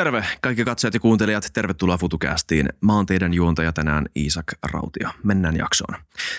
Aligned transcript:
Terve 0.00 0.24
kaikki 0.40 0.64
katsojat 0.64 0.94
ja 0.94 1.00
kuuntelijat, 1.00 1.50
tervetuloa 1.52 1.98
FutuCastiin. 1.98 2.68
Mä 2.80 2.94
oon 2.94 3.06
teidän 3.06 3.34
juontaja 3.34 3.72
tänään 3.72 4.06
Iisak 4.16 4.44
Rautio. 4.62 5.08
Mennään 5.22 5.56
jaksoon. 5.56 5.94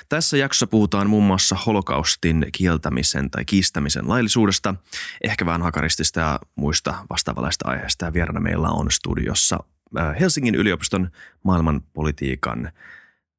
Tässä 0.10 0.38
jaksossa 0.38 0.68
puhutaan 0.68 1.10
muun 1.10 1.24
muassa 1.24 1.56
holokaustin 1.66 2.46
kieltämisen 2.52 3.32
tai 3.32 3.46
kiistämisen 3.46 4.10
laillisuudesta, 4.10 4.76
ehkä 5.24 5.46
vähän 5.46 5.62
hakaristista 5.62 6.20
ja 6.20 6.40
muista 6.56 6.96
vastaavalaista 7.10 7.70
aiheista. 7.70 8.06
Ja 8.06 8.14
vieraana 8.14 8.40
meillä 8.40 8.70
on 8.70 8.92
studiossa 8.92 9.60
äh, 10.00 10.20
Helsingin 10.20 10.56
yliopiston 10.56 11.10
maailmanpolitiikan 11.44 12.72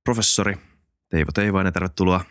professori 0.05 0.57
Teivo 1.09 1.30
Teivainen, 1.35 1.73
tervetuloa. 1.73 2.25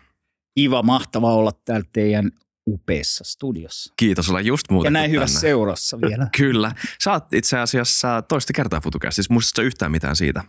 Iva, 0.60 0.84
mahtava 0.84 1.34
olla 1.34 1.52
täällä 1.66 1.88
teidän 1.94 2.32
upeassa 2.68 3.24
studiossa. 3.24 3.94
Kiitos, 3.98 4.30
olla 4.30 4.42
just 4.42 4.72
muuta. 4.72 4.88
Ja 4.88 4.92
näin 4.92 5.12
hyvässä 5.12 5.40
seurassa 5.40 6.02
vielä. 6.02 6.28
Kyllä. 6.38 6.72
Sä 7.04 7.12
oot 7.12 7.34
itse 7.34 7.58
asiassa 7.58 8.22
toista 8.22 8.54
kertaa 8.54 8.82
FutuCastissa. 8.82 9.34
Muistatko 9.34 9.62
yhtään 9.62 9.92
mitään 9.92 10.16
siitä? 10.16 10.44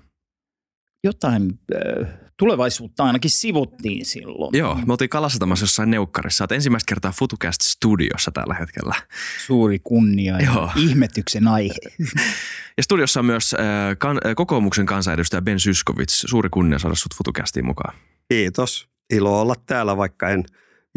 Jotain 1.04 1.58
äh, 1.74 2.08
tulevaisuutta 2.36 3.04
ainakin 3.04 3.30
sivuttiin 3.30 4.04
silloin. 4.04 4.58
Joo, 4.58 4.74
me 4.74 4.92
oltiin 4.92 5.08
kalasatamassa 5.08 5.62
jossain 5.62 5.90
neukkarissa. 5.90 6.44
Olet 6.44 6.52
ensimmäistä 6.52 6.88
kertaa 6.88 7.12
FutuCast 7.12 7.60
studiossa 7.60 8.30
tällä 8.30 8.54
hetkellä. 8.54 8.94
Suuri 9.46 9.78
kunnia 9.78 10.40
ja 10.40 10.52
Joo. 10.52 10.70
ihmetyksen 10.76 11.48
aihe. 11.48 11.74
Ja 12.76 12.82
studiossa 12.82 13.20
on 13.20 13.26
myös 13.26 13.54
äh, 13.54 13.60
kan, 13.98 14.20
äh, 14.26 14.34
kokoomuksen 14.34 14.86
kansanedustaja 14.86 15.42
Ben 15.42 15.60
Syskovits. 15.60 16.20
Suuri 16.28 16.48
kunnia 16.48 16.78
saada 16.78 16.94
sut 16.94 17.14
FutuCastiin 17.14 17.66
mukaan. 17.66 17.96
Kiitos. 18.28 18.88
Ilo 19.10 19.40
olla 19.40 19.54
täällä, 19.66 19.96
vaikka 19.96 20.28
en 20.28 20.44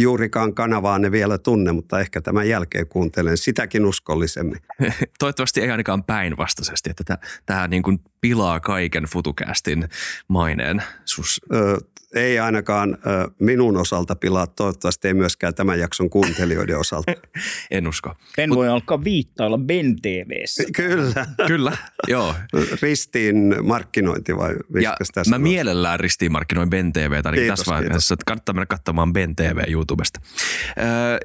juurikaan 0.02 0.54
kanavaa 0.54 1.00
ne 1.00 1.12
vielä 1.12 1.38
tunne, 1.38 1.72
mutta 1.72 2.00
ehkä 2.00 2.22
tämän 2.22 2.50
jälkeen 2.50 2.88
kuuntelen 2.88 3.38
sitäkin 3.38 3.86
uskollisemmin. 3.86 4.60
Toivottavasti 5.20 5.62
ei 5.62 5.72
ainakaan 5.72 6.04
päinvastaisesti, 6.04 6.90
että 6.90 7.18
tämä 7.46 7.68
niin 7.68 7.84
pilaa 8.22 8.60
kaiken 8.60 9.04
FutuCastin 9.04 9.90
maineen. 10.28 10.84
Sus... 11.06 11.42
Ö, 11.54 11.78
ei 12.16 12.40
ainakaan 12.40 12.98
ö, 13.08 13.32
minun 13.40 13.78
osalta 13.78 14.16
pilaa, 14.16 14.48
toivottavasti 14.48 15.08
ei 15.08 15.14
myöskään 15.14 15.56
tämän 15.56 15.80
jakson 15.80 16.10
kuuntelijoiden 16.10 16.78
osalta. 16.78 17.12
en 17.72 17.88
usko. 17.88 18.16
Ben 18.36 18.50
Mut... 18.50 18.58
voi 18.58 18.68
alkaa 18.70 19.04
viittailla 19.04 19.58
Ben 19.58 19.96
TVssä. 20.02 20.64
Kyllä. 20.76 21.26
Kyllä, 21.48 21.78
joo. 22.08 22.36
Ristiin 22.82 23.56
markkinointi 23.64 24.38
vai 24.38 24.56
ja 24.82 24.96
tässä 25.14 25.30
Mä 25.30 25.40
mielellään 25.40 26.00
ristiin 26.00 26.32
markkinoin 26.32 26.70
Ben 26.70 26.94
TVtä, 26.94 27.30
ainakin 27.30 27.34
kiitos, 27.34 27.60
tässä 27.60 27.72
vaiheessa, 27.72 28.14
että 28.14 28.24
kannattaa 28.28 28.54
mennä 28.54 28.66
katsomaan 28.66 29.14
Ben 29.14 29.36
TV 29.36 29.58
YouTubesta. 29.68 30.20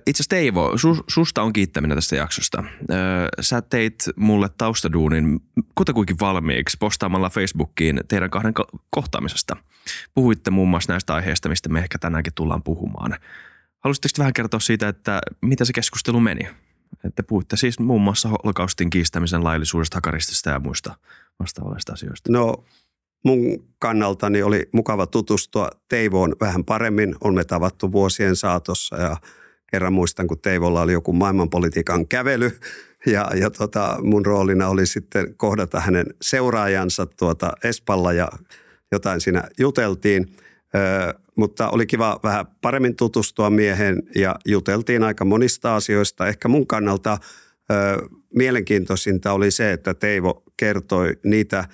Itse 0.07 0.23
asiassa 0.23 0.29
Teivo, 0.29 0.73
sus, 0.79 0.99
susta 1.07 1.43
on 1.43 1.53
kiittäminen 1.53 1.97
tästä 1.97 2.17
jaksosta. 2.17 2.65
Sä 3.41 3.63
teit 3.63 4.05
mulle 4.17 4.49
taustaduunin 4.59 5.41
kutakuinkin 5.75 6.17
valmiiksi 6.21 6.77
postaamalla 6.87 7.31
Facebookiin 7.31 8.01
teidän 8.09 8.31
kahden 8.31 8.55
kohtaamisesta. 8.91 9.57
Puhuitte 10.15 10.51
muun 10.51 10.69
muassa 10.69 10.93
näistä 10.93 11.15
aiheista, 11.15 11.49
mistä 11.49 11.69
me 11.69 11.79
ehkä 11.79 11.99
tänäänkin 11.99 12.35
tullaan 12.35 12.63
puhumaan. 12.63 13.19
Haluaisitteko 13.79 14.15
vähän 14.19 14.33
kertoa 14.33 14.61
siitä, 14.61 14.89
että 14.89 15.21
mitä 15.43 15.65
se 15.65 15.73
keskustelu 15.73 16.21
meni? 16.21 16.49
Että 17.05 17.23
puhuitte 17.23 17.57
siis 17.57 17.79
muun 17.79 18.03
muassa 18.03 18.29
holokaustin 18.29 18.91
kiistämisen 18.91 19.45
laillisuudesta, 19.45 19.97
hakaristista 19.97 20.51
ja 20.51 20.61
muista 20.61 20.97
vastaavallisista 21.41 21.93
asioista. 21.93 22.33
No 22.33 22.65
mun 23.25 23.65
kannaltani 23.79 24.43
oli 24.43 24.69
mukava 24.73 25.07
tutustua 25.07 25.71
Teivoon 25.89 26.37
vähän 26.41 26.65
paremmin. 26.65 27.15
Olemme 27.21 27.45
tavattu 27.45 27.93
vuosien 27.93 28.37
saatossa 28.37 28.97
ja 28.97 29.17
kerran 29.71 29.93
muistan, 29.93 30.27
kun 30.27 30.39
Teivolla 30.39 30.83
oli 30.83 30.93
joku 30.93 31.13
maailmanpolitiikan 31.13 32.09
kävely 32.09 32.59
ja, 33.07 33.31
ja 33.35 33.51
tota, 33.51 33.99
mun 34.03 34.27
roolina 34.27 34.69
oli 34.69 34.87
sitten 34.87 35.35
kohdata 35.37 35.81
hänen 35.81 36.07
seuraajansa 36.23 37.07
tuota 37.07 37.53
Espalla 37.65 38.13
ja 38.13 38.29
jotain 38.93 39.21
siinä 39.21 39.43
juteltiin. 39.59 40.37
Ö, 40.75 41.15
mutta 41.37 41.69
oli 41.69 41.87
kiva 41.87 42.21
vähän 42.23 42.47
paremmin 42.61 42.97
tutustua 42.97 43.51
miehen 43.51 44.03
ja 44.15 44.35
juteltiin 44.45 45.03
aika 45.03 45.25
monista 45.25 45.77
asioista. 45.77 46.27
Ehkä 46.27 46.49
mun 46.49 46.67
kannalta 46.67 47.19
ö, 47.71 47.75
mielenkiintoisinta 48.35 49.33
oli 49.33 49.51
se, 49.51 49.73
että 49.73 49.95
Teivo 49.95 50.43
kertoi 50.57 51.17
niitä 51.25 51.65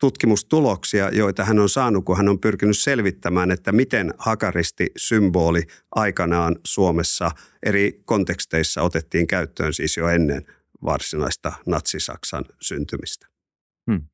tutkimustuloksia, 0.00 1.10
joita 1.10 1.44
hän 1.44 1.58
on 1.58 1.68
saanut, 1.68 2.04
kun 2.04 2.16
hän 2.16 2.28
on 2.28 2.38
pyrkinyt 2.38 2.78
selvittämään, 2.78 3.50
että 3.50 3.72
miten 3.72 4.14
hakaristi-symboli 4.18 5.62
aikanaan 5.90 6.56
Suomessa 6.64 7.30
eri 7.62 8.00
konteksteissa 8.04 8.82
otettiin 8.82 9.26
käyttöön 9.26 9.72
siis 9.72 9.96
jo 9.96 10.08
ennen 10.08 10.46
varsinaista 10.84 11.52
natsisaksan 11.66 12.44
syntymistä. 12.62 13.26
Hmm. 13.90 14.08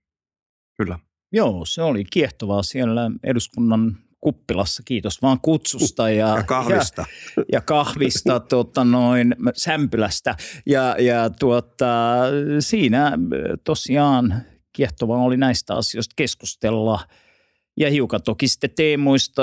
Kyllä. 0.76 0.98
Joo, 1.32 1.64
se 1.64 1.82
oli 1.82 2.04
kiehtovaa 2.04 2.62
siellä 2.62 3.10
eduskunnan 3.24 3.98
kuppilassa. 4.20 4.82
Kiitos 4.84 5.22
vaan 5.22 5.40
kutsusta 5.40 6.10
ja, 6.10 6.36
ja 6.36 6.42
kahvista. 6.42 7.04
Ja, 7.36 7.44
ja 7.52 7.60
kahvista 7.60 8.40
tota 8.40 8.84
noin, 8.84 9.36
sämpylästä. 9.54 10.36
Ja, 10.66 10.96
ja 10.98 11.30
tuota, 11.30 11.86
siinä 12.60 13.12
tosiaan 13.64 14.42
kiehtovaa 14.72 15.18
oli 15.18 15.36
näistä 15.36 15.74
asioista 15.74 16.12
keskustella. 16.16 17.00
Ja 17.76 17.90
hiukan 17.90 18.22
toki 18.22 18.48
sitten 18.48 18.70
teemoista, 18.76 19.42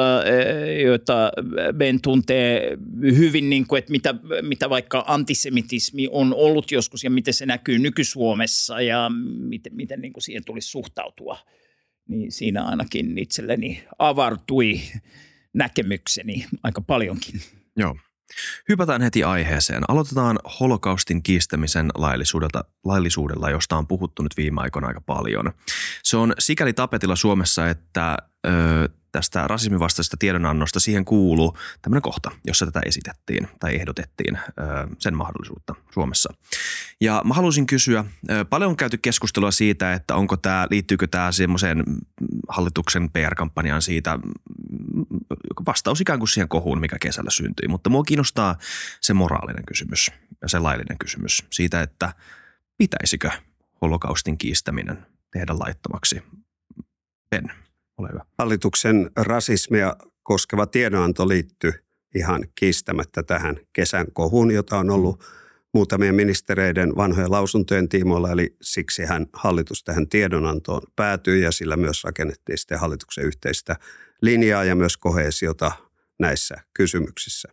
joita 0.84 1.32
Ben 1.78 2.02
tuntee 2.02 2.78
hyvin, 3.02 3.50
niin 3.50 3.68
kuin, 3.68 3.80
että 3.80 3.92
mitä, 3.92 4.16
mitä 4.42 4.70
vaikka 4.70 5.04
antisemitismi 5.08 6.08
on 6.12 6.34
ollut 6.36 6.72
joskus 6.72 7.04
ja 7.04 7.10
miten 7.10 7.34
se 7.34 7.46
näkyy 7.46 7.80
nyky-Suomessa 7.80 8.82
ja 8.82 9.12
miten, 9.50 9.76
miten 9.76 10.02
niin 10.02 10.14
kuin 10.14 10.24
siihen 10.24 10.46
tulisi 10.46 10.70
suhtautua– 10.70 11.38
niin 12.10 12.32
siinä 12.32 12.64
ainakin 12.64 13.18
itselleni 13.18 13.84
avartui 14.00 14.82
näkemykseni 15.54 16.46
aika 16.64 16.82
paljonkin. 16.82 17.42
Joo. 17.78 17.96
Hypätään 18.70 19.02
heti 19.02 19.24
aiheeseen. 19.24 19.84
Aloitetaan 19.88 20.40
holokaustin 20.60 21.24
kiistämisen 21.24 21.90
laillisuudella, 21.96 22.64
laillisuudella, 22.86 23.50
josta 23.50 23.78
on 23.78 23.88
puhuttu 23.88 24.24
nyt 24.24 24.38
viime 24.38 24.62
aikoina 24.62 24.88
aika 24.88 25.02
paljon. 25.02 25.52
Se 26.04 26.18
on 26.18 26.34
sikäli 26.40 26.74
tapetilla 26.74 27.16
Suomessa, 27.16 27.70
että 27.70 28.18
ö, 28.48 28.90
tästä 29.12 29.48
rasismin 29.48 29.80
vastaisesta 29.80 30.18
tiedonannosta 30.20 30.80
siihen 30.80 31.06
kuuluu 31.06 31.58
tämmöinen 31.82 32.02
kohta, 32.02 32.32
jossa 32.48 32.66
tätä 32.66 32.82
esitettiin 32.86 33.48
tai 33.60 33.76
ehdotettiin 33.76 34.36
ö, 34.36 34.42
sen 35.00 35.16
mahdollisuutta 35.16 35.76
Suomessa. 35.94 36.34
Ja 37.02 37.22
mä 37.26 37.34
haluaisin 37.34 37.66
kysyä, 37.66 38.06
ö, 38.30 38.46
paljon 38.46 38.70
on 38.70 38.78
käyty 38.78 38.98
keskustelua 38.98 39.52
siitä, 39.52 39.94
että 39.94 40.16
onko 40.16 40.38
tämä, 40.38 40.68
liittyykö 40.72 41.08
tämä 41.08 41.32
semmoiseen 41.32 41.84
hallituksen 42.48 43.10
PR-kampanjaan 43.10 43.82
siitä, 43.82 44.20
vastaus 45.66 46.02
ikään 46.02 46.20
kuin 46.20 46.30
siihen 46.30 46.50
kohuun, 46.50 46.80
mikä 46.80 46.98
kesällä 47.02 47.30
syntyi. 47.30 47.68
Mutta 47.68 47.90
mua 47.90 48.04
kiinnostaa 48.04 48.58
se 49.02 49.14
moraalinen 49.14 49.66
kysymys 49.66 50.12
ja 50.42 50.50
se 50.50 50.60
laillinen 50.60 50.98
kysymys 50.98 51.46
siitä, 51.52 51.82
että 51.82 52.14
pitäisikö 52.78 53.32
holokaustin 53.82 54.38
kiistäminen 54.38 55.06
tehdä 55.32 55.60
laittomaksi. 55.60 56.24
Ben, 57.30 57.52
ole 57.98 58.10
hyvä. 58.12 58.26
Hallituksen 58.38 59.12
rasismia 59.16 59.96
koskeva 60.24 60.66
tiedonanto 60.66 61.28
liittyy 61.28 61.74
ihan 62.16 62.46
kiistämättä 62.56 63.24
tähän 63.24 63.56
kesän 63.74 64.06
kohuun, 64.14 64.52
jota 64.52 64.78
on 64.78 64.90
ollut 64.90 65.24
muutamien 65.74 66.16
ministereiden 66.16 66.96
vanhojen 66.96 67.32
lausuntojen 67.32 67.90
tiimoilla, 67.90 68.32
eli 68.32 68.56
siksi 68.62 69.04
hän 69.06 69.26
hallitus 69.34 69.84
tähän 69.84 70.10
tiedonantoon 70.10 70.82
päätyi 70.96 71.42
ja 71.42 71.52
sillä 71.52 71.78
myös 71.78 72.04
rakennettiin 72.04 72.58
sitten 72.58 72.80
hallituksen 72.80 73.26
yhteistä 73.26 73.76
linjaa 74.22 74.64
ja 74.64 74.76
myös 74.76 74.98
kohesiota 74.98 75.72
näissä 76.20 76.56
kysymyksissä. 76.74 77.50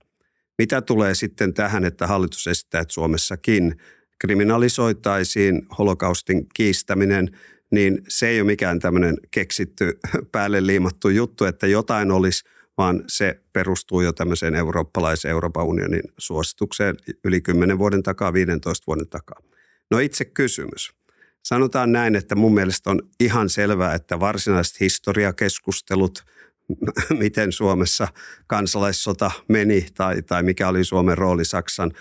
Mitä 0.58 0.82
tulee 0.82 1.14
sitten 1.14 1.54
tähän, 1.54 1.84
että 1.84 2.06
hallitus 2.06 2.46
esittää, 2.46 2.80
että 2.80 2.94
Suomessakin 2.94 3.76
kriminalisoitaisiin 4.18 5.66
holokaustin 5.78 6.46
kiistäminen, 6.54 7.38
niin 7.70 8.02
se 8.08 8.28
ei 8.28 8.40
ole 8.40 8.46
mikään 8.46 8.78
tämmöinen 8.78 9.16
keksitty 9.30 9.98
päälle 10.32 10.66
liimattu 10.66 11.08
juttu, 11.08 11.44
että 11.44 11.66
jotain 11.66 12.10
olisi, 12.10 12.44
vaan 12.78 13.04
se 13.06 13.40
perustuu 13.52 14.00
jo 14.00 14.12
tämmöiseen 14.12 14.54
eurooppalaisen 14.54 15.30
Euroopan 15.30 15.64
unionin 15.64 16.02
suositukseen 16.18 16.96
yli 17.24 17.40
10 17.40 17.78
vuoden 17.78 18.02
takaa, 18.02 18.32
15 18.32 18.84
vuoden 18.86 19.08
takaa. 19.08 19.40
No 19.90 19.98
itse 19.98 20.24
kysymys. 20.24 20.92
Sanotaan 21.42 21.92
näin, 21.92 22.16
että 22.16 22.34
mun 22.34 22.54
mielestä 22.54 22.90
on 22.90 23.02
ihan 23.20 23.48
selvää, 23.48 23.94
että 23.94 24.20
varsinaiset 24.20 24.80
historiakeskustelut– 24.80 26.24
miten 27.18 27.52
Suomessa 27.52 28.08
kansalaissota 28.46 29.30
meni 29.48 29.86
tai, 29.94 30.22
tai 30.22 30.42
mikä 30.42 30.68
oli 30.68 30.84
Suomen 30.84 31.18
rooli 31.18 31.44
Saksan 31.44 31.92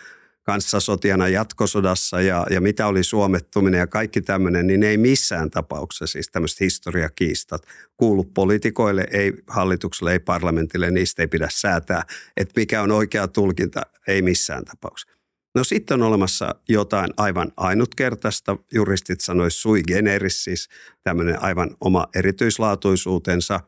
kanssa 0.45 0.80
sotiana 0.80 1.27
jatkosodassa 1.27 2.21
ja, 2.21 2.45
ja 2.50 2.62
mitä 2.62 2.88
oli 2.88 3.03
suomettuminen 3.03 3.80
ja 3.80 3.88
kaikki 3.88 4.21
tämmöinen, 4.21 4.68
niin 4.68 4.83
ei 4.83 4.97
missään 4.97 5.50
tapauksessa 5.50 6.07
siis 6.07 6.27
tämmöiset 6.27 6.59
historiakiistat 6.59 7.62
kuulu 7.97 8.24
poliitikoille, 8.24 9.07
ei 9.12 9.33
hallitukselle, 9.47 10.12
ei 10.12 10.19
parlamentille, 10.19 10.92
niistä 10.92 11.24
ei 11.24 11.27
pidä 11.27 11.47
säätää, 11.51 12.03
että 12.38 12.53
mikä 12.59 12.81
on 12.81 12.92
oikea 12.92 13.27
tulkinta, 13.27 13.81
ei 14.07 14.21
missään 14.21 14.65
tapauksessa. 14.65 15.15
No 15.56 15.63
sitten 15.63 16.01
on 16.01 16.07
olemassa 16.07 16.56
jotain 16.69 17.13
aivan 17.18 17.51
ainutkertaista, 17.57 18.57
juristit 18.74 19.21
sanois 19.21 19.62
sui 19.62 19.83
generis, 19.88 20.44
siis 20.44 20.69
tämmöinen 21.03 21.44
aivan 21.44 21.75
oma 21.81 22.07
erityislaatuisuutensa. 22.15 23.59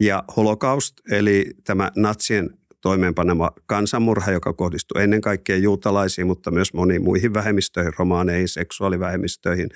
Ja 0.00 0.24
holokaust, 0.36 0.94
eli 1.10 1.50
tämä 1.64 1.92
natsien 1.96 2.50
toimeenpanema 2.88 3.50
kansanmurha, 3.66 4.30
joka 4.30 4.52
kohdistui 4.52 5.02
ennen 5.02 5.20
kaikkea 5.20 5.56
juutalaisiin, 5.56 6.26
mutta 6.26 6.50
myös 6.50 6.74
moniin 6.74 7.02
muihin 7.02 7.34
vähemmistöihin, 7.34 7.92
romaaneihin, 7.98 8.48
seksuaalivähemmistöihin, 8.48 9.68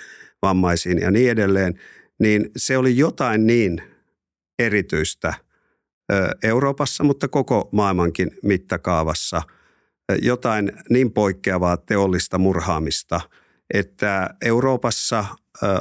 vammaisiin 0.42 0.98
ja 0.98 1.10
niin 1.10 1.30
edelleen, 1.30 1.80
niin 2.18 2.50
se 2.56 2.78
oli 2.78 2.96
jotain 2.96 3.46
niin 3.46 3.82
erityistä 4.58 5.34
Euroopassa, 6.42 7.04
mutta 7.04 7.28
koko 7.28 7.68
maailmankin 7.72 8.30
mittakaavassa– 8.42 9.42
jotain 10.22 10.72
niin 10.90 11.12
poikkeavaa 11.12 11.76
teollista 11.76 12.38
murhaamista, 12.38 13.20
että 13.74 14.34
Euroopassa 14.44 15.24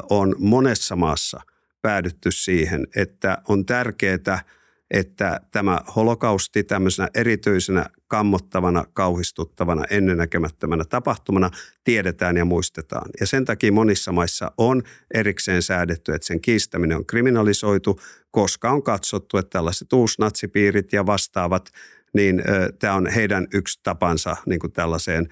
on 0.09 0.35
monessa 0.39 0.95
maassa 0.95 1.41
päädytty 1.81 2.31
siihen, 2.31 2.87
että 2.95 3.37
on 3.47 3.65
tärkeää, 3.65 4.43
että 4.91 5.41
tämä 5.51 5.79
holokausti 5.95 6.63
tämmöisenä 6.63 7.09
erityisenä, 7.15 7.85
kammottavana, 8.07 8.85
kauhistuttavana, 8.93 9.85
ennennäkemättömänä 9.89 10.85
tapahtumana 10.85 11.49
tiedetään 11.83 12.37
ja 12.37 12.45
muistetaan. 12.45 13.09
Ja 13.19 13.27
sen 13.27 13.45
takia 13.45 13.71
monissa 13.71 14.11
maissa 14.11 14.51
on 14.57 14.83
erikseen 15.13 15.61
säädetty, 15.61 16.13
että 16.13 16.27
sen 16.27 16.41
kiistäminen 16.41 16.97
on 16.97 17.05
kriminalisoitu, 17.05 17.99
koska 18.31 18.71
on 18.71 18.83
katsottu, 18.83 19.37
että 19.37 19.49
tällaiset 19.49 19.93
uusnatsipiirit 19.93 20.93
ja 20.93 21.05
vastaavat 21.05 21.71
niin 22.13 22.43
tämä 22.79 22.93
on 22.93 23.07
heidän 23.07 23.47
yksi 23.53 23.79
tapansa 23.83 24.37
niin 24.45 24.59
kuin 24.59 24.73
tällaiseen, 24.73 25.27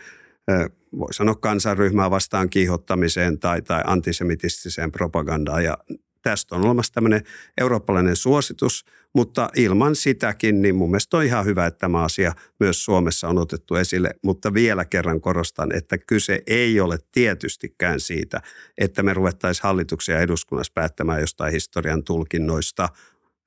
voi 1.00 1.14
sanoa 1.14 1.36
kansanryhmää 1.36 2.12
vastaan 2.12 2.50
kiihottamiseen 2.50 3.40
tai, 3.40 3.62
tai 3.62 3.82
antisemitistiseen 3.86 4.92
propagandaan. 4.92 5.64
Ja 5.64 5.78
tästä 6.22 6.56
on 6.56 6.66
olemassa 6.66 6.94
tämmöinen 6.94 7.24
eurooppalainen 7.58 8.16
suositus, 8.16 8.86
mutta 9.16 9.50
ilman 9.56 9.96
sitäkin, 9.96 10.62
niin 10.62 10.76
mun 10.76 10.90
mielestä 10.90 11.18
on 11.18 11.24
ihan 11.24 11.46
hyvä, 11.46 11.66
että 11.66 11.80
tämä 11.80 12.04
asia 12.04 12.34
myös 12.60 12.86
Suomessa 12.86 13.28
on 13.28 13.38
otettu 13.38 13.76
esille. 13.76 14.10
Mutta 14.24 14.54
vielä 14.54 14.86
kerran 14.86 15.22
korostan, 15.22 15.76
että 15.76 15.98
kyse 15.98 16.42
ei 16.48 16.80
ole 16.80 16.98
tietystikään 17.12 18.00
siitä, 18.00 18.42
että 18.78 19.04
me 19.04 19.14
ruvettaisiin 19.14 19.64
hallituksia 19.64 20.20
eduskunnassa 20.20 20.74
päättämään 20.76 21.22
jostain 21.22 21.54
historian 21.54 22.04
tulkinnoista– 22.04 22.90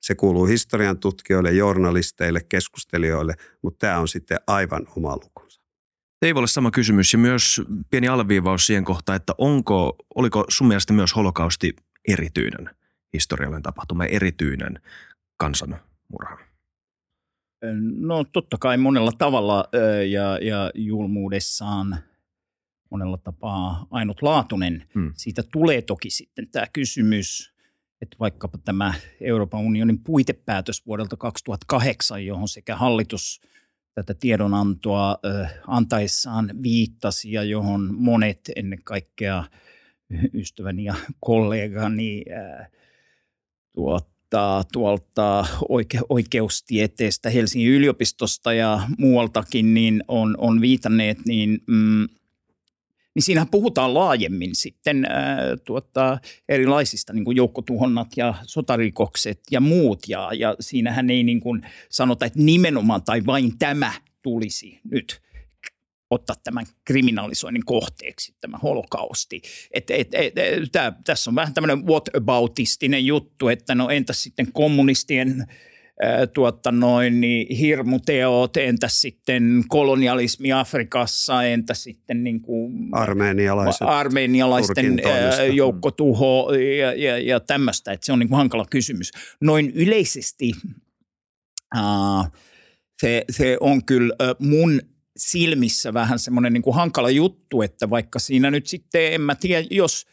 se 0.03 0.15
kuuluu 0.15 0.45
historian 0.45 0.99
tutkijoille, 0.99 1.51
journalisteille, 1.51 2.41
keskustelijoille, 2.49 3.33
mutta 3.61 3.87
tämä 3.87 3.99
on 3.99 4.07
sitten 4.07 4.37
aivan 4.47 4.87
oma 4.97 5.15
lukunsa. 5.15 5.61
Teivolle 6.19 6.47
sama 6.47 6.71
kysymys 6.71 7.13
ja 7.13 7.19
myös 7.19 7.61
pieni 7.89 8.07
alleviivaus 8.07 8.65
siihen 8.65 8.85
kohtaan, 8.85 9.15
että 9.15 9.33
onko, 9.37 9.95
oliko 10.15 10.45
sun 10.49 10.67
mielestä 10.67 10.93
myös 10.93 11.15
holokausti 11.15 11.75
erityinen 12.07 12.69
historiallinen 13.13 13.63
tapahtuma, 13.63 14.05
erityinen 14.05 14.79
kansanmurha? 15.43 16.37
No 17.97 18.23
totta 18.23 18.57
kai 18.57 18.77
monella 18.77 19.11
tavalla 19.17 19.69
ja, 20.09 20.37
ja 20.41 20.71
julmuudessaan 20.75 21.97
monella 22.89 23.17
tapaa 23.17 23.87
ainutlaatuinen. 23.91 24.87
Hmm. 24.93 25.13
Siitä 25.17 25.43
tulee 25.51 25.81
toki 25.81 26.09
sitten 26.09 26.47
tämä 26.51 26.67
kysymys– 26.73 27.53
että 28.03 28.17
vaikkapa 28.19 28.57
tämä 28.57 28.93
Euroopan 29.21 29.61
unionin 29.61 29.99
puitepäätös 30.03 30.85
vuodelta 30.85 31.17
2008, 31.17 32.25
johon 32.25 32.47
sekä 32.47 32.75
hallitus 32.75 33.41
tätä 33.93 34.13
tiedonantoa 34.13 35.17
antaessaan 35.67 36.51
viittasi 36.63 37.31
ja 37.31 37.43
johon 37.43 37.93
monet 37.93 38.39
ennen 38.55 38.83
kaikkea 38.83 39.43
ystäväni 40.33 40.83
ja 40.83 40.95
kollegani 41.19 42.23
tuottaa 44.33 44.63
tuolta 44.73 45.45
oike, 45.69 45.99
oikeustieteestä 46.09 47.29
Helsingin 47.29 47.71
yliopistosta 47.71 48.53
ja 48.53 48.81
muualtakin 48.97 49.73
niin 49.73 50.03
on, 50.07 50.35
on 50.37 50.61
viitanneet, 50.61 51.17
niin 51.25 51.59
mm,– 51.67 52.07
niin 53.15 53.23
siinähän 53.23 53.49
puhutaan 53.51 53.93
laajemmin 53.93 54.55
sitten 54.55 55.05
ää, 55.05 55.57
tuota, 55.65 56.17
erilaisista 56.49 57.13
niin 57.13 57.25
kuin 57.25 57.37
joukkotuhonnat 57.37 58.07
ja 58.17 58.33
sotarikokset 58.43 59.39
ja 59.51 59.61
muut. 59.61 59.99
Ja, 60.07 60.29
ja 60.33 60.55
siinähän 60.59 61.09
ei 61.09 61.23
niin 61.23 61.39
kuin 61.39 61.61
sanota, 61.89 62.25
että 62.25 62.39
nimenomaan 62.39 63.03
tai 63.03 63.25
vain 63.25 63.57
tämä 63.57 63.93
tulisi 64.21 64.79
nyt 64.91 65.21
ottaa 66.13 66.35
tämän 66.43 66.65
kriminalisoinnin 66.85 67.65
kohteeksi, 67.65 68.35
tämä 68.41 68.57
holokausti. 68.57 69.41
Et, 69.71 69.91
et, 69.91 70.07
et, 70.13 70.37
et, 70.37 70.71
tää, 70.71 70.93
tässä 71.03 71.29
on 71.29 71.35
vähän 71.35 71.53
tämmöinen 71.53 71.85
whataboutistinen 71.85 73.05
juttu, 73.05 73.47
että 73.47 73.75
no 73.75 73.89
entäs 73.89 74.23
sitten 74.23 74.51
kommunistien– 74.53 75.35
tuotta 76.33 76.71
noin, 76.71 77.21
niin 77.21 77.57
hirmuteot, 77.57 78.57
entä 78.57 78.87
sitten 78.87 79.63
kolonialismi 79.67 80.53
Afrikassa, 80.53 81.43
entä 81.43 81.73
sitten 81.73 82.23
niin 82.23 82.41
kuin 82.41 82.89
armeenialaisten 83.81 85.01
joukkotuho 85.53 86.53
ja, 86.79 86.93
ja, 86.93 87.17
ja 87.17 87.39
tämmöistä, 87.39 87.91
että 87.91 88.05
se 88.05 88.13
on 88.13 88.19
niin 88.19 88.29
kuin 88.29 88.37
hankala 88.37 88.65
kysymys. 88.69 89.11
Noin 89.41 89.71
yleisesti 89.75 90.51
uh, 91.77 92.27
se, 93.01 93.25
se 93.29 93.57
on 93.59 93.85
kyllä 93.85 94.15
mun 94.39 94.81
silmissä 95.17 95.93
vähän 95.93 96.19
semmoinen 96.19 96.53
niin 96.53 96.61
kuin 96.61 96.75
hankala 96.75 97.09
juttu, 97.09 97.61
että 97.61 97.89
vaikka 97.89 98.19
siinä 98.19 98.51
nyt 98.51 98.67
sitten, 98.67 99.13
en 99.13 99.21
mä 99.21 99.35
tiedä, 99.35 99.67
jos– 99.71 100.05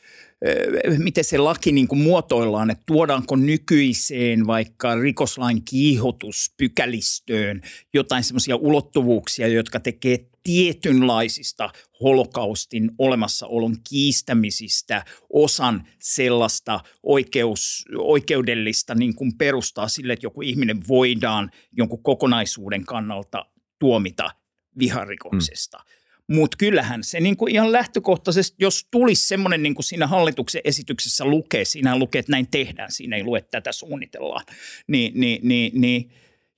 miten 0.98 1.24
se 1.24 1.38
laki 1.38 1.72
niin 1.72 1.88
kuin 1.88 2.00
muotoillaan, 2.00 2.70
että 2.70 2.84
tuodaanko 2.86 3.36
nykyiseen 3.36 4.46
vaikka 4.46 4.94
rikoslain 4.94 5.64
kiihotuspykälistöön 5.64 7.62
jotain 7.94 8.24
semmoisia 8.24 8.56
ulottuvuuksia, 8.56 9.48
jotka 9.48 9.80
tekee 9.80 10.26
tietynlaisista 10.42 11.70
holokaustin 12.00 12.90
olemassaolon 12.98 13.76
kiistämisistä 13.88 15.04
osan 15.32 15.86
sellaista 15.98 16.80
oikeus, 17.02 17.84
oikeudellista 17.98 18.94
niin 18.94 19.14
kuin 19.14 19.38
perustaa 19.38 19.88
sille, 19.88 20.12
että 20.12 20.26
joku 20.26 20.42
ihminen 20.42 20.88
voidaan 20.88 21.50
jonkun 21.72 22.02
kokonaisuuden 22.02 22.84
kannalta 22.84 23.46
tuomita 23.78 24.30
viharikoksesta. 24.78 25.78
Mm. 25.78 26.00
Mutta 26.30 26.56
kyllähän 26.56 27.04
se 27.04 27.20
niin 27.20 27.36
kuin 27.36 27.54
ihan 27.54 27.72
lähtökohtaisesti, 27.72 28.56
jos 28.58 28.86
tulisi 28.90 29.28
semmoinen 29.28 29.62
niin 29.62 29.74
kuin 29.74 29.84
siinä 29.84 30.06
hallituksen 30.06 30.60
esityksessä 30.64 31.24
lukee, 31.24 31.64
siinä 31.64 31.98
lukee, 31.98 32.18
että 32.18 32.32
näin 32.32 32.46
tehdään, 32.50 32.92
siinä 32.92 33.16
ei 33.16 33.24
lue, 33.24 33.38
että 33.38 33.50
tätä 33.50 33.72
suunnitellaan, 33.72 34.44
niin, 34.86 35.20
niin, 35.20 35.48
niin, 35.48 35.80
niin 35.80 36.10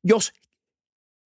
jos 0.04 0.32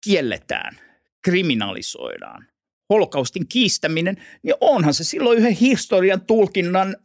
kielletään, 0.04 0.80
kriminalisoidaan 1.22 2.46
holokaustin 2.90 3.48
kiistäminen, 3.48 4.16
niin 4.42 4.54
onhan 4.60 4.94
se 4.94 5.04
silloin 5.04 5.38
yhden 5.38 5.52
historian 5.52 6.20
tulkinnan 6.20 6.96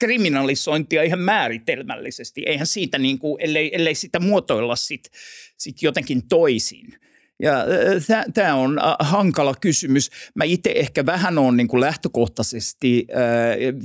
kriminalisointia 0.00 1.02
ihan 1.02 1.20
määritelmällisesti. 1.20 2.42
Eihän 2.46 2.66
siitä, 2.66 2.98
niin 2.98 3.18
kuin, 3.18 3.42
ellei, 3.42 3.74
ellei 3.74 3.94
sitä 3.94 4.20
muotoilla 4.20 4.76
sit, 4.76 5.10
sit 5.58 5.82
jotenkin 5.82 6.28
toisin– 6.28 6.94
ja 7.42 7.64
tämä 8.34 8.54
on 8.54 8.78
hankala 9.00 9.54
kysymys. 9.60 10.10
Mä 10.34 10.44
itse 10.44 10.72
ehkä 10.76 11.06
vähän 11.06 11.38
olen 11.38 11.56
niin 11.56 11.68
kuin 11.68 11.80
lähtökohtaisesti 11.80 13.06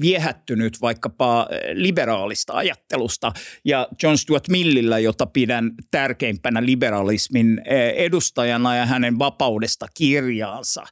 viehättynyt 0.02 0.82
vaikkapa 0.82 1.48
liberaalista 1.74 2.54
ajattelusta 2.54 3.32
ja 3.66 3.88
John 4.04 4.18
Stuart 4.18 4.48
Millillä, 4.50 5.00
jota 5.00 5.26
pidän 5.26 5.72
tärkeimpänä 5.92 6.66
liberalismin 6.66 7.62
edustajana 7.96 8.76
ja 8.76 8.86
hänen 8.86 9.20
vapaudesta 9.20 9.88
kirjaansa 9.98 10.84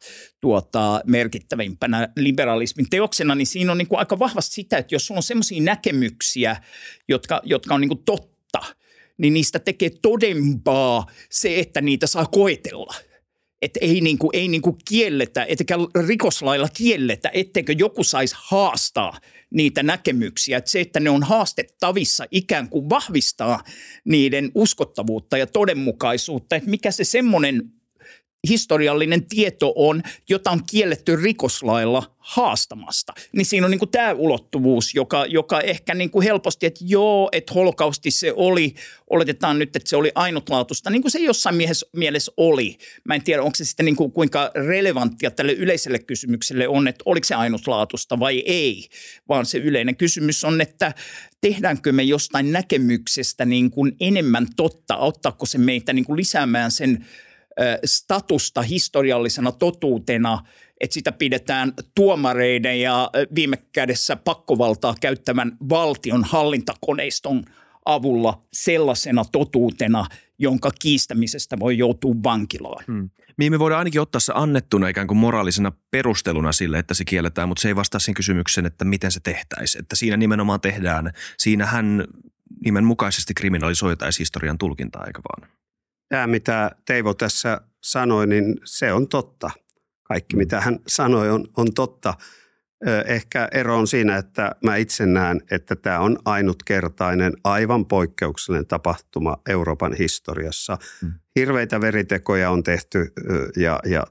tuota, 0.41 1.01
merkittävimpänä 1.07 2.09
liberalismin 2.17 2.89
teoksena, 2.89 3.35
niin 3.35 3.47
siinä 3.47 3.71
on 3.71 3.77
niin 3.77 3.87
kuin 3.87 3.99
aika 3.99 4.19
vahvasti 4.19 4.53
sitä, 4.53 4.77
että 4.77 4.95
jos 4.95 5.07
sulla 5.07 5.19
on 5.19 5.23
sellaisia 5.23 5.63
näkemyksiä, 5.63 6.55
jotka, 7.09 7.41
jotka 7.43 7.73
on 7.73 7.81
niin 7.81 7.89
kuin 7.89 8.03
totta, 8.05 8.32
niin 9.17 9.33
niistä 9.33 9.59
tekee 9.59 9.89
todempaa 10.01 11.05
se, 11.31 11.59
että 11.59 11.81
niitä 11.81 12.07
saa 12.07 12.25
koetella. 12.25 12.93
Että 13.61 13.79
ei, 13.81 14.01
niinku, 14.01 14.29
ei 14.33 14.47
niinku 14.47 14.77
kielletä, 14.89 15.45
ettekä 15.45 15.75
rikoslailla 16.07 16.69
kielletä, 16.73 17.31
etteikö 17.33 17.75
joku 17.77 18.03
saisi 18.03 18.35
haastaa 18.37 19.17
niitä 19.49 19.83
näkemyksiä. 19.83 20.57
Että 20.57 20.71
se, 20.71 20.81
että 20.81 20.99
ne 20.99 21.09
on 21.09 21.23
haastettavissa 21.23 22.25
ikään 22.31 22.69
kuin 22.69 22.89
vahvistaa 22.89 23.63
niiden 24.05 24.51
uskottavuutta 24.55 25.37
ja 25.37 25.47
todenmukaisuutta. 25.47 26.55
Että 26.55 26.69
mikä 26.69 26.91
se 26.91 27.03
semmoinen 27.03 27.61
historiallinen 28.49 29.25
tieto 29.25 29.73
on, 29.75 30.03
jota 30.29 30.51
on 30.51 30.63
kielletty 30.69 31.15
rikoslailla 31.15 32.13
haastamasta. 32.19 33.13
Niin 33.31 33.45
siinä 33.45 33.67
on 33.67 33.71
niin 33.71 33.79
kuin 33.79 33.91
tämä 33.91 34.13
ulottuvuus, 34.13 34.95
joka, 34.95 35.25
joka 35.25 35.61
ehkä 35.61 35.93
niin 35.93 36.09
kuin 36.09 36.23
helposti, 36.23 36.65
että 36.65 36.85
joo, 36.87 37.29
että 37.31 37.53
holokausti 37.53 38.11
se 38.11 38.33
oli, 38.35 38.75
oletetaan 39.09 39.59
nyt, 39.59 39.75
että 39.75 39.89
se 39.89 39.95
oli 39.95 40.11
ainutlaatuista, 40.15 40.89
niin 40.89 41.01
kuin 41.01 41.11
se 41.11 41.19
jossain 41.19 41.55
mielessä, 41.55 41.85
mielessä 41.95 42.31
oli. 42.37 42.77
Mä 43.03 43.15
en 43.15 43.23
tiedä, 43.23 43.43
onko 43.43 43.55
se 43.55 43.65
sitten 43.65 43.85
niin 43.85 43.95
kuin 43.95 44.11
kuinka 44.11 44.51
relevanttia 44.67 45.31
tälle 45.31 45.51
yleiselle 45.51 45.99
kysymykselle 45.99 46.67
on, 46.67 46.87
että 46.87 47.03
oliko 47.05 47.25
se 47.25 47.35
ainutlaatuista 47.35 48.19
vai 48.19 48.43
ei, 48.45 48.87
vaan 49.29 49.45
se 49.45 49.57
yleinen 49.57 49.95
kysymys 49.95 50.43
on, 50.43 50.61
että 50.61 50.93
tehdäänkö 51.41 51.91
me 51.91 52.03
jostain 52.03 52.51
näkemyksestä 52.51 53.45
niin 53.45 53.71
kuin 53.71 53.95
enemmän 53.99 54.47
totta, 54.55 54.93
auttaako 54.93 55.45
se 55.45 55.57
meitä 55.57 55.93
niin 55.93 56.05
kuin 56.05 56.17
lisäämään 56.17 56.71
sen 56.71 57.05
statusta 57.85 58.61
historiallisena 58.61 59.51
totuutena, 59.51 60.39
että 60.81 60.93
sitä 60.93 61.11
pidetään 61.11 61.73
tuomareiden 61.95 62.81
ja 62.81 63.09
viime 63.35 63.57
kädessä 63.71 64.15
pakkovaltaa 64.15 64.95
käyttävän 65.01 65.57
valtion 65.69 66.23
hallintakoneiston 66.23 67.43
avulla 67.85 68.43
sellaisena 68.53 69.25
totuutena, 69.31 70.05
jonka 70.39 70.71
kiistämisestä 70.81 71.59
voi 71.59 71.77
joutua 71.77 72.15
vankilaan. 72.23 72.83
Hmm. 72.87 73.09
Mihin 73.37 73.51
me 73.51 73.59
voidaan 73.59 73.79
ainakin 73.79 74.01
ottaa 74.01 74.19
se 74.19 74.31
annettuna 74.35 74.87
ikään 74.87 75.07
kuin 75.07 75.17
moraalisena 75.17 75.71
perusteluna 75.91 76.51
sille, 76.51 76.79
että 76.79 76.93
se 76.93 77.05
kielletään, 77.05 77.47
mutta 77.47 77.61
se 77.61 77.67
ei 77.67 77.75
vastaa 77.75 77.99
siihen 77.99 78.15
kysymykseen, 78.15 78.65
että 78.65 78.85
miten 78.85 79.11
se 79.11 79.19
tehtäisiin. 79.19 79.79
Että 79.79 79.95
siinä 79.95 80.17
nimenomaan 80.17 80.61
tehdään, 80.61 81.11
siinähän 81.37 82.03
nimenmukaisesti 82.65 83.33
kriminalisoitaisiin 83.33 84.21
historian 84.21 84.57
tulkintaa, 84.57 85.05
eikä 85.05 85.21
vaan? 85.21 85.51
Tämä, 86.13 86.27
mitä 86.27 86.71
Teivo 86.85 87.13
tässä 87.13 87.61
sanoi, 87.81 88.27
niin 88.27 88.55
se 88.63 88.93
on 88.93 89.07
totta. 89.07 89.51
Kaikki, 90.03 90.35
mitä 90.37 90.61
hän 90.61 90.79
sanoi, 90.87 91.29
on, 91.29 91.47
on 91.57 91.73
totta. 91.73 92.13
Ehkä 93.05 93.47
ero 93.51 93.77
on 93.77 93.87
siinä, 93.87 94.17
että 94.17 94.51
mä 94.63 94.75
itse 94.75 95.05
näen, 95.05 95.41
että 95.51 95.75
tämä 95.75 95.99
on 95.99 96.17
ainutkertainen, 96.25 97.33
aivan 97.43 97.85
poikkeuksellinen 97.85 98.67
tapahtuma 98.67 99.37
Euroopan 99.49 99.93
historiassa. 99.93 100.77
Hmm. 101.01 101.13
Hirveitä 101.39 101.81
veritekoja 101.81 102.49
on 102.49 102.63
tehty 102.63 103.13
ja, 103.57 103.79
ja 103.85 104.03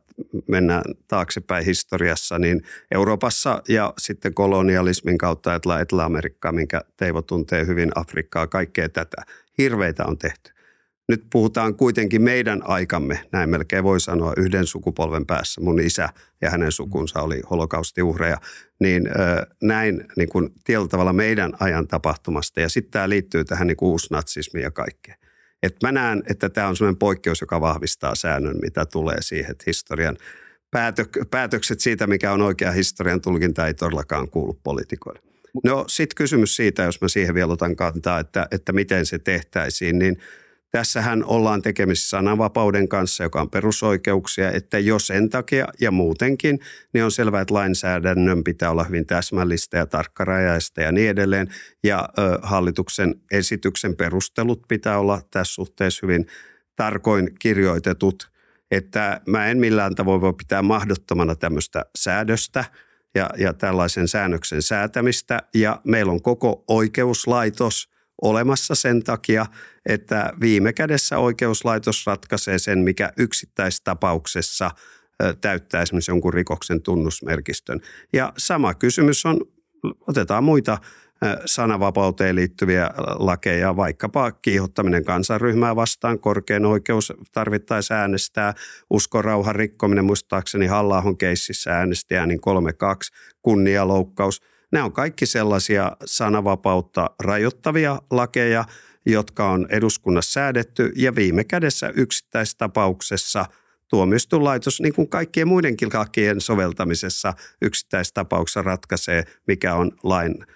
mennään 0.48 0.84
taaksepäin 1.08 1.64
historiassa, 1.64 2.38
niin 2.38 2.62
Euroopassa 2.90 3.62
ja 3.68 3.92
sitten 3.98 4.34
kolonialismin 4.34 5.18
kautta 5.18 5.54
Etelä-Amerikkaa, 5.80 6.52
minkä 6.52 6.80
Teivo 6.96 7.22
tuntee 7.22 7.66
hyvin, 7.66 7.90
Afrikkaa, 7.94 8.46
kaikkea 8.46 8.88
tätä. 8.88 9.22
Hirveitä 9.58 10.04
on 10.06 10.18
tehty. 10.18 10.52
Nyt 11.08 11.26
puhutaan 11.32 11.74
kuitenkin 11.74 12.22
meidän 12.22 12.62
aikamme, 12.64 13.20
näin 13.32 13.50
melkein 13.50 13.84
voi 13.84 14.00
sanoa, 14.00 14.32
yhden 14.36 14.66
sukupolven 14.66 15.26
päässä. 15.26 15.60
Mun 15.60 15.80
isä 15.80 16.08
ja 16.40 16.50
hänen 16.50 16.72
sukunsa 16.72 17.22
oli 17.22 17.42
holokaustiuhreja. 17.50 18.36
Niin 18.80 19.08
näin 19.62 20.04
niin 20.16 20.28
kuin 20.28 20.50
tietyllä 20.64 20.88
tavalla 20.88 21.12
meidän 21.12 21.52
ajan 21.60 21.88
tapahtumasta. 21.88 22.60
Ja 22.60 22.68
sitten 22.68 22.90
tämä 22.90 23.08
liittyy 23.08 23.44
tähän 23.44 23.66
niin 23.66 23.76
uusnatsismiin 23.80 24.62
ja 24.62 24.70
kaikkeen. 24.70 25.18
Et 25.62 25.76
mä 25.82 25.92
näen, 25.92 26.22
että 26.30 26.48
tämä 26.48 26.68
on 26.68 26.76
sellainen 26.76 26.98
poikkeus, 26.98 27.40
joka 27.40 27.60
vahvistaa 27.60 28.14
säännön, 28.14 28.56
mitä 28.62 28.86
tulee 28.86 29.18
siihen, 29.20 29.50
että 29.50 29.64
historian 29.66 30.16
päätö- 30.70 31.24
päätökset 31.30 31.80
siitä, 31.80 32.06
mikä 32.06 32.32
on 32.32 32.42
oikea 32.42 32.72
historian 32.72 33.20
tulkinta, 33.20 33.66
ei 33.66 33.74
todellakaan 33.74 34.30
kuulu 34.30 34.60
poliitikoille. 34.62 35.20
No 35.64 35.84
sitten 35.88 36.16
kysymys 36.16 36.56
siitä, 36.56 36.82
jos 36.82 37.00
mä 37.00 37.08
siihen 37.08 37.34
vielä 37.34 37.52
otan 37.52 37.76
kantaa, 37.76 38.20
että, 38.20 38.48
että 38.50 38.72
miten 38.72 39.06
se 39.06 39.18
tehtäisiin, 39.18 39.98
niin– 39.98 40.18
Tässähän 40.72 41.24
ollaan 41.24 41.62
tekemisissä 41.62 42.08
sananvapauden 42.08 42.88
kanssa, 42.88 43.22
joka 43.22 43.40
on 43.40 43.50
perusoikeuksia, 43.50 44.50
että 44.50 44.78
jo 44.78 44.98
sen 44.98 45.30
takia 45.30 45.66
ja 45.80 45.90
muutenkin, 45.90 46.60
niin 46.92 47.04
on 47.04 47.10
selvää, 47.10 47.40
että 47.40 47.54
lainsäädännön 47.54 48.44
pitää 48.44 48.70
olla 48.70 48.84
hyvin 48.84 49.06
täsmällistä 49.06 49.78
ja 49.78 49.86
tarkkarajaista 49.86 50.80
ja 50.80 50.92
niin 50.92 51.10
edelleen. 51.10 51.48
Ja 51.84 52.08
ö, 52.18 52.38
hallituksen 52.42 53.14
esityksen 53.30 53.96
perustelut 53.96 54.62
pitää 54.68 54.98
olla 54.98 55.20
tässä 55.30 55.54
suhteessa 55.54 56.06
hyvin 56.06 56.26
tarkoin 56.76 57.30
kirjoitetut, 57.38 58.30
että 58.70 59.20
mä 59.26 59.46
en 59.46 59.58
millään 59.58 59.94
tavoin 59.94 60.20
voi 60.20 60.32
pitää 60.32 60.62
mahdottomana 60.62 61.34
tämmöistä 61.34 61.84
säädöstä 61.98 62.64
ja, 63.14 63.30
ja 63.38 63.52
tällaisen 63.52 64.08
säännöksen 64.08 64.62
säätämistä. 64.62 65.42
Ja 65.54 65.80
meillä 65.84 66.12
on 66.12 66.22
koko 66.22 66.64
oikeuslaitos– 66.68 67.88
olemassa 68.22 68.74
sen 68.74 69.02
takia, 69.02 69.46
että 69.86 70.32
viime 70.40 70.72
kädessä 70.72 71.18
oikeuslaitos 71.18 72.06
ratkaisee 72.06 72.58
sen, 72.58 72.78
mikä 72.78 73.12
yksittäistapauksessa 73.16 74.70
täyttää 75.40 75.82
esimerkiksi 75.82 76.10
jonkun 76.10 76.34
rikoksen 76.34 76.82
tunnusmerkistön. 76.82 77.80
Ja 78.12 78.32
sama 78.38 78.74
kysymys 78.74 79.26
on, 79.26 79.40
otetaan 80.08 80.44
muita 80.44 80.78
sananvapauteen 81.46 82.36
liittyviä 82.36 82.90
lakeja, 83.18 83.76
vaikkapa 83.76 84.32
kiihottaminen 84.32 85.04
kansanryhmää 85.04 85.76
vastaan, 85.76 86.18
korkein 86.18 86.66
oikeus 86.66 87.12
tarvittaisi 87.32 87.94
äänestää, 87.94 88.54
uskorauhan 88.90 89.54
rikkominen, 89.54 90.04
muistaakseni 90.04 90.66
halla 90.66 91.02
keississä 91.18 91.70
äänesti 91.70 92.16
äänin 92.16 92.40
3-2, 92.40 92.42
kunnialoukkaus– 93.42 94.40
Nämä 94.72 94.84
on 94.84 94.92
kaikki 94.92 95.26
sellaisia 95.26 95.92
sanavapautta 96.04 97.10
rajoittavia 97.22 98.02
lakeja, 98.10 98.64
jotka 99.06 99.50
on 99.50 99.66
eduskunnassa 99.70 100.32
säädetty 100.32 100.92
ja 100.96 101.14
viime 101.14 101.44
kädessä 101.44 101.92
yksittäistapauksessa 101.96 103.46
tuomioistuinlaitos, 103.88 104.80
niin 104.80 104.94
kuin 104.94 105.08
kaikkien 105.08 105.48
muidenkin 105.48 105.88
lakien 105.94 106.40
soveltamisessa 106.40 107.34
yksittäistapauksessa 107.62 108.62
ratkaisee, 108.62 109.24
mikä 109.46 109.74
on 109.74 109.92
lain 110.02 110.46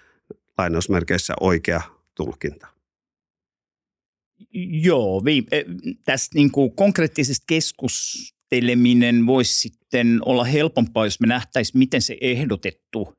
lainausmerkeissä 0.57 1.33
oikea 1.39 1.81
tulkinta. 2.15 2.67
Joo, 4.81 5.23
eh, 5.51 5.65
tästä 6.05 6.35
niin 6.35 6.51
kuin 6.51 6.71
konkreettisesti 6.71 7.43
keskusteleminen 7.47 9.25
voisi 9.25 9.59
sitten 9.59 10.19
olla 10.25 10.43
helpompaa, 10.43 11.05
jos 11.05 11.19
me 11.19 11.27
nähtäisiin, 11.27 11.79
miten 11.79 12.01
se 12.01 12.17
ehdotettu 12.21 13.17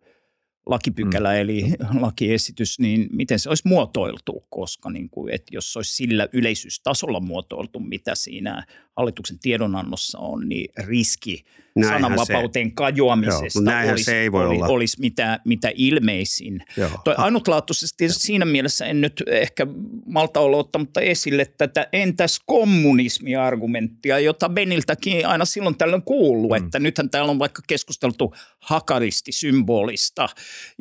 lakipykälä 0.69 1.33
mm. 1.33 1.37
eli 1.37 1.65
lakiesitys, 2.01 2.79
niin 2.79 3.09
miten 3.13 3.39
se 3.39 3.49
olisi 3.49 3.69
muotoiltu, 3.69 4.45
koska 4.51 4.91
niin 4.91 5.11
kuin, 5.11 5.35
että 5.35 5.51
jos 5.53 5.73
se 5.73 5.79
olisi 5.79 5.95
sillä 5.95 6.29
yleisyystasolla 6.33 7.21
muotoiltu, 7.21 7.81
mitä 7.81 8.15
siinä 8.15 8.67
hallituksen 8.99 9.39
tiedonannossa 9.39 10.19
on, 10.19 10.49
niin 10.49 10.73
riski 10.87 11.45
näinhän 11.77 12.01
sananvapauteen 12.03 12.67
se, 12.67 12.73
kajoamisesta 12.75 13.73
joo, 13.73 13.91
olisi, 13.91 14.05
se 14.05 14.21
ei 14.21 14.33
voi 14.33 14.47
oli, 14.47 14.57
olla. 14.57 14.67
olisi 14.67 15.01
mitä, 15.01 15.41
mitä 15.45 15.73
ilmeisin. 15.75 16.65
Joo. 16.77 16.91
Toi 17.05 17.15
ainutlaatuisesti 17.19 18.09
siinä 18.09 18.45
mielessä 18.45 18.87
en 18.87 19.01
nyt 19.01 19.23
ehkä 19.27 19.67
malta 20.07 20.41
olla 20.41 20.57
ottamatta 20.57 21.01
esille 21.01 21.45
tätä 21.59 21.89
entäs 21.93 22.41
kommunismi-argumenttia, 22.47 24.19
jota 24.19 24.49
Beniltäkin 24.49 25.27
aina 25.27 25.45
silloin 25.45 25.79
tällöin 25.79 26.03
kuuluu, 26.03 26.51
mm. 26.51 26.65
että 26.65 26.79
nythän 26.79 27.11
täällä 27.11 27.31
on 27.31 27.39
vaikka 27.39 27.63
keskusteltu 27.67 28.35
hakaristi-symbolista 28.59 30.29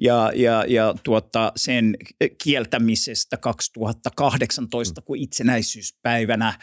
ja, 0.02 0.32
ja, 0.36 0.66
ja 0.68 0.96
tuota, 1.04 1.52
sen 1.56 1.98
kieltämisestä 2.44 3.38
2018, 3.38 5.02
mm. 5.02 5.06
kun 5.06 5.18
itsenäisyyspäivänä 5.18 6.54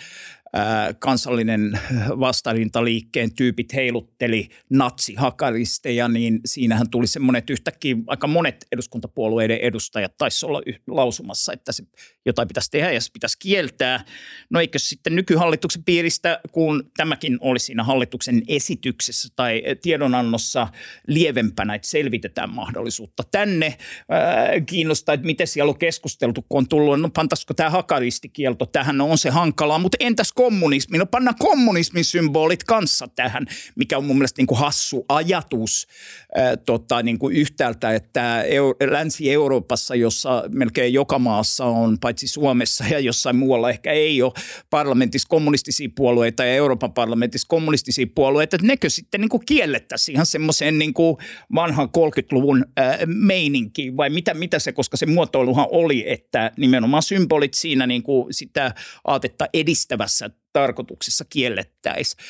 kansallinen 0.98 1.78
vastarintaliikkeen 2.20 3.34
tyypit 3.34 3.74
heilutteli 3.74 4.48
natsihakaristeja, 4.70 6.08
niin 6.08 6.40
siinähän 6.44 6.90
tuli 6.90 7.06
semmoinen, 7.06 7.38
että 7.38 7.52
yhtäkkiä 7.52 7.96
aika 8.06 8.26
monet 8.26 8.66
eduskuntapuolueiden 8.72 9.58
edustajat 9.58 10.16
taisi 10.16 10.46
olla 10.46 10.62
lausumassa, 10.86 11.52
että 11.52 11.72
se 11.72 11.84
jotain 12.26 12.48
pitäisi 12.48 12.70
tehdä 12.70 12.92
ja 12.92 13.00
se 13.00 13.12
pitäisi 13.12 13.38
kieltää. 13.38 14.04
No 14.50 14.60
eikö 14.60 14.78
sitten 14.78 15.16
nykyhallituksen 15.16 15.84
piiristä, 15.84 16.40
kun 16.52 16.90
tämäkin 16.96 17.38
oli 17.40 17.58
siinä 17.58 17.84
hallituksen 17.84 18.42
esityksessä 18.48 19.28
tai 19.36 19.62
tiedonannossa 19.82 20.68
lievempänä, 21.06 21.74
että 21.74 21.88
selvitetään 21.88 22.50
mahdollisuutta 22.50 23.22
tänne. 23.30 23.78
Ää, 24.08 24.60
kiinnostaa, 24.60 25.14
että 25.14 25.26
miten 25.26 25.46
siellä 25.46 25.70
on 25.70 25.78
keskusteltu, 25.78 26.42
kun 26.48 26.58
on 26.58 26.68
tullut, 26.68 27.00
no 27.00 27.08
pantaisiko 27.08 27.54
tämä 27.54 27.70
hakaristikielto 27.70 28.66
tähän, 28.66 29.00
on 29.00 29.18
se 29.18 29.30
hankalaa, 29.30 29.78
mutta 29.78 29.96
entäs 30.00 30.32
kommunismi? 30.44 30.98
No 30.98 31.06
panna 31.06 31.34
kommunismin 31.38 32.04
symbolit 32.04 32.64
kanssa 32.64 33.08
tähän, 33.08 33.46
mikä 33.76 33.98
on 33.98 34.04
mun 34.04 34.16
mielestä 34.16 34.40
niin 34.40 34.46
kuin 34.46 34.58
hassu 34.58 35.04
ajatus 35.08 35.86
ää, 36.34 36.56
tota, 36.56 37.02
niin 37.02 37.18
kuin 37.18 37.36
yhtäältä, 37.36 37.94
että 37.94 38.44
Länsi-Euroopassa, 38.90 39.94
jossa 39.94 40.44
melkein 40.48 40.92
joka 40.92 41.18
maassa 41.18 41.64
on, 41.64 41.98
paitsi 42.00 42.28
Suomessa 42.28 42.84
ja 42.90 42.98
jossain 42.98 43.36
muualla 43.36 43.70
ehkä 43.70 43.92
ei 43.92 44.22
ole 44.22 44.32
parlamentissa 44.70 45.28
kommunistisia 45.28 45.88
puolueita 45.94 46.44
ja 46.44 46.54
Euroopan 46.54 46.92
parlamentissa 46.92 47.48
kommunistisia 47.48 48.06
puolueita, 48.14 48.56
että 48.56 48.66
nekö 48.66 48.90
sitten 48.90 49.20
niin 49.20 49.28
kuin 49.28 49.46
kiellettäisiin 49.46 50.14
ihan 50.14 50.26
semmoiseen 50.26 50.78
niin 50.78 50.94
kuin 50.94 51.16
vanhan 51.54 51.88
30-luvun 51.88 52.64
ää, 52.76 52.98
meininkiin 53.06 53.96
vai 53.96 54.10
mitä, 54.10 54.34
mitä 54.34 54.58
se, 54.58 54.72
koska 54.72 54.96
se 54.96 55.06
muotoiluhan 55.06 55.66
oli, 55.70 56.04
että 56.06 56.52
nimenomaan 56.56 57.02
symbolit 57.02 57.54
siinä 57.54 57.86
niin 57.86 58.02
kuin 58.02 58.34
sitä 58.34 58.74
aatetta 59.04 59.46
edistävässä 59.54 60.30
tarkoituksessa 60.52 61.24
kiellettäisiin. 61.28 62.24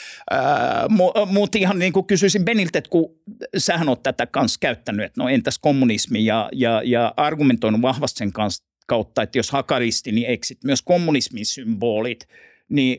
Mutta 1.27 1.59
ihan 1.59 1.79
niin 1.79 1.93
kuin 1.93 2.07
kysyisin 2.07 2.45
Beniltä, 2.45 2.79
että 2.79 2.91
kun 2.91 3.19
sähän 3.59 3.89
oot 3.89 4.03
tätä 4.03 4.27
kanssa 4.27 4.59
käyttänyt, 4.61 5.07
että 5.07 5.23
no 5.23 5.29
entäs 5.29 5.59
kommunismi 5.59 6.25
ja, 6.25 6.49
ja, 6.53 6.83
ja 6.85 7.15
argumentoinut 7.17 7.83
vahvasti 7.83 8.19
sen 8.19 8.33
kanssa 8.33 8.65
kautta, 8.87 9.23
että 9.23 9.39
jos 9.39 9.51
hakaristi, 9.51 10.13
niin 10.13 10.31
eksit 10.31 10.65
myös 10.65 10.83
kommunismin 10.83 11.47
symbolit, 11.47 12.29
niin 12.69 12.99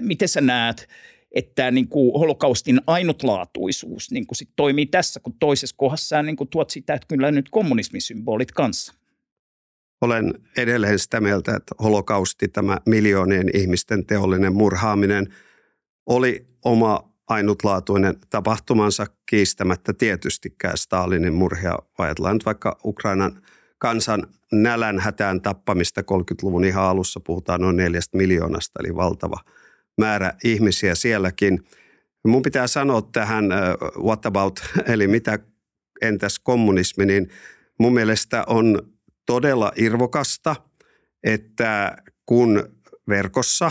miten 0.00 0.28
sä 0.28 0.40
näet, 0.40 0.88
että 1.32 1.70
niin 1.70 1.88
kuin 1.88 2.12
holokaustin 2.12 2.80
ainutlaatuisuus 2.86 4.10
niin 4.10 4.26
kuin 4.26 4.36
sit 4.36 4.50
toimii 4.56 4.86
tässä, 4.86 5.20
kun 5.20 5.36
toisessa 5.38 5.76
kohdassa 5.76 6.06
sä 6.06 6.22
niin 6.22 6.36
kuin 6.36 6.48
tuot 6.48 6.70
sitä, 6.70 6.94
että 6.94 7.06
kyllä 7.08 7.30
nyt 7.30 7.48
kommunismin 7.50 8.02
symbolit 8.02 8.52
kanssa. 8.52 8.94
Olen 10.00 10.34
edelleen 10.56 10.98
sitä 10.98 11.20
mieltä, 11.20 11.56
että 11.56 11.74
holokausti, 11.82 12.48
tämä 12.48 12.78
miljoonien 12.86 13.50
ihmisten 13.54 14.06
teollinen 14.06 14.52
murhaaminen, 14.52 15.26
oli 16.06 16.46
oma 16.64 17.12
ainutlaatuinen 17.28 18.16
tapahtumansa 18.30 19.06
kiistämättä 19.26 19.92
tietystikään 19.92 20.78
Stalinin 20.78 21.34
murhia. 21.34 21.78
Ajatellaan 21.98 22.36
nyt 22.36 22.46
vaikka 22.46 22.78
Ukrainan 22.84 23.42
kansan 23.78 24.26
nälänhätään 24.52 25.40
tappamista 25.40 26.00
30-luvun 26.00 26.64
ihan 26.64 26.84
alussa, 26.84 27.20
puhutaan 27.20 27.60
noin 27.60 27.76
neljästä 27.76 28.16
miljoonasta, 28.16 28.80
eli 28.80 28.96
valtava 28.96 29.40
määrä 29.98 30.32
ihmisiä 30.44 30.94
sielläkin. 30.94 31.66
Mun 32.26 32.42
pitää 32.42 32.66
sanoa 32.66 33.02
tähän 33.02 33.44
what 34.02 34.26
about, 34.26 34.60
eli 34.92 35.08
mitä 35.08 35.38
entäs 36.02 36.38
kommunismi, 36.38 37.06
niin 37.06 37.28
mun 37.78 37.94
mielestä 37.94 38.44
on 38.46 38.82
todella 39.28 39.72
irvokasta, 39.76 40.56
että 41.24 41.96
kun 42.26 42.76
verkossa 43.08 43.70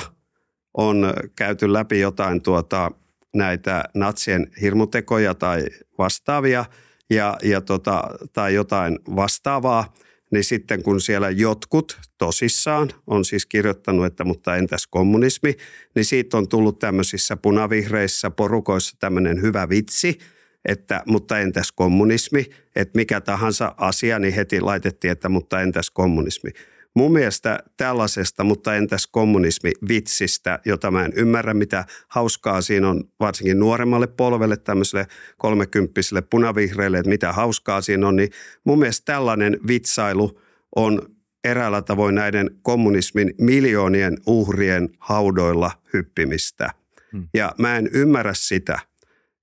on 0.74 1.14
käyty 1.36 1.74
läpi 1.74 2.00
jotain 2.00 2.42
tuota, 2.42 2.92
näitä 3.36 3.84
natsien 3.94 4.52
hirmutekoja 4.62 5.34
tai 5.34 5.66
vastaavia 5.98 6.66
ja, 7.10 7.38
ja 7.44 7.62
tota, 7.62 8.04
tai 8.34 8.54
jotain 8.54 9.00
vastaavaa, 9.16 9.94
niin 10.32 10.44
sitten 10.44 10.84
kun 10.84 11.02
siellä 11.02 11.30
jotkut 11.30 12.00
tosissaan 12.18 12.90
on 13.08 13.26
siis 13.26 13.46
kirjoittanut, 13.46 14.06
että 14.06 14.24
mutta 14.24 14.56
entäs 14.56 14.88
kommunismi, 14.88 15.54
niin 15.96 16.06
siitä 16.06 16.38
on 16.38 16.48
tullut 16.50 16.80
tämmöisissä 16.80 17.38
punavihreissä 17.38 18.32
porukoissa 18.32 18.96
tämmöinen 19.00 19.42
hyvä 19.42 19.70
vitsi– 19.70 20.18
että 20.68 21.04
mutta 21.06 21.40
entäs 21.40 21.72
kommunismi, 21.72 22.46
että 22.76 22.98
mikä 22.98 23.22
tahansa 23.22 23.76
asia, 23.78 24.20
niin 24.20 24.34
heti 24.34 24.62
laitettiin, 24.62 25.12
että 25.12 25.30
mutta 25.30 25.62
entäs 25.62 25.90
kommunismi. 25.90 26.52
Mun 26.94 27.12
mielestä 27.12 27.60
tällaisesta, 27.78 28.44
mutta 28.44 28.76
entäs 28.76 29.08
kommunismi 29.08 29.72
vitsistä, 29.88 30.60
jota 30.66 30.92
mä 30.92 31.06
en 31.06 31.14
ymmärrä, 31.16 31.54
mitä 31.54 31.86
hauskaa 32.08 32.62
siinä 32.62 32.90
on 32.90 33.04
varsinkin 33.20 33.60
nuoremmalle 33.60 34.08
polvelle, 34.08 34.58
tämmöiselle 34.58 35.08
kolmekymppiselle 35.38 36.22
punavihreille, 36.22 36.98
että 36.98 37.10
mitä 37.10 37.34
hauskaa 37.34 37.82
siinä 37.82 38.08
on, 38.08 38.16
niin 38.16 38.30
mun 38.64 38.80
mielestä 38.80 39.14
tällainen 39.14 39.60
vitsailu 39.68 40.42
on 40.76 41.02
eräällä 41.44 41.82
tavoin 41.82 42.16
näiden 42.16 42.50
kommunismin 42.62 43.34
miljoonien 43.42 44.18
uhrien 44.26 44.90
haudoilla 45.00 45.72
hyppimistä. 45.94 46.70
Hmm. 47.12 47.28
Ja 47.34 47.52
mä 47.58 47.78
en 47.78 47.90
ymmärrä 47.94 48.34
sitä, 48.34 48.80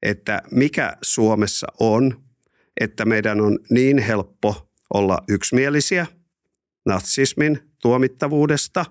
että 0.04 0.42
mikä 0.50 0.96
Suomessa 1.02 1.66
on, 1.80 2.24
että 2.80 3.04
meidän 3.04 3.40
on 3.40 3.58
niin 3.70 3.98
helppo 3.98 4.68
olla 4.94 5.18
yksimielisiä 5.28 6.06
natsismin 6.86 7.58
tuomittavuudesta. 7.82 8.84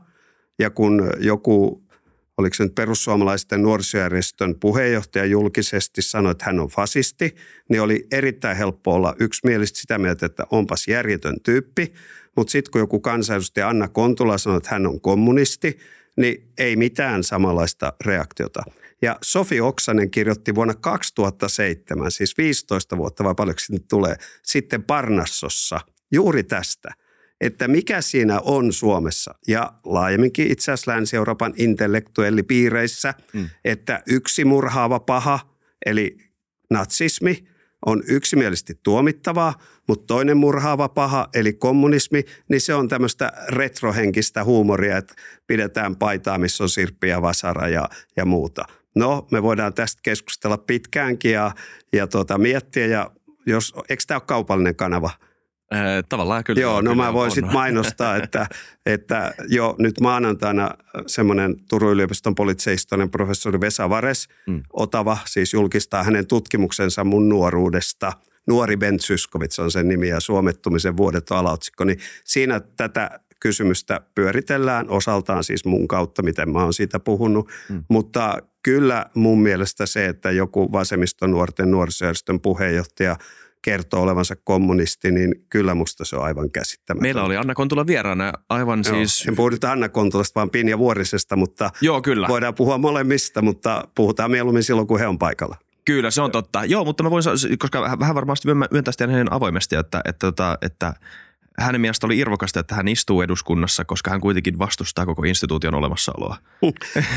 Ja 0.60 0.70
kun 0.70 1.10
joku, 1.20 1.84
oliko 2.38 2.54
se 2.54 2.64
nyt 2.64 2.76
perussuomalaisten 2.76 3.62
nuorisojärjestön 3.62 4.56
puheenjohtaja 4.60 5.26
julkisesti 5.26 6.02
sanoi, 6.02 6.32
että 6.32 6.46
hän 6.46 6.60
on 6.60 6.68
fasisti, 6.68 7.36
niin 7.70 7.82
oli 7.82 8.08
erittäin 8.12 8.58
helppo 8.58 8.94
olla 8.94 9.16
yksimielisesti 9.20 9.80
sitä 9.80 9.98
mieltä, 9.98 10.26
että 10.26 10.44
onpas 10.52 10.88
järjetön 10.88 11.36
tyyppi. 11.44 11.94
Mutta 12.36 12.52
sitten 12.52 12.72
kun 12.72 12.82
joku 12.82 13.00
kansanedustaja 13.00 13.70
Anna 13.70 13.88
Kontula 13.88 14.38
sanoi, 14.38 14.58
että 14.58 14.70
hän 14.70 14.88
on 14.88 15.02
kommunisti, 15.02 15.78
niin 16.18 16.52
ei 16.58 16.76
mitään 16.76 17.24
samanlaista 17.24 17.94
reaktiota. 18.06 18.64
Ja 19.04 19.18
Sofi 19.24 19.62
Oksanen 19.62 20.12
kirjoitti 20.12 20.56
vuonna 20.56 20.74
2007, 20.74 22.12
siis 22.12 22.38
15 22.38 22.98
vuotta 22.98 23.24
vai 23.24 23.36
paljonko 23.36 23.60
sinne 23.60 23.82
tulee, 23.90 24.16
sitten 24.44 24.84
Parnassossa 24.84 25.80
juuri 26.12 26.44
tästä, 26.44 26.90
että 27.42 27.68
mikä 27.68 28.02
siinä 28.02 28.40
on 28.40 28.74
Suomessa 28.74 29.36
ja 29.48 29.74
laajemminkin 29.84 30.52
itse 30.52 30.72
asiassa 30.72 30.92
Länsi-Euroopan 30.92 31.54
intellektuellipiireissä, 31.58 33.14
mm. 33.34 33.50
että 33.66 34.04
yksi 34.08 34.46
murhaava 34.46 35.00
paha, 35.00 35.40
eli 35.86 36.18
natsismi, 36.70 37.44
on 37.86 38.04
yksimielisesti 38.08 38.80
tuomittavaa, 38.84 39.60
mutta 39.88 40.06
toinen 40.08 40.38
murhaava 40.38 40.90
paha, 40.90 41.30
eli 41.34 41.54
kommunismi, 41.54 42.24
niin 42.50 42.62
se 42.62 42.74
on 42.74 42.88
tämmöistä 42.88 43.32
retrohenkistä 43.50 44.44
huumoria, 44.44 44.98
että 44.98 45.14
pidetään 45.48 45.96
paitaa, 45.96 46.38
missä 46.38 46.64
on 46.64 46.70
sirppi 46.70 47.08
ja 47.08 47.22
vasara 47.22 47.68
ja, 47.68 47.90
ja 48.18 48.26
muuta. 48.26 48.66
No, 48.96 49.28
me 49.32 49.44
voidaan 49.44 49.74
tästä 49.74 50.00
keskustella 50.04 50.58
pitkäänkin 50.58 51.32
ja, 51.32 51.52
ja 51.94 52.08
tuota, 52.08 52.38
miettiä. 52.38 52.86
Ja 52.86 53.12
jos, 53.46 53.74
eikö 53.90 54.04
tämä 54.08 54.16
ole 54.16 54.24
kaupallinen 54.28 54.76
kanava? 54.76 55.10
Tavallaan 56.10 56.44
kyllä. 56.44 56.62
Joo, 56.62 56.82
no 56.82 56.92
kyllä 56.92 57.04
mä 57.04 57.14
voin 57.14 57.32
sitten 57.32 57.54
mainostaa, 57.54 58.16
että, 58.24 58.48
että 58.86 59.34
jo 59.48 59.76
nyt 59.80 60.00
maanantaina 60.00 60.72
semmoinen 61.08 61.56
Turun 61.70 61.92
yliopiston 61.92 62.36
poliitsehistorian 62.36 63.10
professori 63.10 63.62
Vesa 63.62 63.90
Vares, 63.90 64.28
mm. 64.48 64.64
Otava, 64.74 65.18
siis 65.26 65.54
julkistaa 65.54 66.04
hänen 66.04 66.28
tutkimuksensa 66.28 67.04
mun 67.04 67.30
nuoruudesta. 67.30 68.14
Nuori 68.48 68.78
Ben 68.78 69.00
Syskovits 69.00 69.60
on 69.60 69.72
sen 69.72 69.88
nimi 69.88 70.08
ja 70.08 70.20
suomettumisen 70.20 70.98
vuodet 70.98 71.32
on 71.32 71.38
alaotsikko. 71.38 71.84
Niin 71.84 72.00
siinä 72.24 72.60
tätä 72.60 73.20
kysymystä 73.40 74.02
pyöritellään 74.16 74.90
osaltaan 74.90 75.44
siis 75.44 75.66
mun 75.66 75.88
kautta, 75.88 76.22
miten 76.22 76.50
mä 76.50 76.64
oon 76.64 76.74
siitä 76.74 77.00
puhunut. 77.00 77.50
Mm. 77.70 77.84
Mutta 77.90 78.38
kyllä 78.64 79.06
mun 79.14 79.42
mielestä 79.42 79.86
se, 79.86 80.06
että 80.06 80.32
joku 80.32 80.72
vasemmiston 80.72 81.32
nuorten 81.32 81.72
nuorisojärjestön 81.72 82.40
puheenjohtaja 82.40 83.16
kertoo 83.62 84.02
olevansa 84.02 84.36
kommunisti, 84.44 85.12
niin 85.12 85.36
kyllä 85.50 85.76
musta 85.76 86.06
se 86.06 86.16
on 86.16 86.24
aivan 86.24 86.52
käsittämätöntä. 86.52 87.02
Meillä 87.02 87.24
oli 87.24 87.38
Anna 87.38 87.56
Kontula 87.56 87.88
vieraana 87.88 88.34
aivan 88.50 88.84
Joo, 88.86 88.96
siis... 88.96 89.28
En 89.28 89.36
puhu 89.36 89.50
nyt 89.50 89.64
Anna 89.64 89.90
Kontulasta, 89.90 90.36
vaan 90.36 90.50
Pinja 90.50 90.78
Vuorisesta, 90.78 91.36
mutta 91.36 91.72
Joo, 91.82 92.02
kyllä. 92.02 92.28
voidaan 92.28 92.56
puhua 92.56 92.78
molemmista, 92.78 93.42
mutta 93.42 93.88
puhutaan 93.96 94.32
mieluummin 94.32 94.64
silloin, 94.64 94.88
kun 94.88 95.00
he 95.00 95.08
on 95.08 95.20
paikalla. 95.20 95.58
Kyllä, 95.86 96.12
se 96.12 96.22
on 96.22 96.32
totta. 96.32 96.66
Joo, 96.66 96.86
mutta 96.86 97.04
mä 97.04 97.12
voin, 97.12 97.24
koska 97.60 98.00
vähän 98.00 98.16
varmasti 98.16 98.48
myöntäisi 98.72 99.04
hänen 99.04 99.34
avoimesti, 99.34 99.76
että, 99.76 100.02
että, 100.06 100.28
että, 100.28 100.58
että 100.62 100.94
hänen 101.60 101.82
mielestä 101.82 102.08
oli 102.08 102.18
irvokasta, 102.18 102.60
että 102.60 102.76
hän 102.76 102.88
istuu 102.88 103.22
eduskunnassa, 103.22 103.86
koska 103.86 104.12
hän 104.12 104.22
kuitenkin 104.22 104.60
vastustaa 104.60 105.06
koko 105.06 105.24
instituution 105.24 105.76
olemassaoloa. 105.76 106.38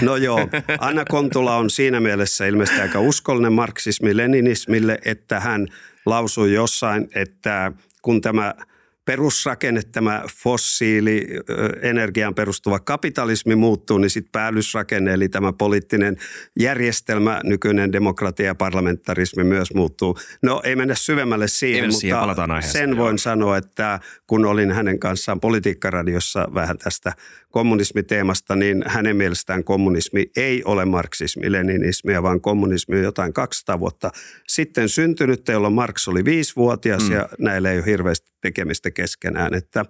No 0.02 0.16
joo, 0.16 0.48
Anna 0.78 1.04
Kontula 1.04 1.56
on 1.56 1.70
siinä 1.70 2.00
mielessä 2.00 2.46
ilmeisesti 2.46 2.80
aika 2.80 3.00
uskollinen 3.00 3.52
marksismi-leninismille, 3.52 4.98
että 5.04 5.40
hän 5.40 5.66
lausui 6.06 6.54
jossain, 6.54 7.08
että 7.14 7.72
kun 8.02 8.20
tämä– 8.20 8.54
perusrakenne, 9.06 9.82
tämä 9.92 10.22
fossiili, 10.42 11.26
energiaan 11.82 12.34
perustuva 12.34 12.80
kapitalismi 12.80 13.56
muuttuu, 13.56 13.98
niin 13.98 14.10
sitten 14.10 14.32
päällysrakenne, 14.32 15.12
eli 15.12 15.28
tämä 15.28 15.52
poliittinen 15.52 16.16
järjestelmä, 16.58 17.40
nykyinen 17.44 17.92
demokratia 17.92 18.46
ja 18.46 18.54
parlamentarismi 18.54 19.44
myös 19.44 19.74
muuttuu. 19.74 20.18
No 20.42 20.60
ei 20.64 20.76
mennä 20.76 20.94
syvemmälle 20.94 21.48
siihen, 21.48 21.84
ei 21.84 21.88
mutta 21.88 22.00
siihen, 22.00 22.18
sen 22.62 22.96
voin 22.96 23.12
joo. 23.12 23.18
sanoa, 23.18 23.56
että 23.56 24.00
kun 24.26 24.44
olin 24.44 24.72
hänen 24.72 24.98
kanssaan 24.98 25.40
politiikkaradiossa 25.40 26.48
vähän 26.54 26.78
tästä 26.78 27.12
kommunismiteemasta, 27.56 28.56
niin 28.56 28.84
hänen 28.86 29.16
mielestään 29.16 29.64
kommunismi 29.64 30.26
ei 30.36 30.62
ole 30.64 30.84
marksismi-leninismiä, 30.84 32.22
vaan 32.22 32.40
kommunismi 32.40 32.96
on 32.96 33.02
jotain 33.02 33.32
200 33.32 33.80
vuotta 33.80 34.10
sitten 34.48 34.88
syntynyt, 34.88 35.48
jolloin 35.48 35.74
Marx 35.74 36.08
oli 36.08 36.24
viisivuotias 36.24 37.08
mm. 37.08 37.14
ja 37.14 37.28
näillä 37.38 37.70
ei 37.70 37.78
ole 37.78 37.86
hirveästi 37.86 38.32
tekemistä 38.40 38.90
keskenään, 38.90 39.54
että 39.54 39.84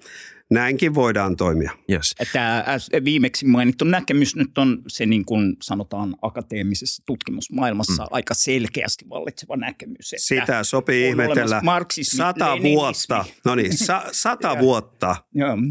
näinkin 0.51 0.95
voidaan 0.95 1.37
toimia. 1.37 1.73
Yes. 1.91 2.15
Tämä 2.33 2.65
viimeksi 3.05 3.47
mainittu 3.47 3.85
näkemys 3.85 4.37
nyt 4.37 4.59
on 4.59 4.83
se 4.89 5.07
niin 5.07 5.25
kuin 5.25 5.57
sanotaan 5.63 6.17
akateemisessa 6.23 7.03
tutkimusmaailmassa 7.07 8.03
mm. 8.03 8.09
aika 8.11 8.35
selkeästi 8.35 9.09
vallitseva 9.09 9.57
näkemys. 9.57 10.13
Että 10.13 10.27
Sitä 10.27 10.65
sopii 10.65 11.09
ihmetellä. 11.09 11.63
Sata 12.03 12.63
vuotta, 12.63 13.25
no 13.45 13.55
niin, 13.55 13.79
sa, 13.79 14.03
sata 14.13 14.59
vuotta, 14.67 15.17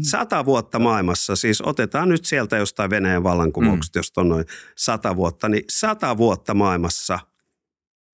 sata 0.02 0.44
vuotta 0.44 0.78
maailmassa. 0.78 1.36
Siis 1.36 1.60
otetaan 1.60 2.08
nyt 2.08 2.24
sieltä 2.24 2.56
jostain 2.56 2.90
Venäjän 2.90 3.22
vallankumouksesta, 3.22 3.98
mm. 3.98 4.00
josta 4.00 4.20
on 4.20 4.28
noin 4.28 4.44
sata 4.76 5.16
vuotta, 5.16 5.48
niin 5.48 5.64
sata 5.70 6.16
vuotta 6.16 6.54
maailmassa 6.54 7.18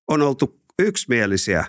on 0.09 0.23
oltu 0.23 0.61
yksimielisiä 0.79 1.65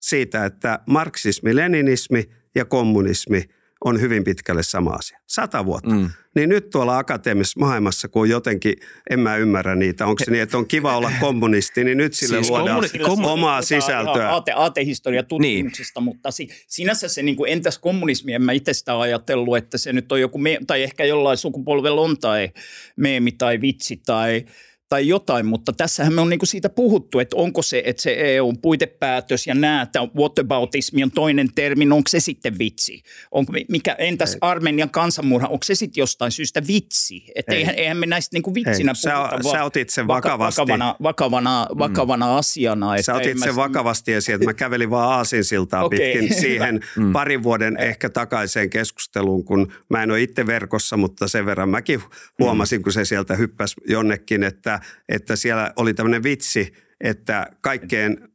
siitä, 0.00 0.44
että 0.44 0.78
marksismi, 0.88 1.56
leninismi 1.56 2.24
ja 2.54 2.64
kommunismi– 2.64 3.44
on 3.84 4.00
hyvin 4.00 4.24
pitkälle 4.24 4.62
sama 4.62 4.90
asia. 4.90 5.18
Sata 5.26 5.64
vuotta. 5.64 5.90
Mm. 5.90 6.10
Niin 6.34 6.48
nyt 6.48 6.70
tuolla 6.70 6.98
akateemisessa 6.98 7.60
maailmassa, 7.60 8.08
kun 8.08 8.28
jotenkin, 8.28 8.74
en 9.10 9.20
mä 9.20 9.36
ymmärrä 9.36 9.74
niitä, 9.74 10.06
onko 10.06 10.24
se 10.24 10.30
niin, 10.30 10.42
että 10.42 10.58
on 10.58 10.66
kiva 10.66 10.96
olla 10.96 11.12
kommunisti, 11.20 11.84
niin 11.84 11.98
nyt 11.98 12.14
sille 12.14 12.36
siis 12.36 12.50
luodaan 12.50 12.84
kommuni- 13.06 13.32
omaa 13.32 13.62
sisältöä. 13.62 14.30
Aate, 14.30 14.52
aatehistoria 14.52 15.22
tutkimuksesta, 15.22 16.00
niin. 16.00 16.04
mutta 16.04 16.30
si, 16.30 16.48
sinänsä 16.66 17.08
se 17.08 17.22
niin 17.22 17.36
kuin, 17.36 17.52
entäs 17.52 17.78
kommunismi, 17.78 18.32
en 18.32 18.42
mä 18.42 18.52
itse 18.52 18.72
sitä 18.72 19.00
ajatellut, 19.00 19.56
että 19.56 19.78
se 19.78 19.92
nyt 19.92 20.12
on 20.12 20.20
joku, 20.20 20.38
me, 20.38 20.58
tai 20.66 20.82
ehkä 20.82 21.04
jollain 21.04 21.38
sukupolvella 21.38 22.00
on 22.00 22.18
tai 22.18 22.50
meemi 22.96 23.32
tai 23.32 23.60
vitsi 23.60 24.00
tai– 24.06 24.44
tai 24.88 25.08
jotain, 25.08 25.46
mutta 25.46 25.72
tässähän 25.72 26.12
me 26.12 26.20
on 26.20 26.28
niin 26.28 26.38
kuin 26.38 26.48
siitä 26.48 26.68
puhuttu, 26.68 27.18
että 27.18 27.36
onko 27.36 27.62
se, 27.62 27.82
että 27.84 28.02
se 28.02 28.16
EUn 28.18 28.58
puitepäätös 28.58 29.46
ja 29.46 29.54
nämä, 29.54 29.82
että 29.82 30.00
whataboutismi 30.16 31.02
on 31.02 31.10
toinen 31.10 31.48
termi, 31.54 31.84
no 31.84 31.96
onko 31.96 32.08
se 32.08 32.20
sitten 32.20 32.58
vitsi? 32.58 33.02
Onko, 33.30 33.52
mikä, 33.68 33.96
entäs 33.98 34.32
Ei. 34.32 34.38
Armenian 34.40 34.90
kansanmurha, 34.90 35.48
onko 35.48 35.64
se 35.64 35.74
sitten 35.74 36.02
jostain 36.02 36.32
syystä 36.32 36.62
vitsi? 36.66 37.24
Että 37.34 37.54
eihän, 37.54 37.74
eihän 37.74 37.96
me 37.96 38.06
näistä 38.06 38.36
niin 38.36 38.42
kuin 38.42 38.54
vitsinä 38.54 38.92
Ei. 38.92 39.12
puhuta. 39.12 39.42
Sä, 39.42 39.50
sä 39.50 39.64
otit 39.64 39.90
sen 39.90 40.06
vakavasti. 40.06 40.60
Vakavana, 40.60 40.96
vakavana, 41.02 41.66
mm. 41.70 41.78
vakavana 41.78 42.26
mm. 42.26 42.32
asiana. 42.32 42.94
Että 42.94 43.02
sä 43.02 43.14
otit 43.14 43.38
sen 43.38 43.48
mä... 43.48 43.56
vakavasti 43.56 44.12
ja 44.12 44.20
sieltä 44.20 44.44
mä 44.44 44.54
kävelin 44.54 44.90
vaan 44.90 45.12
aasinsiltaa 45.12 45.84
okay. 45.84 45.98
pitkin 45.98 46.34
siihen 46.42 46.80
mm. 46.96 47.12
parin 47.12 47.42
vuoden 47.42 47.76
ehkä 47.76 48.10
takaiseen 48.10 48.70
keskusteluun, 48.70 49.44
kun 49.44 49.72
mä 49.88 50.02
en 50.02 50.10
ole 50.10 50.22
itse 50.22 50.46
verkossa, 50.46 50.96
mutta 50.96 51.28
sen 51.28 51.46
verran 51.46 51.68
mäkin 51.68 52.02
huomasin, 52.38 52.80
mm. 52.80 52.82
kun 52.82 52.92
se 52.92 53.04
sieltä 53.04 53.36
hyppäsi 53.36 53.74
jonnekin, 53.88 54.42
että 54.42 54.75
että, 55.08 55.36
siellä 55.36 55.72
oli 55.76 55.94
tämmöinen 55.94 56.22
vitsi, 56.22 56.72
että 57.00 57.46
kaikkeen 57.60 58.28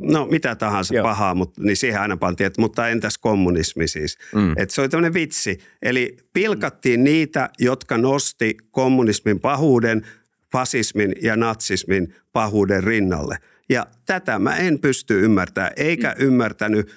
no 0.00 0.26
mitä 0.26 0.54
tahansa 0.54 0.94
Joo. 0.94 1.02
pahaa, 1.02 1.34
mutta, 1.34 1.62
niin 1.62 1.76
siihen 1.76 2.00
aina 2.00 2.16
pantiin, 2.16 2.46
että 2.46 2.60
mutta 2.60 2.88
entäs 2.88 3.18
kommunismi 3.18 3.88
siis. 3.88 4.18
Mm. 4.34 4.52
Että 4.56 4.74
se 4.74 4.80
oli 4.80 4.88
tämmöinen 4.88 5.14
vitsi. 5.14 5.58
Eli 5.82 6.16
pilkattiin 6.32 7.04
niitä, 7.04 7.50
jotka 7.58 7.98
nosti 7.98 8.56
kommunismin 8.70 9.40
pahuuden, 9.40 10.06
fasismin 10.52 11.14
ja 11.22 11.36
natsismin 11.36 12.14
pahuuden 12.32 12.84
rinnalle. 12.84 13.38
Ja 13.68 13.86
tätä 14.06 14.38
mä 14.38 14.56
en 14.56 14.78
pysty 14.78 15.24
ymmärtämään, 15.24 15.72
eikä 15.76 16.14
mm. 16.18 16.26
ymmärtänyt 16.26 16.92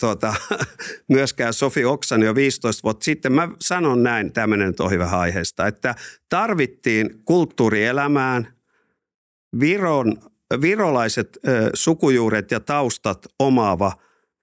tuota, 0.00 0.34
myöskään 1.08 1.54
Sofi 1.54 1.84
Oksan 1.84 2.22
jo 2.22 2.34
15 2.34 2.82
vuotta 2.82 3.04
sitten. 3.04 3.32
Mä 3.32 3.48
sanon 3.60 4.02
näin, 4.02 4.32
tämmöinen 4.32 4.74
on 4.78 4.90
hyvä 4.90 5.06
aiheesta, 5.06 5.66
että 5.66 5.94
tarvittiin 6.28 7.22
kulttuurielämään 7.24 8.54
Viron, 9.60 10.16
virolaiset 10.60 11.38
äh, 11.48 11.54
sukujuuret 11.74 12.50
ja 12.50 12.60
taustat 12.60 13.26
omaava 13.38 13.92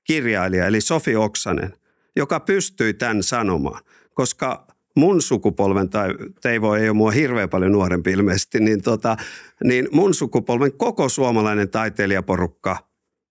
kirjailija, 0.03 0.67
eli 0.67 0.81
Sofi 0.81 1.15
Oksanen, 1.15 1.73
joka 2.15 2.39
pystyi 2.39 2.93
tämän 2.93 3.23
sanomaan, 3.23 3.83
koska 4.13 4.67
mun 4.95 5.21
sukupolven, 5.21 5.89
tai 5.89 6.09
Teivo 6.41 6.75
ei 6.75 6.89
ole 6.89 6.97
mua 6.97 7.11
hirveän 7.11 7.49
paljon 7.49 7.71
nuorempi 7.71 8.11
ilmeisesti, 8.11 8.59
niin, 8.59 8.81
tota, 8.81 9.17
niin 9.63 9.87
mun 9.91 10.13
sukupolven 10.13 10.77
koko 10.77 11.09
suomalainen 11.09 11.69
taiteilijaporukka– 11.69 12.77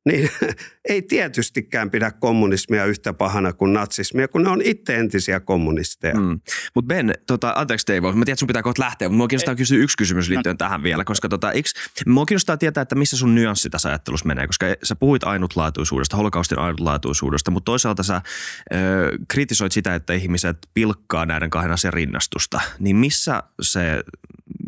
niin 0.07 0.31
ei 0.89 1.03
tietystikään 1.03 1.91
pidä 1.91 2.11
kommunismia 2.11 2.85
yhtä 2.85 3.13
pahana 3.13 3.53
kuin 3.53 3.73
natsismia, 3.73 4.29
kun 4.29 4.43
ne 4.43 4.49
on 4.49 4.63
itse 4.65 4.97
entisiä 4.97 5.41
kommunisteja. 5.41 6.15
Mm. 6.15 6.41
Mutta 6.75 6.87
Ben, 6.87 7.15
tota, 7.27 7.53
anteeksi 7.57 7.87
Teivo, 7.87 8.07
mä 8.07 8.13
tiedän, 8.13 8.33
että 8.33 8.39
sun 8.39 8.47
pitää 8.47 8.63
kohta 8.63 8.83
lähteä, 8.83 9.09
mutta 9.09 9.17
mua 9.17 9.29
kiinnostaa 9.29 9.53
ei. 9.53 9.57
kysyä 9.57 9.79
yksi 9.79 9.97
kysymys 9.97 10.29
liittyen 10.29 10.55
no. 10.55 10.59
tähän 10.59 10.83
vielä, 10.83 11.05
koska 11.05 11.29
tota, 11.29 11.53
eikö, 11.53 11.69
mua 12.07 12.27
kiinnostaa 12.27 12.57
tietää, 12.57 12.83
että 12.83 12.95
missä 12.95 13.17
sun 13.17 13.35
nyanssi 13.35 13.71
tässä 13.71 13.89
ajattelussa 13.89 14.27
menee, 14.27 14.47
koska 14.47 14.67
sä 14.83 14.97
puhuit 14.97 15.25
ainutlaatuisuudesta, 15.25 16.17
holokaustin 16.17 16.59
ainutlaatuisuudesta, 16.59 17.51
mutta 17.51 17.65
toisaalta 17.65 18.03
sä 18.03 18.23
ö, 18.73 18.77
kritisoit 19.29 19.73
sitä, 19.73 19.95
että 19.95 20.13
ihmiset 20.13 20.59
pilkkaa 20.75 21.27
näiden 21.27 21.51
kahden 21.51 21.73
asian 21.73 21.93
rinnastusta, 21.93 22.61
niin 22.79 22.97
missä 22.97 23.43
se, 23.63 24.03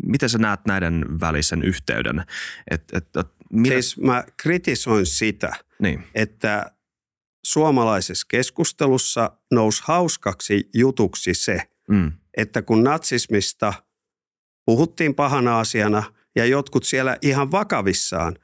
miten 0.03 0.29
sä 0.29 0.37
näet 0.37 0.59
näiden 0.67 1.05
välisen 1.21 1.63
yhteyden, 1.63 2.23
että 2.71 2.97
et, 2.97 3.07
et, 3.19 3.38
Millä... 3.53 3.73
Siis 3.73 3.97
mä 3.97 4.23
kritisoin 4.37 5.05
sitä, 5.05 5.53
niin. 5.79 6.03
että 6.15 6.71
suomalaisessa 7.45 8.27
keskustelussa 8.29 9.31
nousi 9.51 9.83
hauskaksi 9.85 10.69
jutuksi 10.73 11.33
se, 11.33 11.61
mm. 11.89 12.11
että 12.37 12.61
kun 12.61 12.83
natsismista 12.83 13.73
puhuttiin 14.65 15.15
pahana 15.15 15.59
asiana 15.59 16.03
ja 16.35 16.45
jotkut 16.45 16.83
siellä 16.83 17.17
ihan 17.21 17.51
vakavissaan 17.51 18.35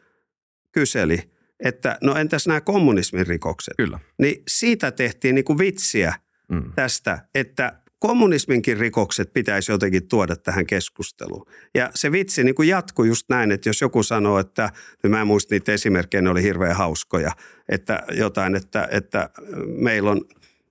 kyseli, 0.71 1.31
että 1.59 1.97
no 2.01 2.15
entäs 2.15 2.47
nämä 2.47 2.61
kommunismin 2.61 3.27
rikokset? 3.27 3.73
Kyllä. 3.77 3.99
Niin 4.19 4.43
siitä 4.47 4.91
tehtiin 4.91 5.35
niin 5.35 5.45
kuin 5.45 5.57
vitsiä 5.57 6.13
mm. 6.49 6.73
tästä, 6.75 7.27
että 7.35 7.81
kommunisminkin 7.99 8.77
rikokset 8.77 9.33
pitäisi 9.33 9.71
jotenkin 9.71 10.07
tuoda 10.07 10.35
tähän 10.35 10.65
keskusteluun. 10.65 11.45
Ja 11.75 11.91
se 11.95 12.11
vitsi 12.11 12.43
niin 12.43 12.55
kuin 12.55 12.69
jatkuu 12.69 13.05
just 13.05 13.29
näin, 13.29 13.51
että 13.51 13.69
jos 13.69 13.81
joku 13.81 14.03
sanoo, 14.03 14.39
että, 14.39 14.69
niin 15.03 15.11
mä 15.11 15.21
en 15.21 15.27
muista 15.27 15.55
niitä 15.55 15.71
esimerkkejä, 15.71 16.21
ne 16.21 16.29
oli 16.29 16.43
hirveän 16.43 16.75
hauskoja, 16.75 17.31
että 17.69 18.03
jotain, 18.11 18.55
että, 18.55 18.87
että 18.91 19.29
meillä 19.65 20.11
on 20.11 20.21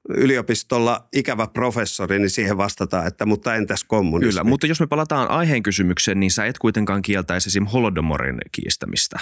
yliopistolla 0.08 1.08
ikävä 1.12 1.46
professori, 1.46 2.18
niin 2.18 2.30
siihen 2.30 2.56
vastataan, 2.56 3.06
että 3.06 3.26
mutta 3.26 3.54
entäs 3.54 3.84
kommunismi? 3.84 4.30
Kyllä, 4.30 4.44
mutta 4.44 4.66
jos 4.66 4.80
me 4.80 4.86
palataan 4.86 5.30
aiheen 5.30 5.62
kysymykseen, 5.62 6.20
niin 6.20 6.30
sä 6.30 6.46
et 6.46 6.58
kuitenkaan 6.58 7.02
kieltäisi 7.02 7.48
esim. 7.48 7.66
Holodomorin 7.66 8.38
kiistämistä, 8.52 9.18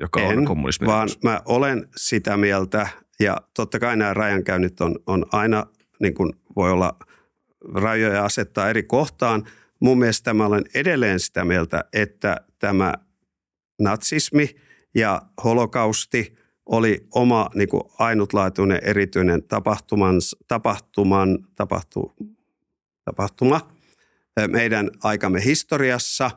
joka 0.00 0.20
en, 0.20 0.38
on 0.38 0.44
kommunismi. 0.44 0.86
vaan 0.86 1.08
mä 1.22 1.40
olen 1.44 1.88
sitä 1.96 2.36
mieltä, 2.36 2.88
ja 3.20 3.36
totta 3.56 3.78
kai 3.78 3.96
nämä 3.96 4.14
rajankäynnit 4.14 4.80
on, 4.80 4.98
on 5.06 5.26
aina 5.32 5.66
niin 6.00 6.14
kuin 6.14 6.32
voi 6.56 6.70
olla 6.70 6.96
rajoja 7.74 8.24
asettaa 8.24 8.70
eri 8.70 8.82
kohtaan. 8.82 9.44
Mun 9.80 9.98
mielestä 9.98 10.34
mä 10.34 10.46
olen 10.46 10.64
edelleen 10.74 11.20
sitä 11.20 11.44
mieltä, 11.44 11.84
että 11.92 12.36
tämä 12.58 12.94
natsismi 13.80 14.56
ja 14.94 15.22
holokausti 15.44 16.36
oli 16.66 17.06
oma 17.14 17.50
niin 17.54 17.68
kuin 17.68 17.82
ainutlaatuinen 17.98 18.80
erityinen 18.82 19.42
tapahtuman, 19.42 20.16
tapahtuman, 20.48 21.38
tapahtu, 21.54 22.14
tapahtuma 23.04 23.72
meidän 24.48 24.90
aikamme 25.02 25.44
historiassa. 25.44 26.30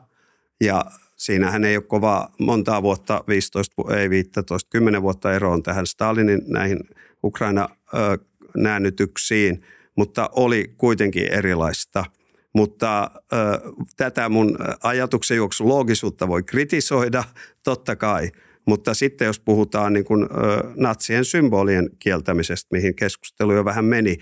Ja 0.60 0.84
siinähän 1.16 1.64
ei 1.64 1.76
ole 1.76 1.84
kova 1.84 2.30
montaa 2.38 2.82
vuotta, 2.82 3.24
15, 3.28 3.74
ei 3.96 4.10
15, 4.10 4.70
10 4.70 5.02
vuotta 5.02 5.34
eroon 5.34 5.62
tähän 5.62 5.86
Stalinin 5.86 6.42
näihin 6.46 6.78
Ukraina-näännytyksiin– 7.24 9.62
mutta 9.98 10.30
oli 10.32 10.74
kuitenkin 10.76 11.32
erilaista. 11.32 12.04
Mutta 12.54 13.10
ö, 13.32 13.36
tätä 13.96 14.28
mun 14.28 14.58
ajatuksen 14.82 15.36
juoksu 15.36 15.68
loogisuutta 15.68 16.28
voi 16.28 16.42
kritisoida, 16.42 17.24
totta 17.64 17.96
kai. 17.96 18.30
Mutta 18.66 18.94
sitten 18.94 19.26
jos 19.26 19.40
puhutaan 19.40 19.92
niin 19.92 20.04
kuin, 20.04 20.22
ö, 20.22 20.26
natsien 20.76 21.24
symbolien 21.24 21.90
kieltämisestä, 21.98 22.68
mihin 22.72 22.94
keskustelu 22.94 23.52
jo 23.52 23.64
vähän 23.64 23.84
meni, 23.84 24.16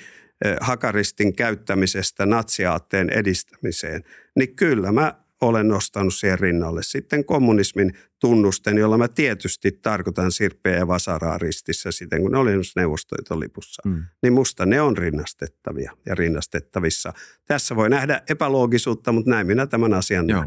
ö, 0.47 0.57
hakaristin 0.61 1.37
käyttämisestä 1.37 2.27
natsiaatteen 2.27 3.11
edistämiseen, 3.11 4.03
niin 4.37 4.57
kyllä 4.57 4.93
mä 4.93 5.15
olen 5.41 5.69
nostanut 5.69 6.15
siihen 6.15 6.39
rinnalle 6.39 6.83
sitten 6.83 7.25
kommunismin 7.25 7.93
tunnusten, 8.27 8.79
jolla 8.79 8.99
mä 8.99 9.09
tietysti 9.09 9.73
tarkoitan 9.73 10.33
sirppeä 10.33 10.77
ja 10.77 10.87
vasaraa 10.87 11.39
ristissä 11.39 11.93
siten, 11.93 12.23
kun 12.23 12.33
ne 12.33 12.39
oli 12.39 12.51
Neuvostoliiton 12.77 13.41
lipussa. 13.41 13.83
Mm. 13.85 14.05
Niin 14.23 14.33
musta 14.33 14.67
ne 14.67 14.81
on 14.81 14.99
rinnastettavia 14.99 15.93
ja 16.07 16.15
rinnastettavissa. 16.15 17.13
Tässä 17.45 17.77
voi 17.77 17.91
nähdä 17.91 18.23
epäloogisuutta, 18.29 19.13
mutta 19.13 19.31
näin 19.31 19.47
minä 19.47 19.67
tämän 19.67 19.95
asian 19.95 20.29
Joo. 20.29 20.45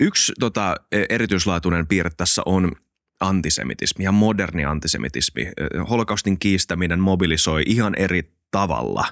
Yksi 0.00 0.32
tota, 0.40 0.76
e, 0.92 1.04
erityislaatuinen 1.08 1.86
piirre 1.86 2.10
tässä 2.16 2.42
on 2.46 2.72
antisemitismi 3.20 4.04
ja 4.04 4.12
moderni 4.12 4.64
antisemitismi. 4.64 5.52
Holokaustin 5.90 6.38
kiistäminen 6.38 7.00
mobilisoi 7.00 7.62
ihan 7.66 7.94
eri 7.94 8.32
tavalla 8.50 9.04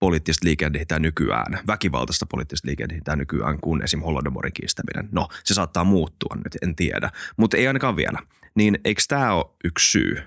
poliittista 0.00 0.46
liikehdintää 0.46 0.98
nykyään, 0.98 1.58
väkivaltaista 1.66 2.26
poliittista 2.26 2.68
liikehdintää 2.68 3.16
nykyään 3.16 3.60
kuin 3.60 3.82
esim. 3.82 4.00
Holodomorin 4.00 4.52
kiistäminen. 4.52 5.08
No, 5.12 5.28
se 5.44 5.54
saattaa 5.54 5.84
muuttua 5.84 6.36
nyt, 6.36 6.56
en 6.62 6.76
tiedä, 6.76 7.10
mutta 7.36 7.56
ei 7.56 7.66
ainakaan 7.66 7.96
vielä. 7.96 8.18
Niin 8.54 8.78
eikö 8.84 9.02
tämä 9.08 9.34
ole 9.34 9.46
yksi 9.64 9.90
syy 9.90 10.22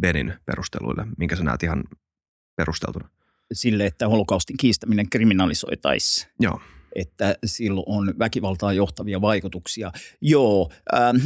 Benin 0.00 0.34
perusteluille, 0.44 1.06
minkä 1.18 1.36
sä 1.36 1.44
näet 1.44 1.62
ihan 1.62 1.84
perusteltuna? 2.56 3.08
Sille, 3.52 3.86
että 3.86 4.08
holokaustin 4.08 4.56
kiistäminen 4.56 5.10
kriminalisoitaisiin. 5.10 6.32
Joo 6.40 6.60
että 6.94 7.36
sillä 7.44 7.82
on 7.86 8.14
väkivaltaan 8.18 8.76
johtavia 8.76 9.20
vaikutuksia. 9.20 9.92
Joo, 10.20 10.70
ähm, 10.94 11.16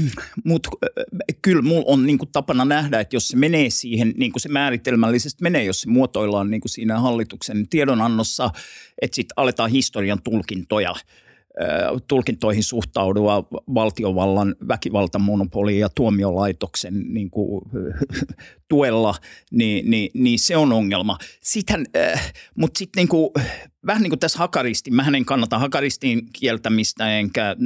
mutta 0.44 0.68
äh, 0.85 1.05
kyllä 1.42 1.62
mulla 1.62 1.85
on 1.87 2.07
niin 2.07 2.18
tapana 2.33 2.64
nähdä, 2.64 3.00
että 3.00 3.16
jos 3.16 3.29
se 3.29 3.37
menee 3.37 3.70
siihen, 3.70 4.14
niin 4.16 4.33
kuin 4.33 4.40
se 4.40 4.48
määritelmällisesti 4.48 5.42
menee, 5.42 5.64
jos 5.64 5.81
se 5.81 5.90
muotoillaan 5.90 6.50
niin 6.50 6.61
kuin 6.61 6.70
siinä 6.70 7.00
hallituksen 7.00 7.68
tiedonannossa, 7.68 8.50
että 9.03 9.14
sitten 9.14 9.35
aletaan 9.37 9.70
historian 9.70 10.22
tulkintoja 10.22 10.94
tulkintoihin 12.08 12.62
suhtaudua 12.62 13.48
valtiovallan 13.74 14.54
väkivaltamonopoliin 14.68 15.80
ja 15.80 15.88
tuomiolaitoksen 15.88 16.94
niin 17.08 17.30
kuin, 17.30 17.62
tuella, 18.68 19.14
niin, 19.50 19.90
niin, 19.90 20.10
niin 20.14 20.38
se 20.38 20.56
on 20.56 20.72
ongelma. 20.72 21.18
Sitten, 21.40 21.86
äh, 21.96 22.32
mutta 22.54 22.78
sitten 22.78 23.00
niin 23.00 23.08
kuin, 23.08 23.30
vähän 23.86 24.02
niin 24.02 24.10
kuin 24.10 24.20
tässä 24.20 24.38
hakaristi, 24.38 24.90
mä 24.90 25.06
en 25.16 25.24
kannata 25.24 25.58
hakaristin 25.58 26.22
kieltämistä 26.32 27.18
enkä 27.18 27.56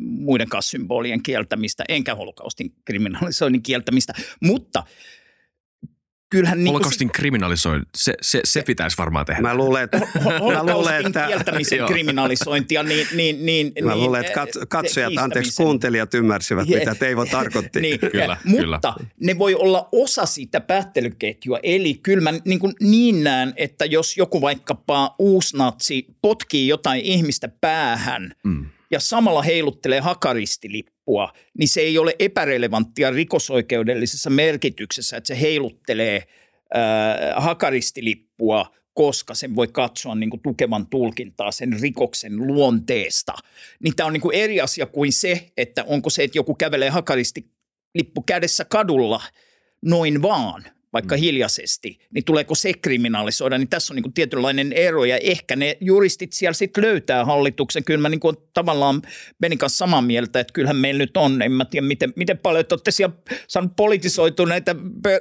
muidenkaan 0.00 0.62
symbolien 0.62 1.22
kieltämistä, 1.22 1.84
enkä 1.88 2.14
holokaustin 2.14 2.72
kriminalisoinnin 2.84 3.62
kieltämistä, 3.62 4.12
mutta– 4.40 4.82
kyllähän... 6.30 6.58
Niin 6.58 6.68
Holokaustin 6.68 7.10
kriminalisointi, 7.10 7.88
se, 7.96 8.14
se, 8.22 8.40
se 8.44 8.62
pitäisi 8.62 8.98
varmaan 8.98 9.26
tehdä. 9.26 9.40
Mä 9.42 9.54
luulen, 9.54 9.84
että... 9.84 9.98
mä 10.54 10.72
luulen, 10.72 11.06
että 11.06 11.26
kieltämisen 11.26 11.86
kriminalisointia, 11.92 12.82
niin... 12.82 13.06
niin, 13.14 13.46
niin 13.46 13.72
mä 13.82 13.92
niin, 13.92 14.02
luulen, 14.04 14.20
että 14.20 14.32
kat, 14.32 14.48
katsojat, 14.68 15.12
anteeksi, 15.18 15.62
kuuntelijat 15.62 16.14
ymmärsivät, 16.14 16.68
mitä 16.68 16.94
Teivo 16.94 17.26
tarkoitti. 17.26 17.80
niin, 17.88 17.98
kyllä, 17.98 18.36
mutta 18.44 18.94
kyllä. 18.98 19.10
ne 19.20 19.38
voi 19.38 19.54
olla 19.54 19.88
osa 19.92 20.26
siitä 20.26 20.60
päättelyketjua, 20.60 21.58
eli 21.62 21.94
kyllä 21.94 22.22
mä 22.22 22.38
niin, 22.44 22.58
kuin 22.58 22.74
niin 22.80 23.24
näen, 23.24 23.52
että 23.56 23.84
jos 23.84 24.16
joku 24.16 24.40
vaikkapa 24.40 25.14
uusnatsi 25.18 26.06
potkii 26.22 26.68
jotain 26.68 27.00
ihmistä 27.00 27.48
päähän, 27.60 28.32
mm 28.44 28.66
ja 28.90 29.00
samalla 29.00 29.42
heiluttelee 29.42 30.00
hakaristilippua, 30.00 31.32
niin 31.58 31.68
se 31.68 31.80
ei 31.80 31.98
ole 31.98 32.16
epärelevanttia 32.18 33.10
rikosoikeudellisessa 33.10 34.30
merkityksessä, 34.30 35.16
että 35.16 35.28
se 35.28 35.40
heiluttelee 35.40 36.16
äh, 36.16 37.44
hakaristilippua, 37.44 38.66
koska 38.94 39.34
sen 39.34 39.56
voi 39.56 39.68
katsoa 39.68 40.14
niin 40.14 40.30
kuin 40.30 40.42
tukevan 40.42 40.86
tulkintaa 40.86 41.52
sen 41.52 41.80
rikoksen 41.80 42.46
luonteesta. 42.46 43.34
Niin 43.82 43.96
tämä 43.96 44.06
on 44.06 44.12
niin 44.12 44.20
kuin 44.20 44.36
eri 44.36 44.60
asia 44.60 44.86
kuin 44.86 45.12
se, 45.12 45.52
että 45.56 45.84
onko 45.84 46.10
se, 46.10 46.24
että 46.24 46.38
joku 46.38 46.54
kävelee 46.54 46.90
hakaristilippu 46.90 48.22
kädessä 48.26 48.64
kadulla 48.64 49.22
noin 49.82 50.22
vaan– 50.22 50.64
vaikka 50.92 51.14
mm. 51.14 51.20
hiljaisesti, 51.20 51.98
niin 52.14 52.24
tuleeko 52.24 52.54
se 52.54 52.72
kriminalisoida, 52.72 53.58
niin 53.58 53.68
tässä 53.68 53.94
on 53.94 54.02
niin 54.02 54.12
tietynlainen 54.12 54.72
ero 54.72 55.04
ja 55.04 55.18
ehkä 55.18 55.56
ne 55.56 55.76
juristit 55.80 56.32
siellä 56.32 56.52
sitten 56.52 56.84
löytää 56.84 57.24
hallituksen. 57.24 57.84
Kyllä 57.84 58.02
mä 58.02 58.08
niin 58.08 58.20
kuin 58.20 58.36
tavallaan 58.54 59.02
menin 59.38 59.58
kanssa 59.58 59.78
samaa 59.78 60.02
mieltä, 60.02 60.40
että 60.40 60.52
kyllähän 60.52 60.76
meillä 60.76 60.98
nyt 60.98 61.16
on, 61.16 61.42
en 61.42 61.52
mä 61.52 61.64
tiedä 61.64 61.86
miten, 61.86 62.12
miten 62.16 62.38
paljon 62.38 62.66
te 62.66 62.74
olette 62.74 62.90
siellä 62.90 63.14
saanut 63.48 63.76
politisoituneita 63.76 64.76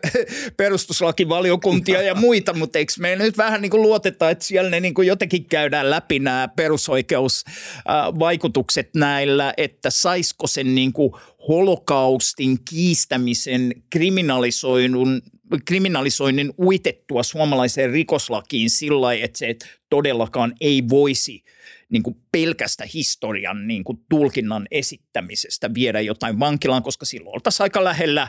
perustuslakivaliokuntia 0.57 2.01
ja 2.01 2.15
muita, 2.15 2.53
mutta 2.53 2.79
eikö 2.79 2.93
meillä 2.99 3.23
nyt 3.23 3.37
vähän 3.37 3.61
niin 3.61 3.71
kuin 3.71 3.81
luoteta, 3.81 4.29
että 4.29 4.45
siellä 4.45 4.69
ne 4.69 4.79
niin 4.79 4.93
kuin 4.93 5.07
jotenkin 5.07 5.45
käydään 5.45 5.89
läpi 5.89 6.19
nämä 6.19 6.49
perusoikeusvaikutukset 6.55 8.89
näillä, 8.95 9.53
että 9.57 9.89
saisiko 9.89 10.47
sen 10.47 10.75
niin 10.75 10.93
kuin 10.93 11.13
holokaustin 11.47 12.57
kiistämisen 12.69 13.73
kriminalisoinnin 13.89 15.21
kriminalisoinnin 15.65 16.53
uitettua 16.59 17.23
suomalaiseen 17.23 17.91
rikoslakiin 17.91 18.69
sillä 18.69 19.13
että 19.13 19.37
se 19.37 19.55
todellakaan 19.89 20.53
ei 20.61 20.83
voisi 20.89 21.43
niin 21.89 22.03
kuin 22.03 22.15
pelkästä 22.31 22.85
historian 22.93 23.67
niin 23.67 23.83
kuin 23.83 23.97
tulkinnan 24.09 24.67
esittämisestä 24.71 25.73
viedä 25.73 26.01
jotain 26.01 26.39
vankilaan, 26.39 26.83
koska 26.83 27.05
silloin 27.05 27.35
oltaisiin 27.35 27.65
aika 27.65 27.83
lähellä 27.83 28.27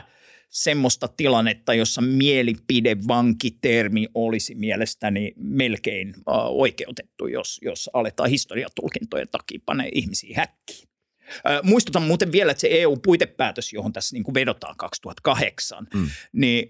semmoista 0.49 1.07
tilannetta, 1.07 1.73
jossa 1.73 2.01
mielipidevankitermi 2.01 4.07
olisi 4.13 4.55
mielestäni 4.55 5.33
melkein 5.37 6.13
oikeutettu, 6.49 7.27
jos, 7.27 7.59
jos 7.61 7.89
aletaan 7.93 8.29
historiatulkintojen 8.29 9.27
takia 9.31 9.59
panee 9.65 9.89
ihmisiä 9.93 10.33
häkkiin. 10.37 10.88
Muistutan 11.63 12.03
muuten 12.03 12.31
vielä, 12.31 12.51
että 12.51 12.61
se 12.61 12.67
EU-puitepäätös, 12.71 13.73
johon 13.73 13.93
tässä 13.93 14.15
niin 14.15 14.23
kuin 14.23 14.33
vedotaan 14.35 14.75
2008, 14.77 15.87
mm. 15.93 16.07
niin 16.31 16.67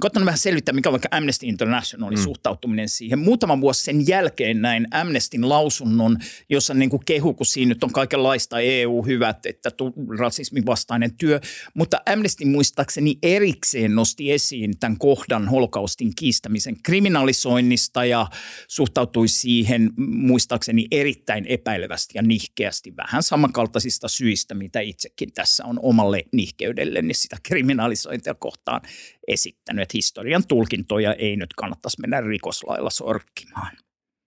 Koitan 0.00 0.24
vähän 0.24 0.38
selvittää, 0.38 0.72
mikä 0.72 0.88
on 0.88 0.92
vaikka 0.92 1.08
Amnesty 1.10 1.46
Internationalin 1.46 2.18
mm. 2.18 2.22
suhtautuminen 2.22 2.88
siihen. 2.88 3.18
Muutama 3.18 3.60
vuosi 3.60 3.84
sen 3.84 4.06
jälkeen 4.06 4.62
näin 4.62 4.86
Amnestyn 4.90 5.48
lausunnon, 5.48 6.18
jossa 6.48 6.74
niin 6.74 6.90
kuin 6.90 7.04
kehu, 7.04 7.34
kun 7.34 7.46
siinä 7.46 7.68
nyt 7.68 7.84
on 7.84 7.92
kaikenlaista 7.92 8.60
EU-hyvät, 8.60 9.46
että 9.46 9.70
rasismin 10.18 10.66
vastainen 10.66 11.16
työ. 11.16 11.40
Mutta 11.74 12.00
Amnesty 12.12 12.44
muistaakseni 12.44 13.18
erikseen 13.22 13.94
nosti 13.94 14.32
esiin 14.32 14.78
tämän 14.78 14.98
kohdan 14.98 15.48
holokaustin 15.48 16.12
kiistämisen 16.16 16.76
kriminalisoinnista 16.82 18.04
ja 18.04 18.26
suhtautui 18.68 19.28
siihen 19.28 19.90
muistaakseni 19.96 20.86
erittäin 20.90 21.46
epäilevästi 21.46 22.12
ja 22.14 22.22
nihkeästi 22.22 22.96
vähän 22.96 23.22
samankaltaisista 23.22 24.08
syistä, 24.08 24.54
mitä 24.54 24.80
itsekin 24.80 25.32
tässä 25.32 25.64
on 25.64 25.78
omalle 25.82 26.24
nihkeydelle, 26.32 27.02
niin 27.02 27.14
sitä 27.14 27.36
kriminalisointia 27.42 28.34
kohtaan 28.34 28.80
esittänyt, 29.28 29.81
että 29.82 29.92
historian 29.94 30.46
tulkintoja 30.46 31.14
ei 31.14 31.36
nyt 31.36 31.54
kannattaisi 31.54 32.00
mennä 32.00 32.20
rikoslailla 32.20 32.90
sorkkimaan. 32.90 33.76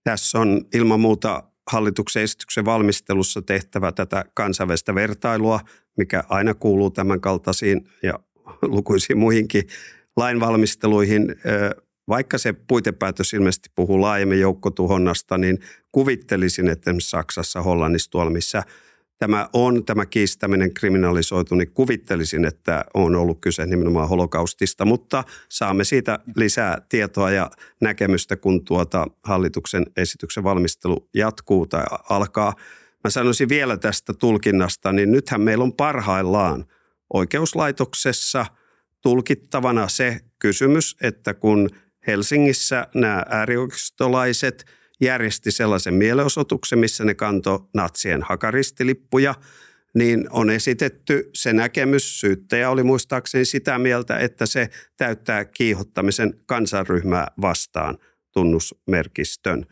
Tässä 0.04 0.38
on 0.38 0.64
ilman 0.74 1.00
muuta 1.00 1.42
hallituksen 1.70 2.22
esityksen 2.22 2.64
valmistelussa 2.64 3.42
tehtävä 3.42 3.92
tätä 3.92 4.24
kansainvälistä 4.34 4.94
vertailua, 4.94 5.60
mikä 5.96 6.24
aina 6.28 6.54
kuuluu 6.54 6.90
tämän 6.90 7.20
kaltaisiin 7.20 7.88
ja 8.02 8.18
lukuisiin 8.62 9.18
muihinkin 9.18 9.62
lainvalmisteluihin. 10.16 11.34
Vaikka 12.08 12.38
se 12.38 12.52
puitepäätös 12.52 13.32
ilmeisesti 13.32 13.68
puhuu 13.74 14.00
laajemmin 14.00 14.40
joukkotuhonnasta, 14.40 15.38
niin 15.38 15.58
kuvittelisin, 15.92 16.68
että 16.68 16.90
esimerkiksi 16.90 17.10
Saksassa, 17.10 17.62
Hollannissa, 17.62 18.10
tuolla 18.10 18.30
missä– 18.30 18.62
tämä 19.18 19.48
on, 19.52 19.84
tämä 19.84 20.06
kiistäminen 20.06 20.74
kriminalisoitu, 20.74 21.54
niin 21.54 21.70
kuvittelisin, 21.70 22.44
että 22.44 22.84
on 22.94 23.14
ollut 23.14 23.40
kyse 23.40 23.66
nimenomaan 23.66 24.08
holokaustista, 24.08 24.84
mutta 24.84 25.24
saamme 25.48 25.84
siitä 25.84 26.18
lisää 26.36 26.82
tietoa 26.88 27.30
ja 27.30 27.50
näkemystä, 27.80 28.36
kun 28.36 28.64
tuota 28.64 29.06
hallituksen 29.24 29.86
esityksen 29.96 30.44
valmistelu 30.44 31.08
jatkuu 31.14 31.66
tai 31.66 31.84
alkaa. 32.10 32.54
Mä 33.04 33.10
sanoisin 33.10 33.48
vielä 33.48 33.76
tästä 33.76 34.12
tulkinnasta, 34.14 34.92
niin 34.92 35.12
nythän 35.12 35.40
meillä 35.40 35.64
on 35.64 35.72
parhaillaan 35.72 36.64
oikeuslaitoksessa 37.12 38.46
tulkittavana 39.02 39.88
se 39.88 40.20
kysymys, 40.38 40.96
että 41.02 41.34
kun 41.34 41.70
Helsingissä 42.06 42.86
nämä 42.94 43.22
äärioikeistolaiset– 43.28 44.64
järjesti 45.00 45.50
sellaisen 45.50 45.94
mielenosoituksen, 45.94 46.78
missä 46.78 47.04
ne 47.04 47.14
kanto 47.14 47.68
natsien 47.74 48.22
hakaristilippuja, 48.22 49.34
niin 49.94 50.26
on 50.30 50.50
esitetty 50.50 51.30
se 51.34 51.52
näkemys, 51.52 52.20
syyttäjä 52.20 52.70
oli 52.70 52.82
muistaakseni 52.82 53.44
sitä 53.44 53.78
mieltä, 53.78 54.18
että 54.18 54.46
se 54.46 54.68
täyttää 54.96 55.44
kiihottamisen 55.44 56.34
kansanryhmää 56.46 57.26
vastaan 57.40 57.98
tunnusmerkistön. 58.32 59.66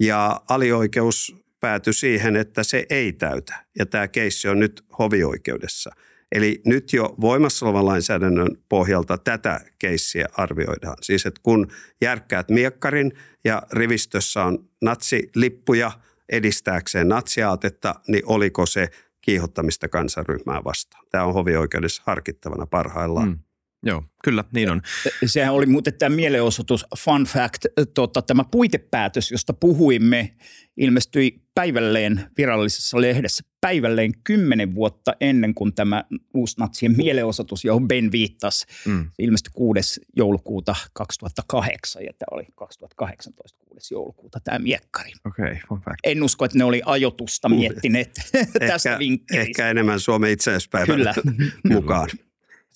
Ja 0.00 0.40
alioikeus 0.48 1.36
päätyi 1.60 1.92
siihen, 1.92 2.36
että 2.36 2.62
se 2.62 2.86
ei 2.90 3.12
täytä, 3.12 3.64
ja 3.78 3.86
tämä 3.86 4.08
keissi 4.08 4.48
on 4.48 4.58
nyt 4.58 4.84
hovioikeudessa– 4.98 5.90
Eli 6.34 6.60
nyt 6.66 6.92
jo 6.92 7.14
voimassa 7.20 7.66
olevan 7.66 7.86
lainsäädännön 7.86 8.48
pohjalta 8.68 9.18
tätä 9.18 9.60
keissiä 9.78 10.26
arvioidaan. 10.32 10.96
Siis 11.02 11.26
että 11.26 11.40
kun 11.42 11.68
järkkäät 12.00 12.48
miekkarin 12.48 13.12
ja 13.44 13.62
rivistössä 13.72 14.44
on 14.44 14.68
natsilippuja 14.82 15.92
edistääkseen 16.28 17.08
natsiaatetta, 17.08 17.94
niin 18.08 18.22
oliko 18.26 18.66
se 18.66 18.88
kiihottamista 19.20 19.88
kansanryhmää 19.88 20.64
vastaan? 20.64 21.06
Tämä 21.10 21.24
on 21.24 21.34
hovioikeudessa 21.34 22.02
harkittavana 22.06 22.66
parhaillaan. 22.66 23.28
Mm. 23.28 23.38
Joo, 23.84 24.02
kyllä, 24.24 24.44
niin 24.52 24.70
on. 24.70 24.82
Sehän 25.26 25.54
oli 25.54 25.66
muuten 25.66 25.94
tämä 25.94 26.16
mielenosoitus, 26.16 26.86
fun 26.98 27.24
fact, 27.24 27.64
tota, 27.94 28.22
tämä 28.22 28.44
puitepäätös, 28.50 29.30
josta 29.30 29.52
puhuimme, 29.52 30.34
ilmestyi 30.76 31.44
päivälleen 31.54 32.30
virallisessa 32.36 33.00
lehdessä 33.00 33.44
päivälleen 33.60 34.12
kymmenen 34.24 34.74
vuotta 34.74 35.12
ennen 35.20 35.54
kuin 35.54 35.74
tämä 35.74 36.04
uusnatsien 36.34 36.96
mielenosoitus, 36.96 37.64
johon 37.64 37.88
Ben 37.88 38.12
viittasi, 38.12 38.66
mm. 38.86 39.10
ilmestyi 39.18 39.50
6. 39.54 40.00
joulukuuta 40.16 40.76
2008 40.92 42.04
ja 42.04 42.12
tämä 42.18 42.26
oli 42.30 42.44
2018 42.54 43.58
6. 43.68 43.94
joulukuuta 43.94 44.40
tämä 44.40 44.58
miekkari. 44.58 45.12
Okay, 45.26 45.56
fun 45.68 45.80
fact. 45.80 45.98
En 46.04 46.22
usko, 46.22 46.44
että 46.44 46.58
ne 46.58 46.64
oli 46.64 46.82
ajoitusta 46.84 47.48
miettineet 47.48 48.10
tästä 48.68 48.98
vinkkelistä. 48.98 49.48
Ehkä 49.48 49.70
enemmän 49.70 50.00
Suomen 50.00 50.30
itsenäispäivän 50.30 51.00
mukaan. 51.72 52.08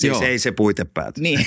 Siis 0.00 0.12
Joo. 0.12 0.22
ei 0.22 0.38
se 0.38 0.52
puitepäätä. 0.52 1.20
Niin. 1.20 1.46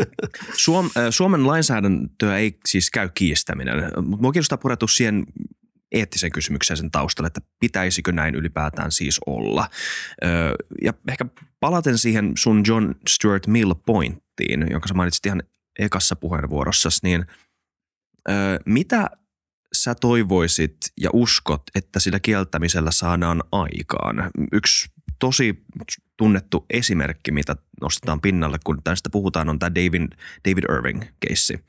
Suom, 0.64 0.90
Suomen 1.10 1.46
lainsäädäntöä 1.46 2.36
ei 2.36 2.58
siis 2.68 2.90
käy 2.90 3.08
kiistäminen. 3.14 3.76
Mua 4.04 4.32
kiinnostaa 4.32 4.58
purettu 4.58 4.88
siihen 4.88 5.26
eettisen 5.92 6.32
kysymyksen 6.32 6.76
sen 6.76 6.90
taustalla, 6.90 7.26
että 7.26 7.40
pitäisikö 7.60 8.12
näin 8.12 8.34
ylipäätään 8.34 8.92
siis 8.92 9.20
olla. 9.26 9.68
Ja 10.82 10.94
ehkä 11.08 11.26
palaten 11.60 11.98
siihen 11.98 12.32
sun 12.36 12.62
John 12.66 12.94
Stuart 13.08 13.46
Mill 13.46 13.74
pointtiin, 13.86 14.66
jonka 14.70 14.88
sä 14.88 14.94
mainitsit 14.94 15.26
ihan 15.26 15.42
ekassa 15.78 16.16
puheenvuorossa, 16.16 16.88
niin 17.02 17.26
mitä 18.66 19.10
sä 19.74 19.88
sä 19.88 19.94
toivoisit 19.94 20.76
ja 21.00 21.10
uskot, 21.12 21.62
että 21.74 22.00
sillä 22.00 22.20
kieltämisellä 22.20 22.90
saadaan 22.90 23.42
aikaan? 23.52 24.30
Yksi 24.52 24.88
tosi 25.18 25.64
tunnettu 26.18 26.66
esimerkki, 26.70 27.32
mitä 27.32 27.56
nostetaan 27.80 28.20
pinnalle, 28.20 28.58
kun 28.64 28.82
tästä 28.84 29.10
puhutaan, 29.10 29.48
on 29.48 29.58
tämä 29.58 29.74
David, 29.74 30.12
David 30.48 30.64
Irving-keissi. 30.64 31.64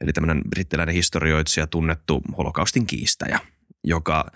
Eli 0.00 0.12
tämmöinen 0.12 0.42
brittiläinen 0.50 0.94
historioitsija, 0.94 1.66
tunnettu 1.66 2.22
holokaustin 2.38 2.86
kiistäjä, 2.86 3.38
joka, 3.84 4.30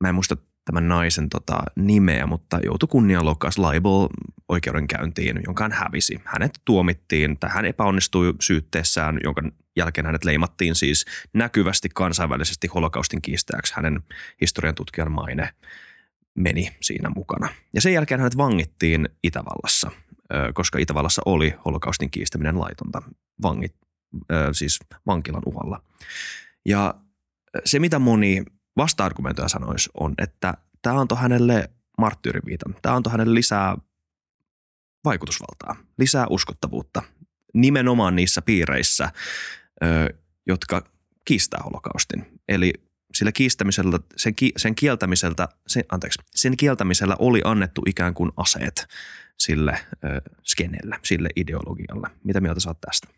mä 0.00 0.08
en 0.08 0.14
muista 0.14 0.36
tämän 0.64 0.88
naisen 0.88 1.28
tota, 1.28 1.62
nimeä, 1.76 2.26
mutta 2.26 2.58
joutui 2.64 2.88
kunnianloukkaus 2.88 3.58
libel 3.58 4.08
oikeudenkäyntiin, 4.48 5.40
jonka 5.46 5.64
hän 5.64 5.72
hävisi. 5.72 6.20
Hänet 6.24 6.60
tuomittiin, 6.64 7.38
tai 7.38 7.50
hän 7.50 7.64
epäonnistui 7.64 8.34
syytteessään, 8.40 9.18
jonka 9.24 9.42
jälkeen 9.76 10.06
hänet 10.06 10.24
leimattiin 10.24 10.74
siis 10.74 11.06
näkyvästi 11.32 11.88
kansainvälisesti 11.94 12.66
holokaustin 12.66 13.22
kiistäjäksi. 13.22 13.74
Hänen 13.76 14.00
historian 14.40 14.74
tutkijan 14.74 15.12
maine 15.12 15.50
meni 16.40 16.76
siinä 16.80 17.10
mukana. 17.10 17.48
Ja 17.74 17.80
sen 17.80 17.92
jälkeen 17.92 18.20
hänet 18.20 18.36
vangittiin 18.36 19.08
Itävallassa, 19.24 19.90
koska 20.54 20.78
Itävallassa 20.78 21.22
oli 21.26 21.54
holokaustin 21.64 22.10
kiistäminen 22.10 22.60
laitonta 22.60 23.02
vangit, 23.42 23.76
siis 24.52 24.78
vankilan 25.06 25.42
uhalla. 25.46 25.82
Ja 26.64 26.94
se, 27.64 27.78
mitä 27.78 27.98
moni 27.98 28.44
vasta-argumentoja 28.76 29.48
sanoisi, 29.48 29.90
on, 29.94 30.14
että 30.18 30.54
tämä 30.82 31.00
antoi 31.00 31.18
hänelle 31.18 31.70
marttyyriviitan. 31.98 32.74
Tämä 32.82 32.94
antoi 32.94 33.10
hänelle 33.10 33.34
lisää 33.34 33.76
vaikutusvaltaa, 35.04 35.76
lisää 35.98 36.26
uskottavuutta 36.30 37.02
nimenomaan 37.54 38.16
niissä 38.16 38.42
piireissä, 38.42 39.10
jotka 40.46 40.84
kiistää 41.24 41.60
holokaustin. 41.64 42.40
Eli 42.48 42.72
sillä 43.14 43.32
kiistämisellä, 43.32 43.98
sen, 44.16 44.34
ki, 44.34 44.52
sen 44.56 44.74
kieltämiseltä, 44.74 45.48
sen, 45.66 45.84
anteeksi, 45.88 46.18
sen 46.34 46.56
kieltämisellä 46.56 47.16
oli 47.18 47.40
annettu 47.44 47.82
ikään 47.86 48.14
kuin 48.14 48.30
aseet 48.36 48.86
sille 49.38 49.80
ö, 50.04 50.20
skenelle, 50.42 50.98
sille 51.04 51.28
ideologialle. 51.36 52.08
Mitä 52.24 52.40
mieltä 52.40 52.60
saat 52.60 52.80
tästä? 52.80 53.08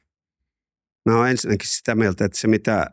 Mä 1.07 1.16
oon 1.16 1.28
ensinnäkin 1.28 1.68
sitä 1.68 1.94
mieltä, 1.94 2.24
että 2.24 2.38
se 2.38 2.48
mitä 2.48 2.90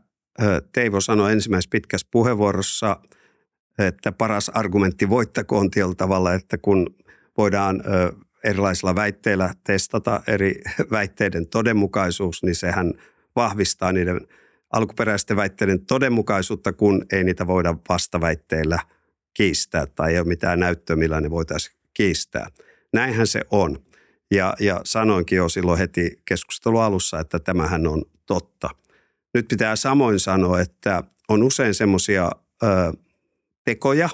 Teivo 0.71 1.01
sanoi 1.01 1.31
ensimmäisessä 1.31 1.69
pitkässä 1.71 2.07
puheenvuorossa, 2.11 2.99
että 3.77 4.11
paras 4.11 4.49
argumentti 4.49 5.09
voittakoon 5.09 5.71
tietyllä 5.71 5.95
tavalla, 5.95 6.33
että 6.33 6.57
kun 6.57 6.95
voidaan 7.37 7.83
erilaisilla 8.43 8.95
väitteillä 8.95 9.53
testata 9.63 10.21
eri 10.27 10.61
väitteiden 10.91 11.47
todenmukaisuus, 11.47 12.43
niin 12.43 12.55
sehän 12.55 12.93
vahvistaa 13.35 13.91
niiden 13.91 14.21
alkuperäisten 14.73 15.37
väitteiden 15.37 15.85
todenmukaisuutta, 15.85 16.73
kun 16.73 17.05
ei 17.11 17.23
niitä 17.23 17.47
voida 17.47 17.75
vastaväitteillä 17.89 18.79
kiistää 19.33 19.85
tai 19.85 20.13
ei 20.13 20.19
ole 20.19 20.27
mitään 20.27 20.59
näyttöä, 20.59 20.95
millä 20.95 21.21
ne 21.21 21.29
voitaisiin 21.29 21.75
kiistää. 21.93 22.47
Näinhän 22.93 23.27
se 23.27 23.41
on. 23.51 23.79
Ja, 24.31 24.53
ja 24.59 24.81
sanoinkin 24.83 25.35
jo 25.35 25.49
silloin 25.49 25.79
heti 25.79 26.21
keskustelun 26.25 26.83
alussa, 26.83 27.19
että 27.19 27.39
tämähän 27.39 27.87
on 27.87 28.05
totta. 28.25 28.69
Nyt 29.33 29.47
pitää 29.47 29.75
samoin 29.75 30.19
sanoa, 30.19 30.61
että 30.61 31.03
on 31.29 31.43
usein 31.43 31.73
semmoisia 31.73 32.31
tekoja, 33.65 34.09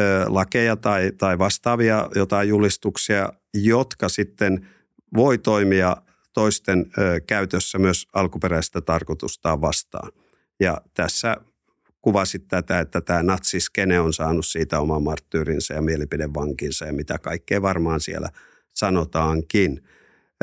ö, 0.00 0.24
lakeja 0.28 0.76
tai, 0.76 1.12
tai 1.18 1.38
vastaavia 1.38 2.08
jotain 2.14 2.48
julistuksia, 2.48 3.32
jotka 3.54 4.08
sitten 4.08 4.68
voi 5.16 5.38
toimia 5.38 5.96
toisten 6.38 6.86
ö, 6.98 7.20
käytössä 7.26 7.78
myös 7.78 8.06
alkuperäistä 8.12 8.80
tarkoitustaan 8.80 9.60
vastaan. 9.60 10.12
Ja 10.60 10.80
tässä 10.94 11.36
kuvasit 12.02 12.48
tätä, 12.48 12.80
että 12.80 13.00
tämä 13.00 13.22
natsiskene 13.22 14.00
on 14.00 14.12
saanut 14.12 14.46
siitä 14.46 14.80
oman 14.80 15.02
marttyyrinsä 15.02 15.74
ja 15.74 15.82
mielipidevankinsa 15.82 16.86
ja 16.86 16.92
mitä 16.92 17.18
kaikkea 17.18 17.62
varmaan 17.62 18.00
siellä 18.00 18.28
sanotaankin. 18.74 19.84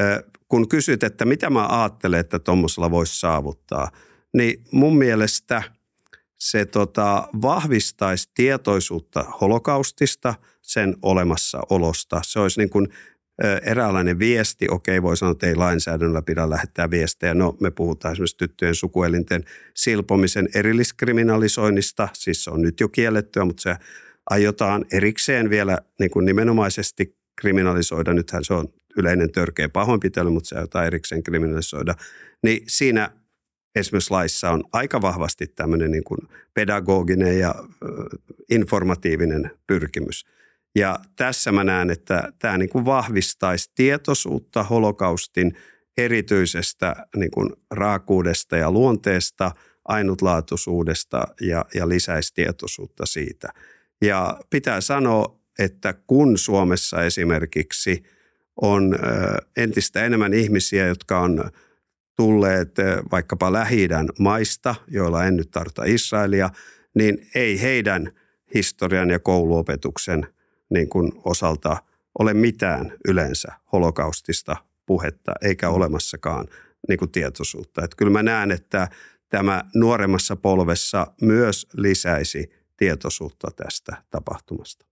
Ö, 0.01 0.23
kun 0.49 0.69
kysyt, 0.69 1.03
että 1.03 1.25
mitä 1.25 1.49
mä 1.49 1.67
ajattelen, 1.81 2.19
että 2.19 2.39
tuommoisella 2.39 2.91
voisi 2.91 3.19
saavuttaa, 3.19 3.91
niin 4.33 4.63
mun 4.71 4.97
mielestä 4.97 5.63
se 6.39 6.65
tota, 6.65 7.27
vahvistaisi 7.41 8.29
tietoisuutta 8.33 9.23
holokaustista, 9.41 10.35
sen 10.61 10.95
olemassaolosta. 11.01 12.21
Se 12.23 12.39
olisi 12.39 12.59
niin 12.59 12.69
kuin 12.69 12.87
eräänlainen 13.65 14.19
viesti, 14.19 14.67
okei 14.71 15.01
voi 15.01 15.17
sanoa, 15.17 15.31
että 15.31 15.47
ei 15.47 15.55
lainsäädännöllä 15.55 16.21
pidä 16.21 16.49
lähettää 16.49 16.91
viestejä. 16.91 17.33
No 17.33 17.57
me 17.61 17.71
puhutaan 17.71 18.11
esimerkiksi 18.11 18.37
tyttöjen 18.37 18.75
sukuelinten 18.75 19.43
silpomisen 19.73 20.49
erilliskriminalisoinnista, 20.55 22.09
siis 22.13 22.43
se 22.43 22.51
on 22.51 22.61
nyt 22.61 22.79
jo 22.79 22.89
kiellettyä, 22.89 23.45
mutta 23.45 23.61
se 23.61 23.75
aiotaan 24.29 24.85
erikseen 24.91 25.49
vielä 25.49 25.77
niin 25.99 26.11
kuin 26.11 26.25
nimenomaisesti 26.25 27.17
kriminalisoida. 27.35 28.13
Nythän 28.13 28.43
se 28.43 28.53
on 28.53 28.67
yleinen 28.97 29.31
törkeä 29.31 29.69
pahoinpitely, 29.69 30.29
mutta 30.29 30.47
se 30.47 30.55
aiotaan 30.55 30.85
erikseen 30.85 31.23
kriminalisoida. 31.23 31.95
Niin 32.43 32.63
siinä 32.67 33.09
esimerkiksi 33.75 34.11
laissa 34.11 34.51
on 34.51 34.63
aika 34.73 35.01
vahvasti 35.01 35.47
tämmöinen 35.47 35.91
niin 35.91 36.03
kuin 36.03 36.19
pedagoginen 36.53 37.39
ja 37.39 37.55
informatiivinen 38.49 39.51
pyrkimys– 39.67 40.25
ja 40.75 40.99
tässä 41.15 41.51
mä 41.51 41.63
näen, 41.63 41.89
että 41.89 42.33
tämä 42.39 42.57
niin 42.57 42.69
kuin 42.69 42.85
vahvistaisi 42.85 43.71
tietoisuutta 43.75 44.63
holokaustin 44.63 45.57
erityisestä 45.97 46.95
niin 47.15 47.31
kuin 47.31 47.49
raakuudesta 47.71 48.57
ja 48.57 48.71
luonteesta, 48.71 49.51
ainutlaatuisuudesta 49.85 51.27
ja, 51.41 51.65
ja 51.73 51.89
lisäisi 51.89 52.33
tietoisuutta 52.33 53.05
siitä. 53.05 53.49
Ja 54.01 54.39
pitää 54.49 54.81
sanoa, 54.81 55.39
että 55.59 55.93
kun 55.93 56.37
Suomessa 56.37 57.03
esimerkiksi 57.03 58.03
on 58.61 58.95
entistä 59.57 60.03
enemmän 60.03 60.33
ihmisiä, 60.33 60.87
jotka 60.87 61.19
on 61.19 61.51
tulleet 62.15 62.75
vaikkapa 63.11 63.53
lähi 63.53 63.87
maista, 64.19 64.75
joilla 64.87 65.25
en 65.25 65.35
nyt 65.35 65.51
tarta 65.51 65.83
Israelia, 65.85 66.49
niin 66.95 67.27
ei 67.35 67.61
heidän 67.61 68.11
historian 68.53 69.09
ja 69.09 69.19
kouluopetuksen 69.19 70.27
niin 70.69 70.89
kuin 70.89 71.11
osalta 71.25 71.77
ole 72.19 72.33
mitään 72.33 72.93
yleensä 73.07 73.47
holokaustista 73.71 74.55
puhetta, 74.85 75.31
eikä 75.41 75.69
olemassakaan 75.69 76.47
niin 76.89 76.99
kuin 76.99 77.11
tietoisuutta. 77.11 77.83
Että 77.83 77.95
kyllä 77.97 78.11
mä 78.11 78.23
näen, 78.23 78.51
että 78.51 78.87
tämä 79.29 79.63
nuoremmassa 79.75 80.35
polvessa 80.35 81.07
myös 81.21 81.67
lisäisi 81.73 82.49
tietoisuutta 82.77 83.47
tästä 83.55 84.03
tapahtumasta. 84.09 84.85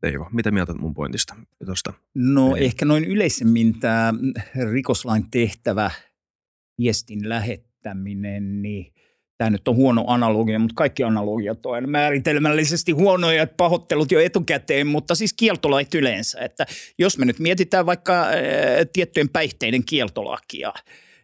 Teivo, 0.00 0.28
mitä 0.32 0.50
mieltä 0.50 0.74
mun 0.74 0.94
pointista 0.94 1.36
tuosta? 1.66 1.92
No 2.14 2.56
Eli... 2.56 2.64
ehkä 2.64 2.84
noin 2.84 3.04
yleisemmin 3.04 3.80
tämä 3.80 4.14
rikoslain 4.70 5.30
tehtävä 5.30 5.90
viestin 6.78 7.28
lähettäminen, 7.28 8.62
niin 8.62 8.92
tämä 9.40 9.50
nyt 9.50 9.68
on 9.68 9.76
huono 9.76 10.04
analogia, 10.06 10.58
mutta 10.58 10.74
kaikki 10.74 11.04
analogiat 11.04 11.66
on 11.66 11.90
määritelmällisesti 11.90 12.92
huonoja, 12.92 13.42
että 13.42 13.54
pahoittelut 13.56 14.12
jo 14.12 14.20
etukäteen, 14.20 14.86
mutta 14.86 15.14
siis 15.14 15.32
kieltolait 15.32 15.94
yleensä. 15.94 16.40
Että 16.40 16.66
jos 16.98 17.18
me 17.18 17.24
nyt 17.24 17.38
mietitään 17.38 17.86
vaikka 17.86 18.12
ää, 18.12 18.34
tiettyjen 18.92 19.28
päihteiden 19.28 19.84
kieltolakia, 19.84 20.72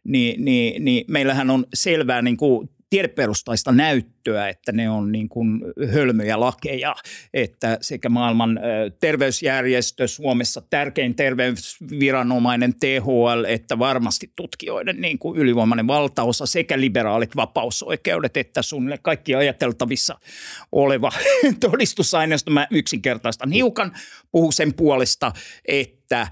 niin, 0.05 0.45
niin, 0.45 0.85
niin 0.85 1.05
meillähän 1.09 1.51
on 1.51 1.67
selvää 1.75 2.23
niin 2.23 2.37
kuin 2.37 2.71
tiedeperustaista 2.97 3.73
näyttöä, 3.73 4.49
että 4.49 4.73
ne 4.73 4.91
on 4.91 5.13
niin 5.13 5.29
kuin 5.29 5.61
hölmöjä 5.93 6.41
lakeja, 6.41 6.95
että 7.35 7.79
sekä 7.81 8.09
maailman 8.09 8.61
terveysjärjestö 9.01 10.09
Suomessa, 10.09 10.63
tärkein 10.71 11.15
terveysviranomainen 11.15 12.75
THL, 12.75 13.45
että 13.49 13.79
varmasti 13.79 14.33
tutkijoiden 14.37 15.01
niin 15.01 15.19
kuin 15.19 15.39
ylivoimainen 15.39 15.87
valtaosa 15.87 16.47
sekä 16.47 16.81
liberaalit 16.81 17.37
vapausoikeudet, 17.37 18.37
että 18.37 18.63
suunnilleen 18.63 19.03
kaikki 19.03 19.35
ajateltavissa 19.35 20.19
oleva 20.73 21.13
todistusaineisto, 21.71 22.51
mä 22.51 22.67
yksinkertaistan 22.71 23.53
hiukan, 23.53 23.93
puhuu 24.33 24.53
sen 24.53 24.75
puolesta, 24.75 25.33
että 25.69 25.96
että 26.07 26.29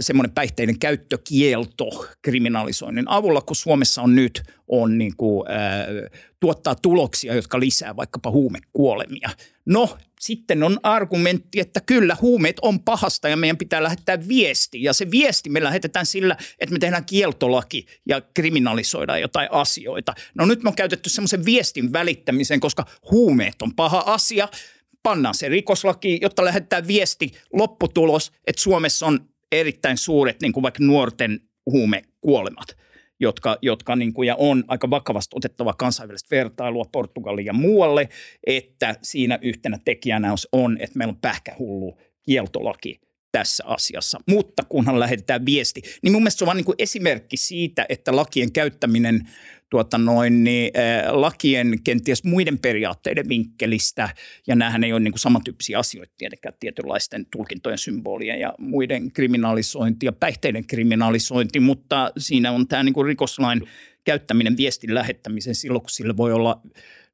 semmoinen 0.00 0.34
päihteiden 0.34 0.78
käyttökielto 0.78 2.06
kriminalisoinnin 2.22 3.08
avulla, 3.08 3.40
kun 3.40 3.56
Suomessa 3.56 4.02
on 4.02 4.14
nyt, 4.14 4.42
on 4.68 4.98
niin 4.98 5.16
kuin, 5.16 5.50
äh, 5.50 6.10
tuottaa 6.40 6.74
tuloksia, 6.74 7.34
jotka 7.34 7.60
lisää 7.60 7.96
vaikkapa 7.96 8.30
huumekuolemia. 8.30 9.30
No, 9.66 9.98
sitten 10.20 10.62
on 10.62 10.80
argumentti, 10.82 11.60
että 11.60 11.80
kyllä 11.80 12.16
huumeet 12.20 12.56
on 12.62 12.80
pahasta 12.80 13.28
ja 13.28 13.36
meidän 13.36 13.56
pitää 13.56 13.82
lähettää 13.82 14.28
viesti. 14.28 14.82
Ja 14.82 14.92
se 14.92 15.10
viesti 15.10 15.50
me 15.50 15.62
lähetetään 15.62 16.06
sillä, 16.06 16.36
että 16.58 16.72
me 16.72 16.78
tehdään 16.78 17.04
kieltolaki 17.04 17.86
ja 18.08 18.20
kriminalisoidaan 18.34 19.20
jotain 19.20 19.48
asioita. 19.52 20.14
No 20.34 20.46
nyt 20.46 20.62
me 20.62 20.68
on 20.68 20.76
käytetty 20.76 21.10
semmoisen 21.10 21.44
viestin 21.44 21.92
välittämiseen, 21.92 22.60
koska 22.60 22.86
huumeet 23.10 23.62
on 23.62 23.74
paha 23.74 24.02
asia– 24.06 24.48
pannaan 25.02 25.34
se 25.34 25.48
rikoslaki, 25.48 26.18
jotta 26.22 26.44
lähettää 26.44 26.86
viesti, 26.86 27.30
lopputulos, 27.52 28.32
että 28.46 28.62
Suomessa 28.62 29.06
on 29.06 29.20
erittäin 29.52 29.98
suuret 29.98 30.42
niin 30.42 30.52
kuin 30.52 30.62
vaikka 30.62 30.84
nuorten 30.84 31.40
huumekuolemat. 31.66 32.76
jotka, 33.22 33.58
jotka 33.62 33.96
niin 33.96 34.12
kuin, 34.12 34.26
ja 34.26 34.36
on 34.36 34.64
aika 34.68 34.90
vakavasti 34.90 35.36
otettava 35.36 35.74
kansainvälistä 35.74 36.36
vertailua 36.36 36.84
Portugaliin 36.92 37.46
ja 37.46 37.52
muualle, 37.52 38.08
että 38.46 38.94
siinä 39.02 39.38
yhtenä 39.42 39.78
tekijänä 39.84 40.34
on, 40.52 40.76
että 40.80 40.98
meillä 40.98 41.12
on 41.12 41.20
pähkähullu 41.20 41.98
kieltolaki 42.22 43.00
tässä 43.32 43.64
asiassa. 43.66 44.20
Mutta 44.26 44.62
kunhan 44.68 45.00
lähetetään 45.00 45.46
viesti, 45.46 45.82
niin 46.02 46.12
mun 46.12 46.22
mielestä 46.22 46.38
se 46.38 46.44
on 46.44 46.46
vain 46.46 46.56
niin 46.56 46.74
esimerkki 46.78 47.36
siitä, 47.36 47.86
että 47.88 48.16
lakien 48.16 48.52
käyttäminen 48.52 49.28
tuota 49.70 49.98
noin, 49.98 50.44
niin, 50.44 50.70
äh, 50.78 51.12
lakien 51.12 51.78
kenties 51.84 52.24
muiden 52.24 52.58
periaatteiden 52.58 53.28
vinkkelistä, 53.28 54.08
ja 54.46 54.56
näähän 54.56 54.84
ei 54.84 54.92
ole 54.92 55.00
niin 55.00 55.12
kuin 55.12 55.20
samantyyppisiä 55.20 55.78
asioita 55.78 56.14
tietenkään 56.18 56.54
tietynlaisten 56.60 57.26
tulkintojen 57.32 57.78
symbolien 57.78 58.40
ja 58.40 58.54
muiden 58.58 59.12
kriminalisointi 59.12 60.06
ja 60.06 60.12
päihteiden 60.12 60.66
kriminalisointi, 60.66 61.60
mutta 61.60 62.12
siinä 62.18 62.52
on 62.52 62.68
tämä 62.68 62.82
niin 62.82 62.94
kuin 62.94 63.06
rikoslain 63.06 63.62
käyttäminen 64.04 64.56
viestin 64.56 64.94
lähettämisen 64.94 65.54
silloin, 65.54 65.82
kun 65.82 65.90
sillä 65.90 66.16
voi 66.16 66.32
olla 66.32 66.60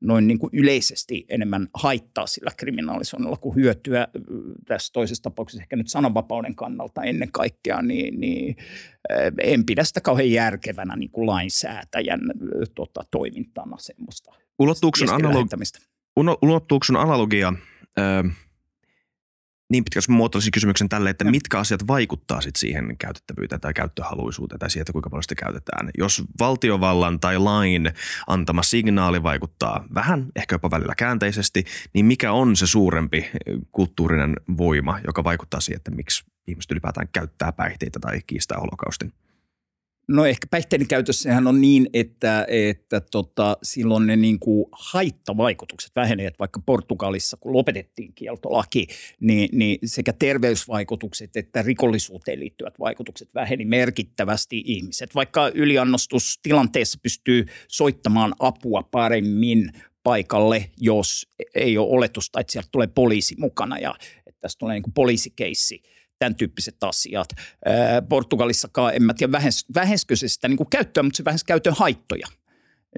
noin 0.00 0.26
niin 0.26 0.38
kuin 0.38 0.50
yleisesti 0.52 1.24
enemmän 1.28 1.68
haittaa 1.74 2.26
sillä 2.26 2.50
kriminalisoinnilla 2.56 3.36
kuin 3.36 3.56
hyötyä 3.56 4.08
tässä 4.66 4.92
toisessa 4.92 5.22
tapauksessa 5.22 5.62
ehkä 5.62 5.76
nyt 5.76 5.88
sananvapauden 5.88 6.54
kannalta 6.54 7.02
ennen 7.02 7.32
kaikkea, 7.32 7.82
niin, 7.82 8.20
niin 8.20 8.56
en 9.42 9.66
pidä 9.66 9.84
sitä 9.84 10.00
kauhean 10.00 10.30
järkevänä 10.30 10.96
niin 10.96 11.10
kuin 11.10 11.26
lainsäätäjän 11.26 12.20
tota, 12.74 13.00
toimintana 13.10 13.76
semmoista. 13.78 14.32
Ulottuuko 14.58 14.96
sun, 14.96 15.08
analog- 15.08 16.38
ulottuuko 16.42 16.84
sun 16.84 16.96
analogia 16.96 17.52
niin 19.70 19.84
pitkästi 19.84 20.12
muotoilisin 20.12 20.52
kysymyksen 20.52 20.88
tälle, 20.88 21.10
että 21.10 21.24
mitkä 21.24 21.58
asiat 21.58 21.86
vaikuttaa 21.86 22.40
sit 22.40 22.56
siihen 22.56 22.96
käytettävyyteen 22.98 23.60
tai 23.60 23.74
käyttöhaluisuuteen 23.74 24.58
tai 24.58 24.70
siihen, 24.70 24.82
että 24.82 24.92
kuinka 24.92 25.10
paljon 25.10 25.22
sitä 25.22 25.34
käytetään. 25.34 25.90
Jos 25.98 26.22
valtiovallan 26.40 27.20
tai 27.20 27.38
lain 27.38 27.90
antama 28.26 28.62
signaali 28.62 29.22
vaikuttaa 29.22 29.84
vähän, 29.94 30.26
ehkä 30.36 30.54
jopa 30.54 30.70
välillä 30.70 30.94
käänteisesti, 30.94 31.64
niin 31.92 32.06
mikä 32.06 32.32
on 32.32 32.56
se 32.56 32.66
suurempi 32.66 33.30
kulttuurinen 33.72 34.36
voima, 34.58 34.98
joka 35.06 35.24
vaikuttaa 35.24 35.60
siihen, 35.60 35.76
että 35.76 35.90
miksi 35.90 36.24
ihmiset 36.46 36.70
ylipäätään 36.70 37.08
käyttää 37.12 37.52
päihteitä 37.52 38.00
tai 38.00 38.20
kiistää 38.26 38.58
holokaustin? 38.58 39.12
No 40.08 40.26
ehkä 40.26 40.46
päihteiden 40.50 40.88
käytössähän 40.88 41.46
on 41.46 41.60
niin, 41.60 41.90
että, 41.92 42.46
että 42.48 43.00
tota, 43.00 43.56
silloin 43.62 44.06
ne 44.06 44.16
niin 44.16 44.38
kuin 44.38 44.66
haittavaikutukset 44.72 45.96
vähenevät. 45.96 46.38
Vaikka 46.38 46.62
Portugalissa, 46.66 47.36
kun 47.40 47.52
lopetettiin 47.52 48.12
kieltolaki, 48.14 48.86
niin, 49.20 49.48
niin 49.52 49.78
sekä 49.84 50.12
terveysvaikutukset 50.12 51.36
että 51.36 51.62
rikollisuuteen 51.62 52.40
liittyvät 52.40 52.78
vaikutukset 52.78 53.28
väheni 53.34 53.64
merkittävästi 53.64 54.62
ihmiset. 54.66 55.14
Vaikka 55.14 55.50
yliannostustilanteessa 55.54 56.98
pystyy 57.02 57.46
soittamaan 57.68 58.34
apua 58.38 58.82
paremmin 58.82 59.72
paikalle, 60.02 60.70
jos 60.80 61.28
ei 61.54 61.78
ole 61.78 61.90
oletusta, 61.90 62.40
että 62.40 62.52
sieltä 62.52 62.68
tulee 62.72 62.86
poliisi 62.86 63.34
mukana 63.38 63.78
ja 63.78 63.94
että 64.26 64.40
tästä 64.40 64.58
tulee 64.58 64.74
niin 64.74 64.82
kuin 64.82 64.94
poliisikeissi– 64.94 65.82
tämän 66.18 66.34
tyyppiset 66.34 66.76
asiat. 66.80 67.28
Portugalissakaan, 68.08 68.94
en 68.94 69.02
mä 69.02 69.14
tiedä 69.14 69.32
vähenskö 69.74 70.16
se 70.16 70.28
sitä 70.28 70.48
niin 70.48 70.56
kuin 70.56 70.70
käyttöä, 70.70 71.02
mutta 71.02 71.16
se 71.16 71.24
vähensi 71.24 71.44
käytön 71.44 71.74
haittoja. 71.76 72.26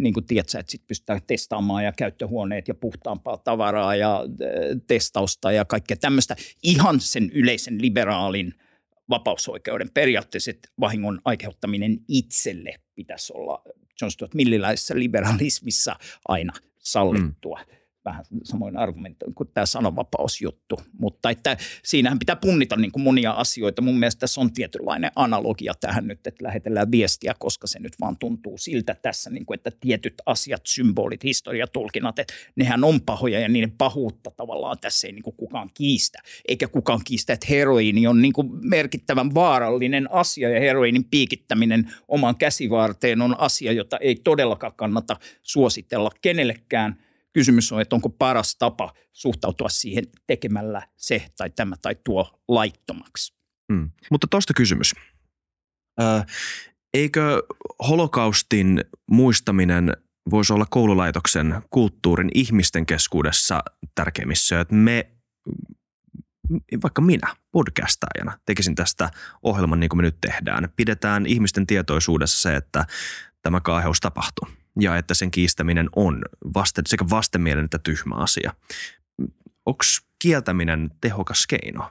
Niin 0.00 0.14
kuin 0.14 0.26
tiedät 0.26 0.54
että 0.54 0.70
sitten 0.70 0.86
pystytään 0.86 1.20
testaamaan 1.26 1.84
ja 1.84 1.92
käyttöhuoneet 1.92 2.68
ja 2.68 2.74
puhtaampaa 2.74 3.36
tavaraa 3.36 3.96
ja 3.96 4.20
testausta 4.86 5.52
ja 5.52 5.64
kaikkea 5.64 5.96
tämmöistä. 5.96 6.36
Ihan 6.62 7.00
sen 7.00 7.30
yleisen 7.34 7.82
liberaalin 7.82 8.54
vapausoikeuden 9.10 9.90
periaatteessa 9.94 10.50
vahingon 10.80 11.20
aiheuttaminen 11.24 11.98
itselle 12.08 12.74
pitäisi 12.94 13.32
olla 13.32 13.62
John 14.00 14.10
Stuart 14.10 14.34
Milliläisessä 14.34 14.98
liberalismissa 14.98 15.96
aina 16.28 16.52
sallittua. 16.78 17.60
Mm 17.66 17.77
vähän 18.08 18.24
samoin 18.44 18.76
argumentti 18.76 19.24
kuin 19.34 19.50
tämä 19.54 19.66
sananvapausjuttu. 19.66 20.80
Mutta 20.98 21.30
että 21.30 21.56
siinähän 21.84 22.18
pitää 22.18 22.36
punnita 22.36 22.76
niin 22.76 22.92
kuin 22.92 23.02
monia 23.02 23.30
asioita. 23.30 23.82
Mun 23.82 23.98
mielestä 23.98 24.20
tässä 24.20 24.40
on 24.40 24.52
tietynlainen 24.52 25.10
analogia 25.16 25.72
tähän 25.80 26.06
nyt, 26.06 26.26
että 26.26 26.44
lähetellään 26.44 26.90
viestiä, 26.90 27.34
koska 27.38 27.66
se 27.66 27.78
nyt 27.78 27.92
vaan 28.00 28.16
tuntuu 28.18 28.58
siltä 28.58 28.94
tässä, 29.02 29.30
niin 29.30 29.46
kuin, 29.46 29.54
että 29.54 29.70
tietyt 29.80 30.14
asiat, 30.26 30.66
symbolit, 30.66 31.24
historiatulkinnat, 31.24 32.18
että 32.18 32.34
nehän 32.56 32.84
on 32.84 33.00
pahoja 33.00 33.40
ja 33.40 33.48
niiden 33.48 33.72
pahuutta 33.78 34.30
tavallaan 34.30 34.76
tässä 34.80 35.06
ei 35.06 35.12
niin 35.12 35.22
kuin 35.22 35.36
kukaan 35.36 35.70
kiistä. 35.74 36.18
Eikä 36.48 36.68
kukaan 36.68 37.00
kiistä, 37.04 37.32
että 37.32 37.46
heroiini 37.50 38.06
on 38.06 38.22
niin 38.22 38.32
kuin 38.32 38.48
merkittävän 38.62 39.34
vaarallinen 39.34 40.12
asia 40.12 40.48
ja 40.48 40.60
heroinin 40.60 41.04
piikittäminen 41.04 41.92
oman 42.08 42.36
käsivarteen 42.36 43.22
on 43.22 43.40
asia, 43.40 43.72
jota 43.72 43.96
ei 43.96 44.14
todellakaan 44.14 44.72
kannata 44.76 45.16
suositella 45.42 46.10
kenellekään– 46.22 46.96
kysymys 47.32 47.72
on, 47.72 47.80
että 47.80 47.96
onko 47.96 48.08
paras 48.08 48.56
tapa 48.58 48.92
suhtautua 49.12 49.68
siihen 49.68 50.04
tekemällä 50.26 50.82
se 50.96 51.26
tai 51.36 51.50
tämä 51.50 51.76
tai 51.82 51.96
tuo 52.04 52.40
laittomaksi. 52.48 53.34
Hmm. 53.72 53.90
Mutta 54.10 54.26
tuosta 54.30 54.54
kysymys. 54.54 54.94
Ö, 56.00 56.04
eikö 56.94 57.42
holokaustin 57.88 58.84
muistaminen 59.10 59.92
voisi 60.30 60.52
olla 60.52 60.66
koululaitoksen 60.70 61.62
kulttuurin 61.70 62.28
ihmisten 62.34 62.86
keskuudessa 62.86 63.62
tärkeimmissä, 63.94 64.60
että 64.60 64.74
me 64.74 65.10
vaikka 66.82 67.02
minä 67.02 67.36
podcastajana 67.52 68.38
tekisin 68.46 68.74
tästä 68.74 69.10
ohjelman 69.42 69.80
niin 69.80 69.88
kuin 69.88 69.96
me 69.96 70.02
nyt 70.02 70.18
tehdään. 70.20 70.68
Pidetään 70.76 71.26
ihmisten 71.26 71.66
tietoisuudessa 71.66 72.40
se, 72.40 72.56
että 72.56 72.84
tämä 73.42 73.60
kaaheus 73.60 74.00
tapahtuu 74.00 74.57
ja 74.80 74.96
että 74.96 75.14
sen 75.14 75.30
kiistäminen 75.30 75.88
on 75.96 76.22
vasten, 76.54 76.84
sekä 76.88 77.04
vastenmielinen 77.10 77.64
että 77.64 77.78
tyhmä 77.78 78.14
asia. 78.14 78.54
Onko 79.66 79.84
kieltäminen 80.18 80.90
tehokas 81.00 81.46
keino? 81.46 81.90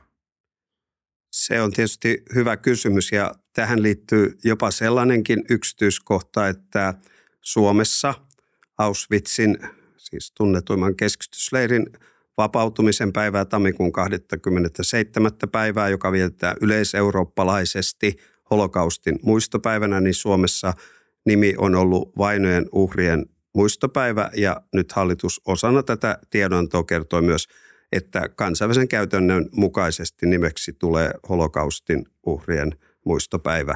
Se 1.31 1.61
on 1.61 1.71
tietysti 1.71 2.23
hyvä 2.35 2.57
kysymys 2.57 3.11
ja 3.11 3.35
tähän 3.53 3.83
liittyy 3.83 4.37
jopa 4.43 4.71
sellainenkin 4.71 5.45
yksityiskohta, 5.49 6.47
että 6.47 6.93
Suomessa 7.41 8.13
Auschwitzin, 8.77 9.57
siis 9.97 10.31
tunnetuimman 10.31 10.95
keskitysleirin 10.95 11.85
vapautumisen 12.37 13.13
päivää 13.13 13.45
tammikuun 13.45 13.91
27. 13.91 15.31
päivää, 15.51 15.89
joka 15.89 16.11
vietetään 16.11 16.57
yleiseurooppalaisesti 16.61 18.15
holokaustin 18.49 19.19
muistopäivänä, 19.23 20.01
niin 20.01 20.13
Suomessa– 20.13 20.73
nimi 21.27 21.53
on 21.57 21.75
ollut 21.75 22.17
vainojen 22.17 22.65
uhrien 22.71 23.25
muistopäivä 23.53 24.29
ja 24.35 24.61
nyt 24.73 24.91
hallitus 24.91 25.41
osana 25.45 25.83
tätä 25.83 26.17
tiedontoa 26.29 26.83
kertoi 26.83 27.21
myös, 27.21 27.47
että 27.91 28.29
kansainvälisen 28.35 28.87
käytännön 28.87 29.49
mukaisesti 29.51 30.25
nimeksi 30.25 30.73
tulee 30.73 31.11
holokaustin 31.29 32.05
uhrien 32.25 32.71
muistopäivä. 33.05 33.75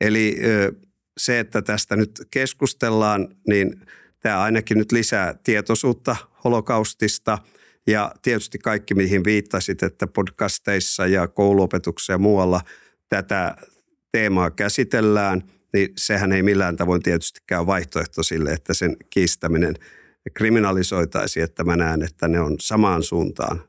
Eli 0.00 0.38
se, 1.18 1.38
että 1.38 1.62
tästä 1.62 1.96
nyt 1.96 2.22
keskustellaan, 2.30 3.28
niin 3.48 3.80
tämä 4.20 4.40
ainakin 4.40 4.78
nyt 4.78 4.92
lisää 4.92 5.34
tietoisuutta 5.42 6.16
holokaustista 6.44 7.38
ja 7.86 8.12
tietysti 8.22 8.58
kaikki, 8.58 8.94
mihin 8.94 9.24
viittasit, 9.24 9.82
että 9.82 10.06
podcasteissa 10.06 11.06
ja 11.06 11.28
kouluopetuksessa 11.28 12.12
ja 12.12 12.18
muualla 12.18 12.60
tätä 13.08 13.56
teemaa 14.12 14.50
käsitellään– 14.50 15.42
niin 15.72 15.88
sehän 15.96 16.32
ei 16.32 16.42
millään 16.42 16.76
tavoin 16.76 17.02
tietystikään 17.02 17.66
vaihtoehto 17.66 18.22
sille, 18.22 18.52
että 18.52 18.74
sen 18.74 18.96
kiistäminen 19.10 19.74
kriminalisoitaisiin, 20.34 21.44
että 21.44 21.64
mä 21.64 21.76
näen, 21.76 22.02
että 22.02 22.28
ne 22.28 22.40
on 22.40 22.56
samaan 22.60 23.02
suuntaan 23.02 23.62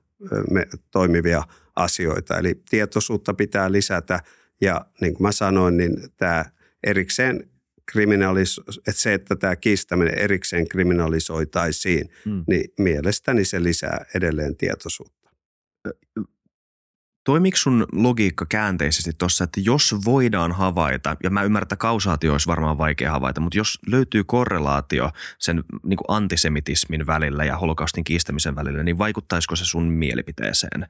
me, 0.52 0.68
toimivia 0.92 1.44
asioita. 1.76 2.38
Eli 2.38 2.62
tietoisuutta 2.70 3.34
pitää 3.34 3.72
lisätä 3.72 4.20
ja 4.62 4.86
niin 5.02 5.14
kuin 5.14 5.28
mä 5.28 5.32
sanoin, 5.32 5.78
niin 5.78 5.98
tämä 6.18 6.46
erikseen 6.84 7.50
kriminalis- 7.92 8.80
että 8.88 9.02
se, 9.02 9.14
että 9.14 9.36
tämä 9.36 9.56
kiistäminen 9.56 10.20
erikseen 10.20 10.68
kriminalisoitaisiin, 10.68 12.10
hmm. 12.26 12.44
niin 12.48 12.74
mielestäni 12.80 13.46
se 13.46 13.64
lisää 13.64 14.06
edelleen 14.16 14.56
tietoisuutta. 14.56 15.30
Toimiko 17.30 17.58
sun 17.58 17.86
logiikka 17.92 18.46
käänteisesti 18.50 19.12
tuossa, 19.18 19.44
että 19.44 19.62
jos 19.64 19.96
voidaan 20.06 20.52
havaita, 20.52 21.18
ja 21.24 21.30
mä 21.30 21.44
ymmärrän, 21.44 21.66
että 21.66 21.76
kausaatio 21.76 22.32
olisi 22.32 22.48
varmaan 22.48 22.78
vaikea 22.78 23.12
havaita, 23.12 23.42
mutta 23.42 23.58
jos 23.58 23.80
löytyy 23.88 24.24
korrelaatio 24.24 25.12
sen 25.40 25.64
niin 25.84 25.98
kuin 25.98 26.06
antisemitismin 26.08 27.08
välillä 27.08 27.46
ja 27.46 27.58
holokaustin 27.58 28.04
kiistämisen 28.04 28.56
välillä, 28.56 28.84
niin 28.84 28.98
vaikuttaisiko 28.98 29.56
se 29.56 29.66
sun 29.66 29.84
mielipiteeseen? 29.84 30.88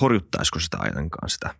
Horjuttaisiko 0.00 0.58
sitä 0.58 0.76
ainakaan 0.80 1.30
sitä? 1.30 1.54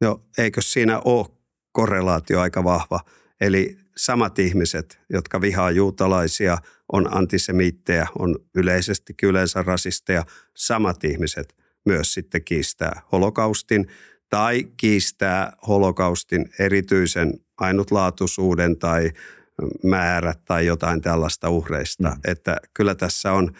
Joo, 0.00 0.22
eikö 0.38 0.62
siinä 0.62 1.00
ole 1.04 1.26
korrelaatio 1.72 2.40
aika 2.40 2.64
vahva? 2.64 3.00
Eli 3.40 3.78
samat 3.96 4.38
ihmiset, 4.38 5.00
jotka 5.10 5.40
vihaa 5.40 5.70
juutalaisia, 5.70 6.58
on 6.92 7.16
antisemiittejä, 7.16 8.06
on 8.18 8.36
yleisesti 8.54 9.14
yleensä 9.22 9.62
rasisteja, 9.62 10.24
samat 10.54 11.04
ihmiset– 11.04 11.54
myös 11.86 12.14
sitten 12.14 12.44
kiistää 12.44 13.02
holokaustin. 13.12 13.86
tai 14.30 14.64
kiistää 14.76 15.52
holokaustin 15.68 16.50
erityisen 16.58 17.34
ainutlaatuisuuden 17.58 18.76
tai 18.76 19.10
määrät 19.84 20.44
tai 20.44 20.66
jotain 20.66 21.00
tällaista 21.00 21.50
uhreista. 21.50 22.08
Mm. 22.08 22.20
Että 22.24 22.56
kyllä 22.74 22.94
tässä 22.94 23.32
on, 23.32 23.52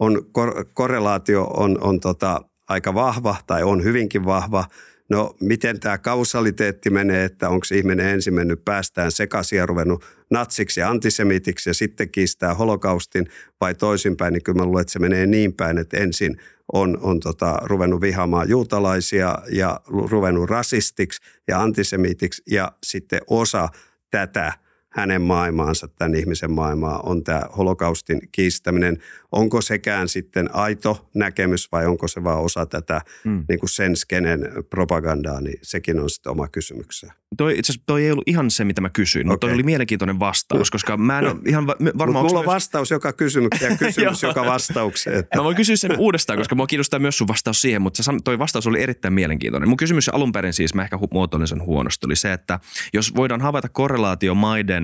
on 0.00 0.26
kor- 0.32 0.64
korrelaatio 0.74 1.44
on, 1.44 1.78
on 1.80 2.00
tota, 2.00 2.40
aika 2.68 2.94
vahva 2.94 3.36
tai 3.46 3.62
on 3.62 3.84
hyvinkin 3.84 4.24
vahva. 4.24 4.64
No 5.10 5.36
miten 5.40 5.80
tämä 5.80 5.98
kausaliteetti 5.98 6.90
menee, 6.90 7.24
että 7.24 7.48
onko 7.48 7.66
ihminen 7.74 8.06
ensin 8.06 8.34
mennyt 8.34 8.64
päästään 8.64 9.12
sekaisin 9.12 9.56
ja 9.56 9.66
ruvennut 9.66 10.04
natsiksi 10.30 10.80
ja 10.80 10.90
antisemitiksi 10.90 11.70
ja 11.70 11.74
sitten 11.74 12.10
kiistää 12.10 12.54
holokaustin 12.54 13.26
vai 13.60 13.74
toisinpäin, 13.74 14.32
niin 14.32 14.42
kyllä 14.42 14.58
mä 14.58 14.64
luulen, 14.64 14.80
että 14.80 14.92
se 14.92 14.98
menee 14.98 15.26
niin 15.26 15.52
päin, 15.52 15.78
että 15.78 15.96
ensin 15.96 16.36
on, 16.72 16.98
on 17.00 17.20
tota, 17.20 17.58
ruvennut 17.62 18.00
vihaamaan 18.00 18.48
juutalaisia 18.48 19.38
ja 19.50 19.80
ruvennut 19.86 20.50
rasistiksi 20.50 21.22
ja 21.48 21.62
antisemitiksi 21.62 22.42
ja 22.50 22.72
sitten 22.82 23.20
osa 23.28 23.68
tätä– 24.10 24.52
hänen 24.94 25.22
maailmaansa, 25.22 25.88
tämän 25.88 26.14
ihmisen 26.14 26.50
maailmaa, 26.50 26.98
on 26.98 27.24
tämä 27.24 27.42
holokaustin 27.56 28.20
kiistäminen. 28.32 28.98
Onko 29.32 29.60
sekään 29.60 30.08
sitten 30.08 30.54
aito 30.54 31.08
näkemys 31.14 31.72
vai 31.72 31.86
onko 31.86 32.08
se 32.08 32.24
vaan 32.24 32.42
osa 32.42 32.66
tätä 32.66 33.00
mm. 33.24 33.44
niin 33.48 33.58
kuin 33.58 33.70
sen 33.70 33.96
skenen 33.96 34.48
propagandaa, 34.70 35.40
niin 35.40 35.58
sekin 35.62 36.00
on 36.00 36.10
sitten 36.10 36.30
oma 36.30 36.48
kysymyksensä. 36.48 37.14
Toi, 37.36 37.58
itse 37.58 37.72
asiassa 37.72 37.86
toi 37.86 38.04
ei 38.04 38.10
ollut 38.10 38.28
ihan 38.28 38.50
se, 38.50 38.64
mitä 38.64 38.80
mä 38.80 38.90
kysyin, 38.90 39.26
okay. 39.26 39.32
mutta 39.32 39.46
toi 39.46 39.54
oli 39.54 39.62
mielenkiintoinen 39.62 40.18
vastaus, 40.18 40.70
koska 40.70 40.96
mä 40.96 41.18
en 41.18 41.24
ole 41.24 41.36
ihan 41.48 41.66
varma... 41.66 42.22
mulla 42.22 42.38
on 42.38 42.46
vastaus 42.46 42.90
joka 42.90 43.12
kysymykseen 43.12 43.70
ja 43.72 43.78
kysymys 43.86 44.22
joka 44.22 44.44
vastaukseen. 44.44 45.18
Että. 45.18 45.38
Mä 45.38 45.44
voin 45.44 45.56
kysyä 45.56 45.76
sen 45.76 45.98
uudestaan, 45.98 46.38
koska 46.38 46.54
mua 46.54 46.66
kiinnostaa 46.66 47.00
myös 47.00 47.18
sun 47.18 47.28
vastaus 47.28 47.62
siihen, 47.62 47.82
mutta 47.82 48.02
toi 48.24 48.38
vastaus 48.38 48.66
oli 48.66 48.82
erittäin 48.82 49.14
mielenkiintoinen. 49.14 49.68
Mun 49.68 49.76
kysymys 49.76 50.08
alun 50.08 50.32
perin 50.32 50.52
siis, 50.52 50.74
mä 50.74 50.82
ehkä 50.82 50.98
muotoilin 51.12 51.48
sen 51.48 51.62
huonosti, 51.62 52.06
oli 52.06 52.16
se, 52.16 52.32
että 52.32 52.60
jos 52.92 53.14
voidaan 53.14 53.40
havaita 53.40 53.68
korrelaatio 53.68 54.34
maiden 54.34 54.83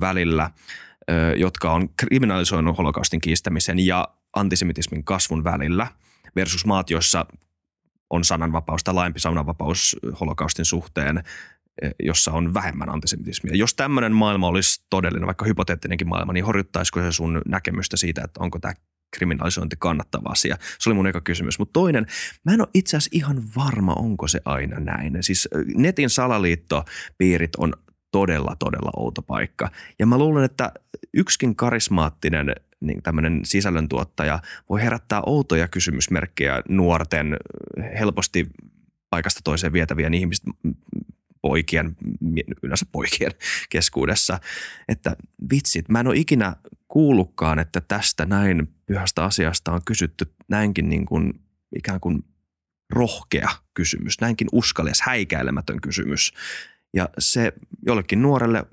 välillä, 0.00 0.50
jotka 1.36 1.72
on 1.72 1.88
kriminalisoinut 1.96 2.78
holokaustin 2.78 3.20
kiistämisen 3.20 3.78
ja 3.78 4.08
antisemitismin 4.36 5.04
kasvun 5.04 5.44
välillä 5.44 5.86
versus 6.36 6.66
maat, 6.66 6.90
joissa 6.90 7.26
on 8.10 8.24
sananvapaus 8.24 8.84
tai 8.84 8.94
laajempi 8.94 9.20
sananvapaus 9.20 9.96
holokaustin 10.20 10.64
suhteen, 10.64 11.24
jossa 12.02 12.32
on 12.32 12.54
vähemmän 12.54 12.88
antisemitismia. 12.88 13.56
Jos 13.56 13.74
tämmöinen 13.74 14.12
maailma 14.12 14.48
olisi 14.48 14.84
todellinen, 14.90 15.26
vaikka 15.26 15.44
hypoteettinenkin 15.44 16.08
maailma, 16.08 16.32
niin 16.32 16.44
horjuttaisiko 16.44 17.00
se 17.00 17.12
sun 17.12 17.42
näkemystä 17.46 17.96
siitä, 17.96 18.22
että 18.24 18.40
onko 18.40 18.58
tämä 18.58 18.74
kriminalisointi 19.16 19.76
kannattava 19.78 20.28
asia? 20.28 20.56
Se 20.78 20.90
oli 20.90 20.94
mun 20.94 21.06
eka 21.06 21.20
kysymys. 21.20 21.58
Mutta 21.58 21.72
toinen, 21.72 22.06
mä 22.44 22.54
en 22.54 22.60
ole 22.60 22.68
itse 22.74 22.96
asiassa 22.96 23.10
ihan 23.12 23.42
varma, 23.56 23.92
onko 23.92 24.28
se 24.28 24.40
aina 24.44 24.80
näin. 24.80 25.18
Siis 25.20 25.48
netin 25.76 26.10
salaliittopiirit 26.10 27.56
on 27.56 27.72
todella, 28.12 28.56
todella 28.58 28.90
outo 28.96 29.22
paikka. 29.22 29.70
Ja 29.98 30.06
mä 30.06 30.18
luulen, 30.18 30.44
että 30.44 30.72
yksikin 31.14 31.56
karismaattinen 31.56 32.52
niin 32.80 33.02
tämmöinen 33.02 33.40
sisällöntuottaja 33.44 34.38
voi 34.68 34.82
herättää 34.82 35.22
outoja 35.26 35.68
kysymysmerkkejä 35.68 36.62
nuorten 36.68 37.36
helposti 37.98 38.46
paikasta 39.10 39.40
toiseen 39.44 39.72
vietävien 39.72 40.14
ihmisten 40.14 40.54
poikien, 41.42 41.96
yleensä 42.62 42.86
poikien 42.92 43.32
keskuudessa, 43.70 44.40
että 44.88 45.16
vitsit, 45.52 45.88
mä 45.88 46.00
en 46.00 46.06
ole 46.06 46.16
ikinä 46.16 46.56
kuullutkaan, 46.88 47.58
että 47.58 47.80
tästä 47.80 48.26
näin 48.26 48.68
pyhästä 48.86 49.24
asiasta 49.24 49.72
on 49.72 49.80
kysytty 49.84 50.34
näinkin 50.48 50.88
niin 50.88 51.06
kuin 51.06 51.40
ikään 51.76 52.00
kuin 52.00 52.24
rohkea 52.90 53.48
kysymys, 53.74 54.20
näinkin 54.20 54.48
uskallias, 54.52 55.00
häikäilemätön 55.00 55.80
kysymys. 55.80 56.32
Ja 56.94 57.08
se 57.18 57.52
jollekin 57.86 58.22
nuorelle 58.22 58.66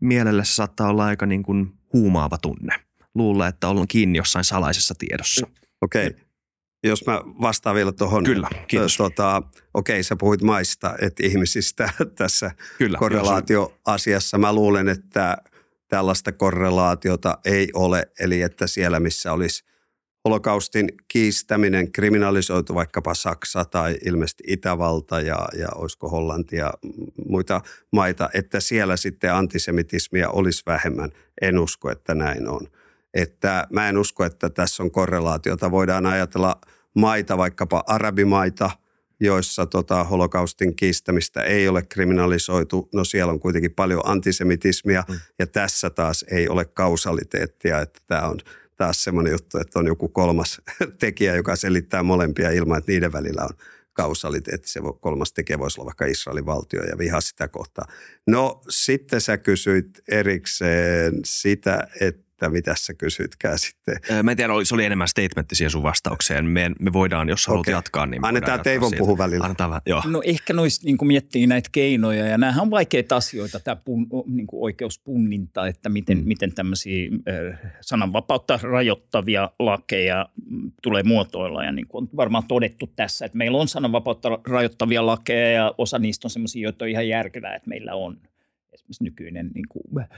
mielelle 0.00 0.44
se 0.44 0.54
saattaa 0.54 0.88
olla 0.88 1.04
aika 1.04 1.26
niin 1.26 1.42
kuin 1.42 1.72
huumaava 1.92 2.38
tunne. 2.38 2.74
Luulla, 3.14 3.46
että 3.46 3.68
ollaan 3.68 3.88
kiinni 3.88 4.18
jossain 4.18 4.44
salaisessa 4.44 4.94
tiedossa. 4.98 5.46
Okei. 5.82 6.06
Okay. 6.06 6.20
Jos 6.84 7.06
mä 7.06 7.20
vastaan 7.24 7.76
vielä 7.76 7.92
tuohon. 7.92 8.24
Kyllä, 8.24 8.48
kiitos. 8.68 8.96
Tota, 8.96 9.42
okei, 9.74 10.02
sä 10.02 10.16
puhuit 10.16 10.42
maista, 10.42 10.94
että 11.00 11.26
ihmisistä 11.26 11.90
tässä 12.18 12.50
Kyllä, 12.78 12.98
korrelaatioasiassa. 12.98 14.38
Mä 14.38 14.52
luulen, 14.52 14.88
että 14.88 15.36
tällaista 15.88 16.32
korrelaatiota 16.32 17.38
ei 17.44 17.68
ole. 17.74 18.10
Eli 18.20 18.42
että 18.42 18.66
siellä, 18.66 19.00
missä 19.00 19.32
olisi– 19.32 19.64
holokaustin 20.28 20.88
kiistäminen 21.08 21.92
kriminalisoitu 21.92 22.74
vaikkapa 22.74 23.14
Saksa 23.14 23.64
tai 23.64 23.98
ilmeisesti 24.04 24.44
Itävalta 24.46 25.20
ja, 25.20 25.48
ja 25.58 25.68
olisiko 25.74 26.08
Hollanti 26.08 26.56
ja 26.56 26.74
muita 27.28 27.60
maita, 27.92 28.30
että 28.34 28.60
siellä 28.60 28.96
sitten 28.96 29.34
antisemitismia 29.34 30.30
olisi 30.30 30.62
vähemmän. 30.66 31.10
En 31.40 31.58
usko, 31.58 31.90
että 31.90 32.14
näin 32.14 32.48
on. 32.48 32.60
Että 33.14 33.66
mä 33.72 33.88
en 33.88 33.98
usko, 33.98 34.24
että 34.24 34.50
tässä 34.50 34.82
on 34.82 34.90
korrelaatiota. 34.90 35.70
Voidaan 35.70 36.06
ajatella 36.06 36.60
maita, 36.94 37.38
vaikkapa 37.38 37.84
arabimaita, 37.86 38.70
joissa 39.20 39.66
tota 39.66 40.04
holokaustin 40.04 40.76
kiistämistä 40.76 41.42
ei 41.42 41.68
ole 41.68 41.82
kriminalisoitu. 41.82 42.88
No 42.94 43.04
siellä 43.04 43.32
on 43.32 43.40
kuitenkin 43.40 43.74
paljon 43.74 44.02
antisemitismia 44.04 45.04
mm. 45.08 45.18
ja 45.38 45.46
tässä 45.46 45.90
taas 45.90 46.24
ei 46.30 46.48
ole 46.48 46.64
kausaliteettia, 46.64 47.80
että 47.80 48.00
tämä 48.06 48.22
on 48.22 48.38
taas 48.78 49.04
semmoinen 49.04 49.32
juttu, 49.32 49.58
että 49.58 49.78
on 49.78 49.86
joku 49.86 50.08
kolmas 50.08 50.60
tekijä, 51.00 51.34
joka 51.34 51.56
selittää 51.56 52.02
molempia 52.02 52.50
ilman, 52.50 52.78
että 52.78 52.92
niiden 52.92 53.12
välillä 53.12 53.42
on 53.42 53.56
kausaliteetti. 53.92 54.68
Se 54.68 54.80
kolmas 55.00 55.32
tekijä 55.32 55.58
voisi 55.58 55.80
olla 55.80 55.86
vaikka 55.86 56.06
Israelin 56.06 56.46
valtio 56.46 56.82
ja 56.82 56.98
viha 56.98 57.20
sitä 57.20 57.48
kohtaa. 57.48 57.84
No 58.26 58.62
sitten 58.68 59.20
sä 59.20 59.38
kysyit 59.38 60.00
erikseen 60.08 61.14
sitä, 61.24 61.88
että 62.00 62.27
että 62.38 62.48
mitä 62.48 62.74
sä 62.78 62.94
kysytkään 62.94 63.58
sitten. 63.58 63.96
Mä 64.22 64.30
en 64.30 64.36
tiedä, 64.36 64.52
se 64.64 64.74
oli 64.74 64.84
enemmän 64.84 65.08
statementti 65.08 65.54
siihen 65.54 65.70
sun 65.70 65.82
vastaukseen. 65.82 66.44
Me, 66.46 66.70
me 66.80 66.92
voidaan, 66.92 67.28
jos 67.28 67.46
haluat 67.46 67.60
okay. 67.60 67.74
jatkaa, 67.74 68.06
niin 68.06 68.24
Annetaan 68.24 68.60
Teivon 68.60 68.92
puhu 68.98 69.18
välillä. 69.18 69.44
Annetaan, 69.44 69.80
joo. 69.86 70.02
No 70.06 70.22
ehkä 70.24 70.52
noista 70.52 70.86
niin 70.86 70.98
miettii 71.02 71.46
näitä 71.46 71.68
keinoja, 71.72 72.26
ja 72.26 72.38
nämähän 72.38 72.62
on 72.62 72.70
vaikeita 72.70 73.16
asioita, 73.16 73.60
tämä 73.60 73.76
pun, 73.76 74.06
niin 74.26 74.46
kuin 74.46 74.62
oikeuspunninta, 74.62 75.66
että 75.66 75.88
miten, 75.88 76.18
mm. 76.18 76.24
miten 76.24 76.54
tämmöisiä 76.54 77.10
äh, 77.28 77.72
sananvapautta 77.80 78.58
rajoittavia 78.62 79.50
lakeja 79.58 80.28
mm, 80.50 80.72
tulee 80.82 81.02
muotoilla. 81.02 81.64
Ja 81.64 81.72
niin 81.72 81.88
kuin 81.88 82.02
on 82.02 82.08
varmaan 82.16 82.44
todettu 82.48 82.92
tässä, 82.96 83.26
että 83.26 83.38
meillä 83.38 83.58
on 83.58 83.68
sananvapautta 83.68 84.38
rajoittavia 84.48 85.06
lakeja, 85.06 85.50
ja 85.50 85.74
osa 85.78 85.98
niistä 85.98 86.26
on 86.26 86.30
semmoisia, 86.30 86.62
joita 86.62 86.84
on 86.84 86.88
ihan 86.88 87.08
järkevää, 87.08 87.54
että 87.54 87.68
meillä 87.68 87.94
on 87.94 88.18
esimerkiksi 88.72 89.04
nykyinen 89.04 89.50
niin 89.54 89.68
kuin, 89.68 90.08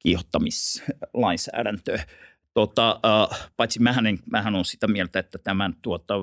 kiihottamislainsäädäntö. 0.00 1.98
Tota, 2.54 3.00
äh, 3.04 3.50
paitsi 3.56 3.80
mähän, 3.80 4.06
en, 4.06 4.18
mähän 4.30 4.54
on 4.54 4.64
sitä 4.64 4.86
mieltä, 4.88 5.18
että 5.18 5.38
tämän, 5.38 5.74
tuota, 5.82 6.14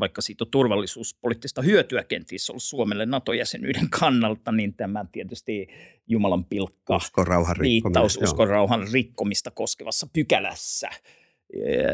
vaikka 0.00 0.22
siitä 0.22 0.44
on 0.44 0.50
turvallisuuspoliittista 0.50 1.62
hyötyä 1.62 2.04
kenties 2.04 2.50
ollut 2.50 2.62
Suomelle 2.62 3.06
NATO-jäsenyyden 3.06 3.90
kannalta, 4.00 4.52
niin 4.52 4.74
tämä 4.74 5.04
tietysti 5.12 5.68
Jumalan 6.08 6.44
pilkka 6.44 6.96
uskon 6.96 7.26
rauhan 7.26 7.56
viittaus 7.60 8.18
uskon 8.22 8.48
rauhan 8.48 8.86
rikkomista 8.92 9.50
koskevassa 9.50 10.06
pykälässä 10.12 10.90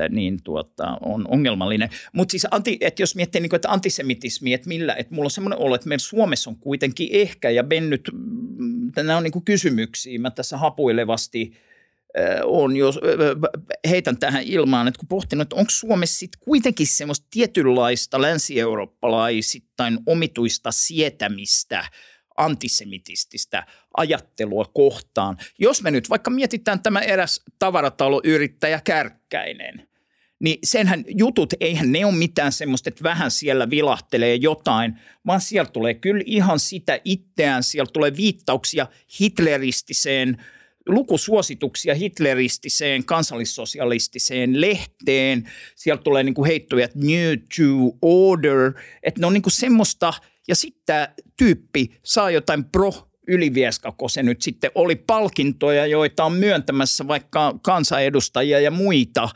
niin 0.09 0.42
tuota, 0.44 0.98
on 1.00 1.26
ongelmallinen. 1.28 1.88
Mutta 2.12 2.32
siis 2.32 2.46
anti, 2.50 2.78
että 2.80 3.03
jos 3.03 3.16
miettii, 3.16 3.40
niin 3.40 3.55
että 3.55 3.70
antisemitismi, 3.70 4.55
että 4.55 4.68
millä, 4.68 4.94
että 4.94 5.14
mulla 5.14 5.26
on 5.26 5.30
semmoinen 5.30 5.59
olo, 5.59 5.74
että 5.74 5.88
meillä 5.88 6.03
Suomessa 6.03 6.50
on 6.50 6.57
kuitenkin 6.57 7.09
ehkä 7.12 7.50
ja 7.50 7.62
mennyt, 7.62 8.11
mm, 8.12 8.92
nämä 8.96 9.16
on 9.16 9.22
niin 9.22 9.32
kuin 9.32 9.44
kysymyksiä, 9.44 10.18
mä 10.18 10.30
tässä 10.30 10.57
hapuilevasti 10.57 11.53
on, 12.44 12.76
jos 12.76 13.00
heitän 13.88 14.16
tähän 14.16 14.42
ilmaan, 14.42 14.88
että 14.88 14.98
kun 14.98 15.09
pohtinut, 15.09 15.42
että 15.42 15.57
onko 15.57 15.70
Suomessa 15.70 16.18
sitten 16.18 16.40
kuitenkin 16.44 16.86
semmoista 16.86 17.26
tietynlaista 17.30 18.22
länsi-eurooppalaisittain 18.22 19.98
omituista 20.07 20.72
sietämistä– 20.72 21.84
antisemitististä 22.36 23.66
ajattelua 23.96 24.64
kohtaan. 24.74 25.36
Jos 25.58 25.82
me 25.82 25.90
nyt 25.90 26.10
vaikka 26.10 26.30
mietitään 26.30 26.82
tämä 26.82 27.00
eräs 27.00 27.40
tavarataloyrittäjä 27.58 28.80
Kärkkäinen, 28.84 29.88
niin 30.40 30.58
senhän 30.64 31.04
jutut, 31.08 31.54
eihän 31.60 31.92
ne 31.92 32.06
ole 32.06 32.14
mitään 32.14 32.52
semmoista, 32.52 32.88
että 32.88 33.02
vähän 33.02 33.30
siellä 33.30 33.70
vilahtelee 33.70 34.34
jotain, 34.34 34.98
vaan 35.26 35.40
siellä 35.40 35.70
tulee 35.70 35.94
kyllä 35.94 36.22
ihan 36.26 36.60
sitä 36.60 37.00
itseään, 37.04 37.62
siellä 37.62 37.90
tulee 37.92 38.16
viittauksia 38.16 38.86
hitleristiseen– 39.20 40.36
lukusuosituksia 40.88 41.94
hitleristiseen, 41.94 43.04
kansallissosialistiseen 43.04 44.60
lehteen. 44.60 45.50
Sieltä 45.76 46.02
tulee 46.02 46.22
niin 46.22 46.34
kuin 46.34 46.46
heittoja, 46.46 46.84
että 46.84 46.98
New 46.98 47.32
to 47.56 47.96
Order, 48.02 48.72
että 49.02 49.20
ne 49.20 49.26
on 49.26 49.32
niin 49.32 49.42
kuin 49.42 49.52
semmoista– 49.52 50.14
ja 50.48 50.54
sitten 50.54 50.82
tämä 50.86 51.08
tyyppi 51.36 51.90
saa 52.04 52.30
jotain 52.30 52.64
pro 52.64 52.92
Ylivieskako 53.28 54.08
se 54.08 54.22
nyt 54.22 54.42
sitten 54.42 54.70
oli 54.74 54.96
palkintoja, 54.96 55.86
joita 55.86 56.24
on 56.24 56.32
myöntämässä 56.32 57.08
vaikka 57.08 57.58
kansanedustajia 57.62 58.60
ja 58.60 58.70
muita, 58.70 59.28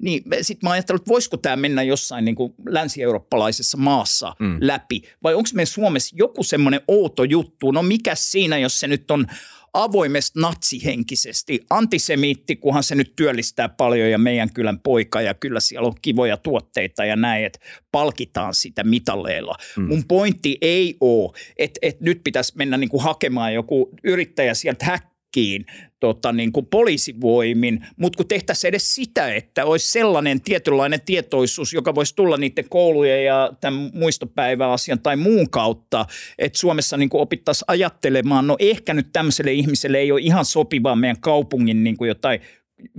niin 0.00 0.22
sitten 0.42 0.68
mä 0.68 0.72
ajattelin, 0.72 1.00
että 1.00 1.08
voisiko 1.08 1.36
tämä 1.36 1.56
mennä 1.56 1.82
jossain 1.82 2.24
niin 2.24 2.34
kuin 2.34 2.54
länsi-eurooppalaisessa 2.66 3.78
maassa 3.78 4.34
mm. 4.38 4.56
läpi, 4.60 5.02
vai 5.22 5.34
onko 5.34 5.48
me 5.54 5.66
Suomessa 5.66 6.16
joku 6.18 6.42
semmoinen 6.42 6.80
outo 6.88 7.24
juttu, 7.24 7.70
no 7.70 7.82
mikä 7.82 8.14
siinä, 8.14 8.58
jos 8.58 8.80
se 8.80 8.88
nyt 8.88 9.10
on 9.10 9.26
avoimesti 9.74 10.40
natsihenkisesti. 10.40 11.60
Antisemiitti, 11.70 12.56
kunhan 12.56 12.82
se 12.82 12.94
nyt 12.94 13.12
työllistää 13.16 13.68
paljon 13.68 14.10
ja 14.10 14.18
meidän 14.18 14.52
kylän 14.52 14.80
poika 14.80 15.20
ja 15.20 15.34
kyllä 15.34 15.60
siellä 15.60 15.86
on 15.86 15.94
kivoja 16.02 16.36
tuotteita 16.36 17.04
ja 17.04 17.16
näin, 17.16 17.44
että 17.44 17.58
palkitaan 17.92 18.54
sitä 18.54 18.84
mitalleilla. 18.84 19.54
Mm. 19.76 19.88
Mun 19.88 20.04
pointti 20.08 20.58
ei 20.60 20.96
ole, 21.00 21.32
että, 21.56 21.78
että 21.82 22.04
nyt 22.04 22.20
pitäisi 22.24 22.52
mennä 22.56 22.76
niin 22.76 22.90
kuin 22.90 23.02
hakemaan 23.02 23.54
joku 23.54 23.90
yrittäjä 24.04 24.54
sieltä 24.54 24.84
häk 24.84 25.11
kaikkiin 25.32 25.66
tota, 26.00 26.32
niin 26.32 26.52
kuin 26.52 26.66
poliisivoimin, 26.66 27.86
mutta 27.96 28.16
kun 28.16 28.28
tehtäisiin 28.28 28.68
edes 28.68 28.94
sitä, 28.94 29.34
että 29.34 29.64
olisi 29.64 29.90
sellainen 29.90 30.40
tietynlainen 30.40 31.00
tietoisuus, 31.00 31.72
joka 31.72 31.94
voisi 31.94 32.16
tulla 32.16 32.36
niiden 32.36 32.68
koulujen 32.68 33.24
ja 33.24 33.52
tämän 33.60 33.90
muistopäiväasian 33.94 35.00
tai 35.00 35.16
muun 35.16 35.50
kautta, 35.50 36.06
että 36.38 36.58
Suomessa 36.58 36.96
niin 36.96 37.10
opittaisiin 37.12 37.64
ajattelemaan, 37.68 38.46
no 38.46 38.56
ehkä 38.58 38.94
nyt 38.94 39.08
tämmöiselle 39.12 39.52
ihmiselle 39.52 39.98
ei 39.98 40.12
ole 40.12 40.20
ihan 40.20 40.44
sopivaa 40.44 40.96
meidän 40.96 41.20
kaupungin 41.20 41.84
niin 41.84 41.96
kuin 41.96 42.08
jotain 42.08 42.40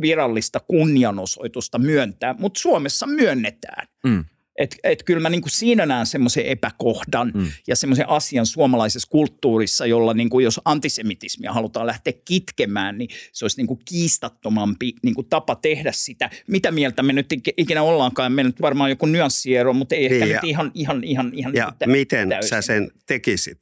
virallista 0.02 0.60
kunnianosoitusta 0.60 1.80
myöntää, 1.80 2.36
mutta 2.40 2.60
Suomessa 2.60 3.08
myönnetään. 3.08 3.88
Mm. 4.04 4.26
Että 4.60 4.78
et 4.84 5.04
kyllä 5.04 5.20
mä 5.20 5.30
niinku 5.30 5.50
siinä 5.50 5.86
näen 5.86 6.06
semmoisen 6.06 6.46
epäkohdan 6.46 7.32
mm. 7.36 7.48
ja 7.68 7.76
semmoisen 7.76 8.10
asian 8.10 8.46
suomalaisessa 8.46 9.08
kulttuurissa, 9.12 9.86
jolla 9.86 10.14
niinku, 10.14 10.40
jos 10.40 10.62
antisemitismia 10.66 11.54
halutaan 11.54 11.88
lähteä 11.88 12.14
kitkemään, 12.26 12.98
niin 12.98 13.10
se 13.32 13.46
olisi 13.46 13.58
niinku 13.58 13.80
kiistattomampi 13.86 14.94
niinku 15.04 15.24
tapa 15.24 15.56
tehdä 15.56 15.92
sitä. 15.92 16.30
Mitä 16.48 16.72
mieltä 16.72 17.04
me 17.04 17.14
nyt 17.14 17.28
ikinä 17.58 17.84
ollaankaan? 17.84 18.32
Meillä 18.32 18.50
nyt 18.50 18.62
varmaan 18.62 18.90
joku 18.90 19.06
nyanssiero, 19.06 19.74
mutta 19.74 19.96
ei 19.96 20.06
ehkä 20.06 20.26
ja, 20.26 20.36
nyt 20.36 20.44
ihan, 20.44 20.72
ihan, 20.74 21.04
ihan, 21.04 21.32
ihan 21.34 21.54
Ja 21.56 21.66
niinku 21.66 21.92
miten 21.92 22.30
täysin. 22.30 22.50
sä 22.50 22.62
sen 22.62 22.92
tekisit? 23.06 23.58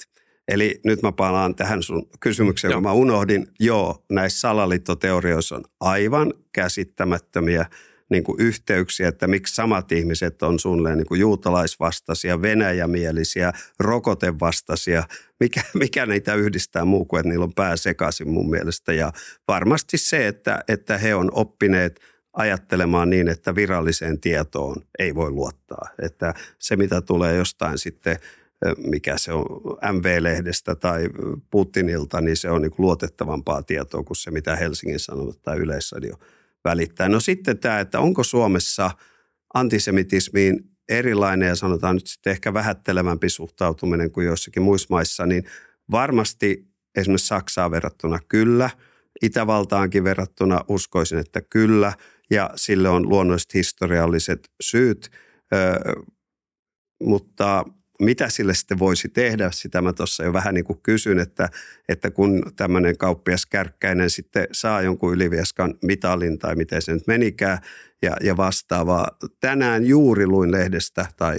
Eli 0.48 0.80
nyt 0.86 1.02
mä 1.02 1.12
palaan 1.12 1.56
tähän 1.56 1.84
sun 1.84 2.10
kysymykseen, 2.20 2.74
kun 2.74 2.84
mä 2.84 2.94
unohdin. 2.94 3.48
Joo, 3.60 4.06
näissä 4.10 4.40
salaliittoteorioissa 4.40 5.56
on 5.56 5.64
aivan 5.80 6.34
käsittämättömiä– 6.54 7.66
niin 8.12 8.24
kuin 8.24 8.42
yhteyksiä, 8.42 9.08
että 9.08 9.28
miksi 9.28 9.56
samat 9.56 9.92
ihmiset 9.92 10.44
on 10.44 10.60
suunnilleen 10.60 10.98
niin 10.98 11.08
kuin 11.08 11.22
juutalaisvastaisia, 11.22 12.42
venäjämielisiä, 12.42 13.54
rokotevastaisia. 13.80 15.04
Mikä, 15.40 15.62
mikä 15.74 16.06
niitä 16.06 16.36
yhdistää 16.36 16.86
muu 16.86 17.06
kuin, 17.06 17.20
että 17.20 17.30
niillä 17.30 17.44
on 17.44 17.54
pää 17.54 17.78
sekaisin 17.78 18.30
mun 18.30 18.50
mielestä. 18.50 18.94
Ja 18.94 19.12
varmasti 19.48 19.98
se, 19.98 20.28
että, 20.28 20.64
että 20.68 20.98
he 20.98 21.16
on 21.16 21.32
oppineet 21.34 22.00
ajattelemaan 22.34 23.10
niin, 23.10 23.28
että 23.28 23.56
viralliseen 23.56 24.20
tietoon 24.20 24.76
ei 25.00 25.16
voi 25.16 25.32
luottaa. 25.32 25.88
Että 26.02 26.34
se, 26.60 26.76
mitä 26.76 27.02
tulee 27.02 27.36
jostain 27.36 27.78
sitten 27.78 28.18
mikä 28.78 29.18
se 29.18 29.34
on 29.34 29.46
MV-lehdestä 29.94 30.76
tai 30.76 31.10
Putinilta, 31.52 32.22
niin 32.22 32.38
se 32.38 32.50
on 32.50 32.62
niin 32.62 32.72
luotettavampaa 32.78 33.64
tietoa 33.64 34.04
kuin 34.04 34.18
se, 34.18 34.32
mitä 34.32 34.56
Helsingin 34.56 35.00
Sanomat 35.00 35.42
tai 35.42 35.58
Yleisradio 35.58 36.16
välittää. 36.64 37.10
No 37.10 37.20
sitten 37.20 37.60
tämä, 37.60 37.80
että 37.80 38.00
onko 38.00 38.24
Suomessa 38.24 38.92
antisemitismiin 39.54 40.60
erilainen 40.90 41.48
ja 41.48 41.56
sanotaan 41.56 41.96
nyt 41.96 42.08
sitten 42.08 42.32
ehkä 42.32 42.54
vähättelevämpi 42.54 43.30
suhtautuminen 43.30 44.12
kuin 44.12 44.28
joissakin 44.28 44.64
muissa 44.64 44.88
maissa, 44.90 45.26
niin 45.26 45.44
varmasti 45.92 46.68
esimerkiksi 46.96 47.28
Saksaan 47.28 47.72
verrattuna 47.72 48.20
kyllä, 48.28 48.70
Itävaltaankin 49.22 50.04
verrattuna 50.04 50.62
uskoisin, 50.68 51.18
että 51.18 51.42
kyllä, 51.42 51.94
ja 52.30 52.50
sille 52.56 52.90
on 52.90 53.10
luonnolliset 53.10 53.54
historialliset 53.54 54.50
syyt, 54.62 55.10
öö, 55.54 55.94
mutta 57.04 57.66
mitä 58.02 58.30
sille 58.30 58.54
sitten 58.54 58.80
voisi 58.80 59.10
tehdä, 59.10 59.52
sitä 59.54 59.82
mä 59.82 59.94
tuossa 59.94 60.24
jo 60.24 60.34
vähän 60.34 60.54
niin 60.54 60.66
kuin 60.66 60.80
kysyn, 60.84 61.20
että, 61.20 61.50
että 61.90 62.12
kun 62.12 62.44
tämmöinen 62.56 62.98
kauppias 62.98 63.46
kärkkäinen 63.46 64.10
sitten 64.10 64.48
saa 64.52 64.82
jonkun 64.82 65.14
ylivieskan 65.14 65.74
mitalin 65.84 66.40
tai 66.40 66.56
miten 66.56 66.82
se 66.82 66.94
nyt 66.94 67.08
menikään 67.08 67.58
ja, 68.02 68.18
ja 68.24 68.38
vastaavaa. 68.38 69.08
Tänään 69.40 69.86
juuri 69.86 70.28
luin 70.28 70.52
lehdestä 70.52 71.06
tai 71.18 71.38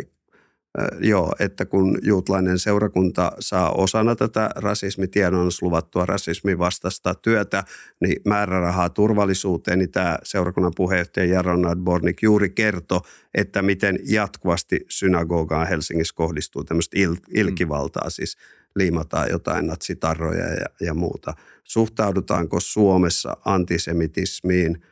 joo, 1.01 1.33
että 1.39 1.65
kun 1.65 1.99
juutlainen 2.03 2.59
seurakunta 2.59 3.33
saa 3.41 3.73
osana 3.73 4.17
tätä 4.17 4.51
rasismitiedonannossa 4.57 5.67
luvattua 5.67 6.07
rasismin 6.07 6.59
vastaista 6.59 7.15
työtä, 7.15 7.65
niin 8.01 8.17
määrärahaa 8.25 8.91
turvallisuuteen, 8.91 9.79
niin 9.79 9.91
tämä 9.91 10.19
seurakunnan 10.23 10.73
puheenjohtaja 10.77 11.27
Jaronad 11.27 11.79
Bornik 11.79 12.23
juuri 12.23 12.51
kertoi, 12.51 13.01
että 13.35 13.63
miten 13.63 13.99
jatkuvasti 14.05 14.81
synagogaan 14.89 15.69
Helsingissä 15.69 16.15
kohdistuu 16.15 16.65
tämmöistä 16.65 16.97
il- 16.99 17.27
ilkivaltaa, 17.35 18.11
siis 18.11 18.37
liimataan 18.77 19.31
jotain 19.31 19.67
natsitarroja 19.67 20.47
ja, 20.47 20.67
ja 20.81 20.95
muuta. 20.95 21.35
Suhtaudutaanko 21.65 22.61
Suomessa 22.61 23.37
antisemitismiin 23.45 24.83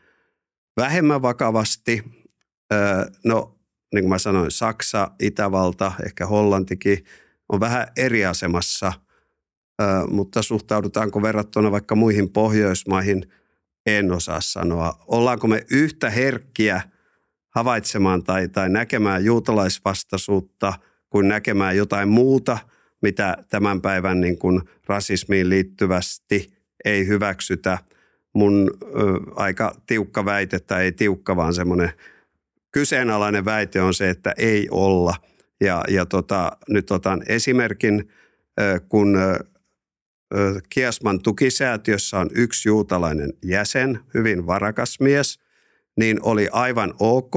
vähemmän 0.76 1.22
vakavasti? 1.22 2.04
Öö, 2.72 3.04
no 3.24 3.59
niin 3.94 4.02
kuin 4.02 4.08
mä 4.08 4.18
sanoin, 4.18 4.50
Saksa, 4.50 5.10
Itävalta, 5.20 5.92
ehkä 6.06 6.26
Hollantikin 6.26 7.04
on 7.48 7.60
vähän 7.60 7.86
eri 7.96 8.24
asemassa, 8.24 8.92
mutta 10.10 10.42
suhtaudutaanko 10.42 11.22
verrattuna 11.22 11.70
vaikka 11.70 11.94
muihin 11.94 12.30
Pohjoismaihin, 12.30 13.32
en 13.86 14.12
osaa 14.12 14.40
sanoa. 14.40 15.04
Ollaanko 15.06 15.46
me 15.46 15.64
yhtä 15.70 16.10
herkkiä 16.10 16.82
havaitsemaan 17.48 18.22
tai, 18.24 18.48
tai 18.48 18.68
näkemään 18.68 19.24
juutalaisvastaisuutta 19.24 20.72
kuin 21.10 21.28
näkemään 21.28 21.76
jotain 21.76 22.08
muuta, 22.08 22.58
mitä 23.02 23.36
tämän 23.48 23.80
päivän 23.80 24.20
niin 24.20 24.38
kuin 24.38 24.60
rasismiin 24.86 25.48
liittyvästi 25.48 26.52
ei 26.84 27.06
hyväksytä. 27.06 27.78
Mun 28.34 28.70
ö, 28.82 28.86
aika 29.36 29.74
tiukka 29.86 30.24
väite, 30.24 30.58
tai 30.58 30.82
ei 30.84 30.92
tiukka, 30.92 31.36
vaan 31.36 31.54
semmoinen– 31.54 31.92
kyseenalainen 32.72 33.44
väite 33.44 33.82
on 33.82 33.94
se, 33.94 34.10
että 34.10 34.34
ei 34.36 34.68
olla. 34.70 35.14
Ja, 35.60 35.84
ja 35.88 36.06
tota, 36.06 36.52
nyt 36.68 36.90
otan 36.90 37.22
esimerkin, 37.28 38.08
kun 38.88 39.18
Kiasman 40.68 41.22
tukisäätiössä 41.22 42.18
on 42.18 42.30
yksi 42.34 42.68
juutalainen 42.68 43.32
jäsen, 43.44 44.00
hyvin 44.14 44.46
varakas 44.46 45.00
mies, 45.00 45.38
niin 45.96 46.18
oli 46.22 46.48
aivan 46.52 46.94
ok, 46.98 47.34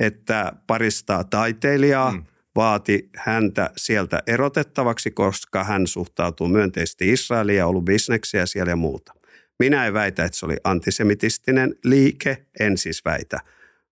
että 0.00 0.52
paristaa 0.66 1.24
taiteilijaa 1.24 2.12
mm. 2.12 2.24
vaati 2.56 3.10
häntä 3.16 3.70
sieltä 3.76 4.22
erotettavaksi, 4.26 5.10
koska 5.10 5.64
hän 5.64 5.86
suhtautuu 5.86 6.48
myönteisesti 6.48 7.12
Israeliin 7.12 7.58
ja 7.58 7.66
ollut 7.66 7.84
bisneksiä 7.84 8.46
siellä 8.46 8.72
ja 8.72 8.76
muuta. 8.76 9.12
Minä 9.58 9.86
en 9.86 9.92
väitä, 9.92 10.24
että 10.24 10.38
se 10.38 10.46
oli 10.46 10.56
antisemitistinen 10.64 11.74
liike, 11.84 12.46
en 12.60 12.78
siis 12.78 13.04
väitä– 13.04 13.40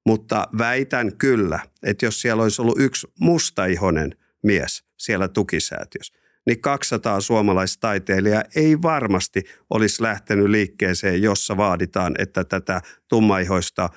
mutta 0.09 0.49
väitän 0.59 1.17
kyllä, 1.17 1.61
että 1.83 2.07
jos 2.07 2.21
siellä 2.21 2.43
olisi 2.43 2.63
ollut 2.63 2.81
yksi 2.81 3.07
mustaihonen 3.21 4.15
mies 4.43 4.85
siellä 4.97 5.29
tukisäätiössä, 5.29 6.15
niin 6.47 6.61
200 6.61 7.21
suomalaistaiteilijaa 7.21 8.43
ei 8.57 8.83
varmasti 8.83 9.45
olisi 9.71 10.03
lähtenyt 10.03 10.47
liikkeeseen, 10.47 11.23
jossa 11.23 11.57
vaaditaan, 11.57 12.15
että 12.19 12.45
tätä 12.45 12.81
tummaihoista 13.09 13.89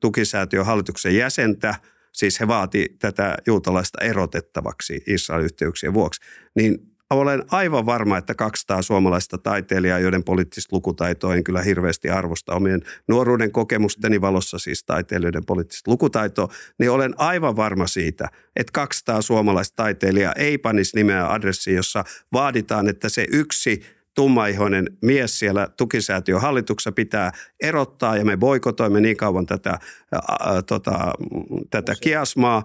tukisäätiön 0.00 0.66
hallituksen 0.66 1.16
jäsentä, 1.16 1.74
siis 2.12 2.40
he 2.40 2.48
vaati 2.48 2.96
tätä 2.98 3.36
juutalaista 3.46 4.04
erotettavaksi 4.04 5.02
Israel-yhteyksien 5.06 5.94
vuoksi, 5.94 6.20
niin 6.54 6.78
olen 7.10 7.44
aivan 7.50 7.86
varma, 7.86 8.18
että 8.18 8.34
200 8.34 8.82
suomalaista 8.82 9.38
taiteilijaa, 9.38 9.98
joiden 9.98 10.24
poliittista 10.24 10.76
lukutaitoa 10.76 11.34
en 11.34 11.44
kyllä 11.44 11.62
hirveästi 11.62 12.10
arvosta 12.10 12.54
omien 12.54 12.82
nuoruuden 13.08 13.52
kokemusteni 13.52 14.20
valossa, 14.20 14.58
siis 14.58 14.84
taiteilijoiden 14.84 15.44
poliittista 15.44 15.90
lukutaitoa, 15.90 16.48
niin 16.78 16.90
olen 16.90 17.14
aivan 17.18 17.56
varma 17.56 17.86
siitä, 17.86 18.28
että 18.56 18.72
200 18.72 19.22
suomalaista 19.22 19.76
taiteilijaa 19.76 20.32
ei 20.32 20.58
panisi 20.58 20.96
nimeä 20.96 21.32
adressiin, 21.32 21.76
jossa 21.76 22.04
vaaditaan, 22.32 22.88
että 22.88 23.08
se 23.08 23.26
yksi 23.32 23.82
tummaihoinen 24.14 24.86
mies 25.02 25.38
siellä 25.38 25.68
tukisäätiön 25.76 26.40
hallituksessa 26.40 26.92
pitää 26.92 27.32
erottaa 27.62 28.16
ja 28.16 28.24
me 28.24 28.36
boikotoimme 28.36 29.00
niin 29.00 29.16
kauan 29.16 29.46
tätä, 29.46 29.78
ää, 30.12 30.62
tota, 30.62 31.12
tätä 31.70 31.94
kiasmaa, 32.00 32.64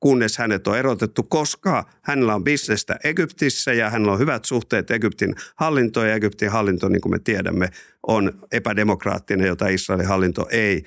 kunnes 0.00 0.38
hänet 0.38 0.66
on 0.66 0.78
erotettu, 0.78 1.22
koska 1.22 1.84
hänellä 2.02 2.34
on 2.34 2.44
bisnestä 2.44 2.96
Egyptissä 3.04 3.72
ja 3.72 3.90
hänellä 3.90 4.12
on 4.12 4.18
hyvät 4.18 4.44
suhteet 4.44 4.90
Egyptin 4.90 5.34
hallintoon 5.56 6.08
ja 6.08 6.14
Egyptin 6.14 6.50
hallinto, 6.50 6.88
niin 6.88 7.00
kuin 7.00 7.12
me 7.12 7.18
tiedämme, 7.18 7.68
on 8.06 8.32
epädemokraattinen, 8.52 9.46
jota 9.46 9.68
Israelin 9.68 10.06
hallinto 10.06 10.48
ei 10.50 10.84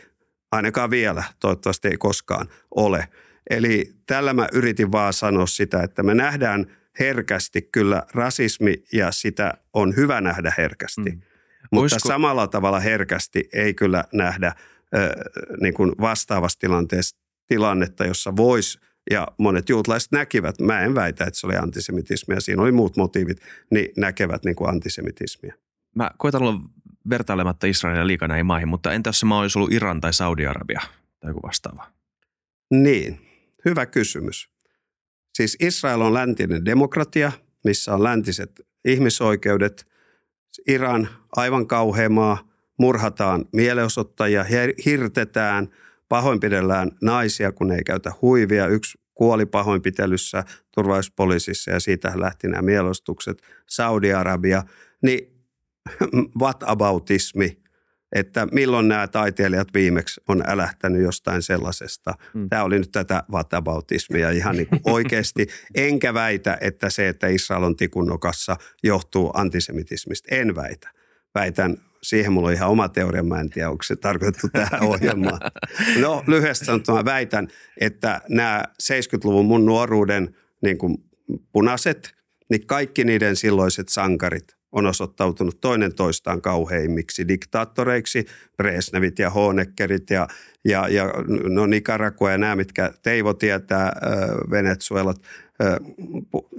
ainakaan 0.52 0.90
vielä, 0.90 1.24
toivottavasti 1.40 1.88
ei 1.88 1.98
koskaan 1.98 2.48
ole. 2.76 3.08
Eli 3.50 3.94
tällä 4.06 4.34
mä 4.34 4.48
yritin 4.54 4.92
vaan 4.92 5.14
sanoa 5.14 5.46
sitä, 5.46 5.84
että 5.84 6.04
me 6.04 6.16
nähdään 6.16 6.66
herkästi 7.00 7.62
kyllä 7.62 8.04
rasismi 8.14 8.84
ja 8.94 9.12
sitä 9.12 9.54
on 9.74 9.96
hyvä 9.96 10.22
nähdä 10.22 10.54
herkästi. 10.58 11.10
Mm. 11.10 11.22
Mutta 11.72 11.96
Olisiko- 11.96 12.08
samalla 12.08 12.48
tavalla 12.48 12.80
herkästi 12.80 13.50
ei 13.54 13.74
kyllä 13.74 14.04
nähdä 14.14 14.48
äh, 14.48 14.56
niin 15.62 15.74
kuin 15.74 15.92
vastaavassa 16.02 16.60
tilanteessa 16.60 17.18
tilannetta, 17.48 18.06
jossa 18.06 18.36
voisi 18.36 18.80
ja 19.12 19.28
monet 19.38 19.70
juutalaiset 19.70 20.12
näkivät, 20.12 20.60
mä 20.60 20.82
en 20.82 20.96
väitä, 20.96 21.26
että 21.26 21.40
se 21.40 21.48
oli 21.48 21.56
antisemitismia, 21.56 22.40
siinä 22.40 22.62
oli 22.62 22.72
muut 22.72 22.98
motiivit, 22.98 23.38
niin 23.72 23.90
näkevät 23.98 24.46
niin 24.46 24.56
kuin 24.56 24.70
antisemitismia. 24.70 25.54
Mä 25.96 26.12
koitan 26.18 26.42
olla 26.42 26.60
vertailematta 27.10 27.68
Israelia 27.68 28.08
liikaa 28.08 28.28
näihin 28.28 28.46
maihin, 28.46 28.68
mutta 28.68 28.92
entä 28.92 29.08
jos 29.08 29.20
se 29.20 29.26
maa 29.26 29.40
olisi 29.40 29.60
ollut 29.60 29.72
Iran 29.72 30.02
tai 30.02 30.14
Saudi-Arabia 30.14 30.82
tai 31.20 31.30
joku 31.30 31.42
vastaava? 31.44 31.92
Niin, 32.72 33.20
hyvä 33.66 33.86
kysymys. 33.86 34.50
Siis 35.34 35.58
Israel 35.60 36.02
on 36.02 36.14
läntinen 36.14 36.66
demokratia, 36.66 37.32
missä 37.64 37.94
on 37.94 38.04
läntiset 38.04 38.62
ihmisoikeudet. 38.86 39.88
Iran, 40.68 41.10
aivan 41.36 41.68
kauhea 41.68 42.10
maa, 42.10 42.50
murhataan 42.80 43.46
mielenosoittajia, 43.54 44.46
hirtetään, 44.86 45.70
pahoinpidellään 46.14 46.92
naisia, 47.02 47.52
kun 47.52 47.72
ei 47.72 47.84
käytä 47.84 48.12
huivia. 48.22 48.68
Yksi 48.68 48.98
kuoli 49.14 49.46
pahoinpitelyssä 49.46 50.44
turvallisuuspoliisissa 50.72 51.72
ja 51.72 51.80
siitä 51.80 52.12
lähti 52.16 52.48
nämä 52.48 52.62
mielenosoitukset. 52.62 53.42
Saudi-Arabia, 53.70 54.64
niin 55.02 55.34
what 56.42 56.64
aboutismi, 56.66 57.62
että 58.12 58.48
milloin 58.52 58.88
nämä 58.88 59.08
taiteilijat 59.08 59.68
viimeksi 59.74 60.22
on 60.28 60.44
älähtänyt 60.48 61.02
jostain 61.02 61.42
sellaisesta. 61.42 62.14
Mm. 62.34 62.50
Tämä 62.50 62.64
oli 62.64 62.80
nyt 62.80 62.92
tätä 62.92 63.24
whataboutismia 63.32 64.30
ihan 64.30 64.56
niin 64.58 64.68
kuin 64.68 64.82
oikeasti. 64.84 65.48
Enkä 65.76 66.14
väitä, 66.14 66.58
että 66.62 66.90
se, 66.90 67.08
että 67.08 67.28
Israel 67.28 67.64
on 67.64 67.76
tikunnokassa, 67.76 68.56
johtuu 68.84 69.32
antisemitismista. 69.34 70.36
En 70.36 70.56
väitä. 70.56 70.90
Väitän, 71.36 71.78
siihen 72.04 72.34
mulla 72.34 72.48
on 72.48 72.54
ihan 72.54 72.70
oma 72.70 72.90
teoria, 72.90 73.24
mä 73.24 73.40
en 73.40 73.50
tiedä, 73.50 73.70
onko 73.70 73.84
se 73.84 73.96
tarkoitettu 73.96 74.48
tähän 74.54 74.84
ohjelmaan. 74.92 75.40
No 76.00 76.24
lyhyesti 76.28 76.66
sanottuna 76.66 77.06
väitän, 77.06 77.48
että 77.82 78.22
nämä 78.30 78.64
70-luvun 78.84 79.46
mun 79.46 79.66
nuoruuden 79.66 80.36
niin 80.62 80.78
kuin 80.78 80.98
punaiset, 81.52 82.16
niin 82.50 82.68
kaikki 82.68 83.04
niiden 83.04 83.36
silloiset 83.36 83.90
sankarit 83.90 84.56
on 84.72 84.86
osoittautunut 84.86 85.62
toinen 85.62 85.96
toistaan 85.96 86.42
kauheimmiksi 86.42 87.28
diktaattoreiksi, 87.28 88.26
Bresnevit 88.58 89.20
ja 89.20 89.30
Honeckerit 89.30 90.10
ja, 90.10 90.28
ja, 90.66 90.88
ja 90.88 91.14
no 91.50 91.66
Nicaragua 91.66 92.32
ja 92.32 92.38
nämä, 92.38 92.56
mitkä 92.56 92.94
Teivo 93.02 93.34
tietää, 93.34 93.86
äh, 93.86 93.92
Venezuelat. 94.52 95.18
Äh, 95.62 95.78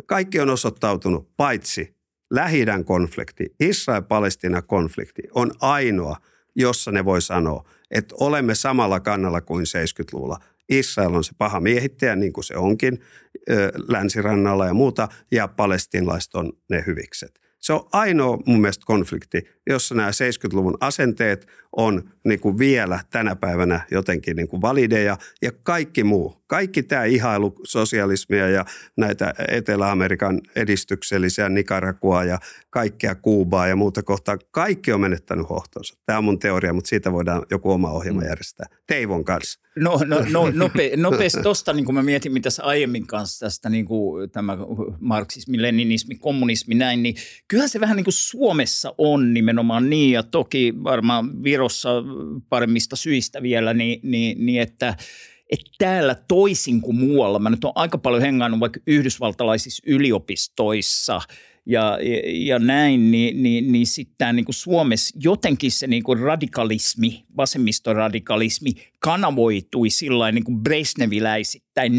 kaikki 0.07 0.41
on 0.41 0.51
osoittautunut, 0.51 1.29
paitsi 1.37 1.94
lähi 2.35 2.64
konflikti, 2.85 3.55
Israel-Palestina-konflikti 3.61 5.22
on 5.35 5.53
ainoa, 5.61 6.16
jossa 6.57 6.93
ne 6.93 7.05
voi 7.05 7.22
sanoa, 7.22 7.68
että 7.91 8.14
olemme 8.20 8.55
samalla 8.55 9.01
kannalla 9.01 9.41
kuin 9.41 9.64
70-luvulla. 9.64 10.39
Israel 10.68 11.14
on 11.14 11.24
se 11.24 11.32
paha 11.39 11.61
miehittäjä, 11.61 12.16
niin 12.16 12.32
kuin 12.32 12.45
se 12.45 12.57
onkin, 12.57 13.01
länsirannalla 13.89 14.66
ja 14.66 14.74
muuta, 14.74 15.09
ja 15.30 15.49
palestinalaiset 15.49 16.35
on 16.35 16.53
ne 16.70 16.85
hyvikset. 16.87 17.41
Se 17.61 17.72
on 17.72 17.89
ainoa 17.93 18.39
mun 18.47 18.61
mielestä 18.61 18.85
konflikti, 18.87 19.43
jossa 19.66 19.95
nämä 19.95 20.11
70-luvun 20.11 20.76
asenteet 20.80 21.47
on 21.77 22.11
niin 22.25 22.41
kuin 22.41 22.59
vielä 22.59 23.01
tänä 23.11 23.37
päivänä 23.37 23.81
jotenkin 23.91 24.37
niin 24.37 24.49
kuin 24.49 24.62
valideja 24.62 25.16
ja 25.43 25.53
kaikki 25.62 26.05
muu, 26.05 26.45
kaikki 26.47 26.83
tämä 26.83 27.05
ihailu 27.05 27.55
sosialismia 27.64 28.49
ja 28.49 28.64
näitä 28.97 29.35
Etelä-Amerikan 29.49 30.41
edistyksellisiä 30.57 31.49
Nicaragua 31.49 32.25
ja 32.25 32.39
kaikkea 32.70 33.14
Kuubaa 33.14 33.66
ja 33.66 33.77
muuta 33.77 34.03
kohtaa, 34.03 34.39
kaikki 34.51 34.93
on 34.93 35.01
menettänyt 35.01 35.51
hohtonsa. 35.51 35.97
Tämä 36.07 36.18
on 36.18 36.25
mun 36.25 36.39
teoria, 36.39 36.72
mutta 36.72 36.89
siitä 36.89 37.12
voidaan 37.12 37.43
joku 37.51 37.70
oma 37.70 37.91
ohjelma 37.91 38.25
järjestää. 38.25 38.66
Teivon 38.87 39.25
kanssa. 39.25 39.61
No, 39.77 40.01
no, 40.07 40.25
no 40.31 40.51
nope, 40.55 40.91
nopeasti 40.97 41.43
tuosta, 41.43 41.72
niin 41.72 41.85
kun 41.85 41.95
mä 41.95 42.03
mietin, 42.03 42.33
mitä 42.33 42.51
sä 42.51 42.62
aiemmin 42.62 43.07
kanssa 43.07 43.47
tästä 43.47 43.70
niin 43.70 43.87
kuin 43.87 44.31
tämä 44.31 44.59
marksismi, 45.01 45.62
leninismi, 45.62 46.14
kommunismi 46.14 46.75
näin, 46.75 47.03
niin 47.03 47.14
kyllähän 47.49 47.68
se 47.68 47.81
vähän 47.81 47.97
niin 47.97 48.05
kuin 48.05 48.14
Suomessa 48.14 48.95
on 48.99 49.35
nimenomaan 49.35 49.91
niin, 49.91 50.12
ja 50.12 50.22
toki 50.22 50.75
varmaan 50.85 51.43
Virossa 51.65 51.91
paremmista 52.49 52.97
syistä 52.97 53.43
vielä, 53.43 53.75
niin, 53.75 54.01
niin, 54.03 54.47
niin 54.47 54.62
että 54.62 54.97
että 55.51 55.71
täällä 55.79 56.17
toisin 56.29 56.81
kuin 56.81 56.97
muualla, 56.97 57.39
mä 57.39 57.51
nyt 57.51 57.65
on 57.65 57.73
aika 57.75 57.99
paljon 57.99 58.23
hengannut 58.23 58.61
vaikka 58.61 58.81
yhdysvaltalaisissa 58.87 59.83
yliopistoissa 59.87 61.21
ja, 61.67 61.99
ja, 62.03 62.21
ja 62.25 62.59
näin, 62.59 63.11
niin, 63.11 63.43
niin, 63.43 63.73
niin 63.73 63.87
sitten 63.87 64.37
niin 64.37 64.45
Suomessa 64.51 65.19
jotenkin 65.23 65.71
se 65.71 65.87
niin 65.87 66.03
kuin 66.03 66.19
radikalismi, 66.19 67.25
vasemmistoradikalismi 67.37 68.71
kanavoitui 68.99 69.91
sillä 69.91 70.33
niin 70.33 70.45
kuin 70.45 70.65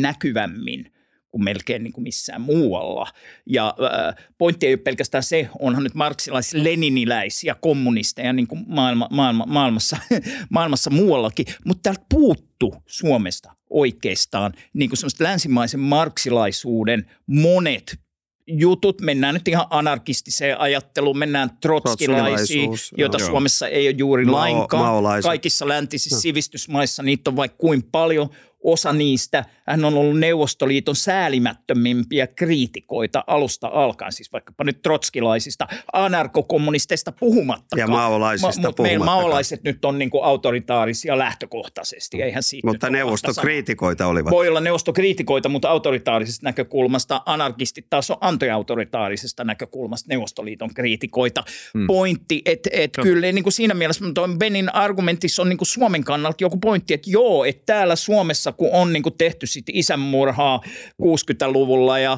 näkyvämmin 0.02 0.92
kuin 1.36 1.44
melkein 1.44 1.84
niin 1.84 1.94
kuin 1.94 2.04
missään 2.04 2.42
muualla. 2.42 3.08
Ja 3.46 3.68
äh, 3.68 4.26
pointti 4.38 4.68
ei 4.68 4.74
ole 4.74 4.78
pelkästään 4.78 5.24
se, 5.24 5.50
onhan 5.60 5.84
nyt 5.84 5.94
marksilais 5.94 6.54
leniniläisiä 6.54 7.56
kommunisteja 7.62 8.34
niin 8.34 8.48
kuin 8.48 8.64
maailma, 8.68 9.08
maailma, 9.12 9.46
maailmassa, 9.48 9.98
maailmassa 10.50 10.90
muuallakin, 10.90 11.46
mutta 11.66 11.82
täältä 11.84 12.06
puuttu 12.10 12.76
Suomesta 12.86 13.52
oikeastaan 13.70 14.54
niin 14.74 14.90
kuin 14.90 14.98
länsimaisen 15.20 15.80
marksilaisuuden 15.80 17.12
monet 17.28 18.00
jutut, 18.48 19.02
mennään 19.02 19.34
nyt 19.34 19.48
ihan 19.48 19.66
anarkistiseen 19.70 20.60
ajatteluun, 20.60 21.18
mennään 21.18 21.50
trotskilaisiin, 21.62 22.72
joita 22.98 23.18
joo. 23.20 23.28
Suomessa 23.28 23.68
ei 23.68 23.88
ole 23.88 23.96
juuri 23.98 24.26
Mao- 24.26 24.36
lainkaan. 24.36 24.84
maolaiset. 24.84 25.30
Kaikissa 25.30 25.68
läntisissä 25.68 26.22
sivistysmaissa 26.22 27.04
niitä 27.04 27.30
on 27.30 27.36
vaikka 27.36 27.58
kuin 27.58 27.84
paljon. 27.84 28.30
Osa 28.66 28.94
niistä, 28.94 29.46
hän 29.68 29.86
on 29.86 29.94
ollut 29.94 30.20
Neuvostoliiton 30.20 30.96
säälimättömimpiä 30.96 32.28
kriitikoita 32.28 33.24
alusta 33.28 33.68
alkaen, 33.74 34.12
siis 34.12 34.34
vaikkapa 34.34 34.64
nyt 34.64 34.82
trotskilaisista, 34.82 35.68
anarkokommunisteista 35.94 37.12
puhumattakaan. 37.12 37.80
Ja 37.80 37.88
maolaisista 37.88 38.68
Mutta 38.68 38.84
meillä 38.84 39.06
maolaiset 39.06 39.64
nyt 39.64 39.86
on 39.86 40.00
niin 40.00 40.10
kuin 40.10 40.24
autoritaarisia 40.24 41.18
lähtökohtaisesti, 41.18 42.22
eihän 42.22 42.44
siitä 42.44 42.68
Mutta 42.68 42.90
neuvostokriitikoita 42.90 44.08
olivat. 44.08 44.32
voi 44.32 44.48
olla 44.48 44.62
neuvostokriitikoita, 44.62 45.50
mutta 45.50 45.70
autoritaarisesta 45.70 46.48
näkökulmasta 46.48 47.22
anarkistit 47.26 47.86
taas 47.90 48.12
on 48.12 48.18
antiautoritaarisesta 48.22 49.44
näkökulmasta 49.44 50.08
Neuvostoliiton 50.10 50.74
kriitikoita. 50.74 51.44
Hmm. 51.74 51.88
Pointti, 51.88 52.42
että 52.46 52.70
et 52.74 52.92
kyllä 53.02 53.32
niin 53.32 53.44
kuin 53.44 53.54
siinä 53.54 53.74
mielessä 53.74 54.06
Benin 54.38 54.76
argumentissa 54.76 55.42
on 55.42 55.50
niin 55.50 55.58
kuin 55.58 55.68
Suomen 55.68 56.04
kannalta 56.04 56.44
joku 56.44 56.58
pointti, 56.58 56.94
että 56.94 57.10
joo, 57.10 57.46
että 57.46 57.64
täällä 57.66 57.96
Suomessa 57.96 58.55
kun 58.58 58.70
on 58.72 58.94
niin 58.94 59.04
kuin 59.04 59.18
tehty 59.18 59.48
sit 59.48 59.66
isänmurhaa 59.74 60.62
60-luvulla 61.02 62.00
ja 62.00 62.18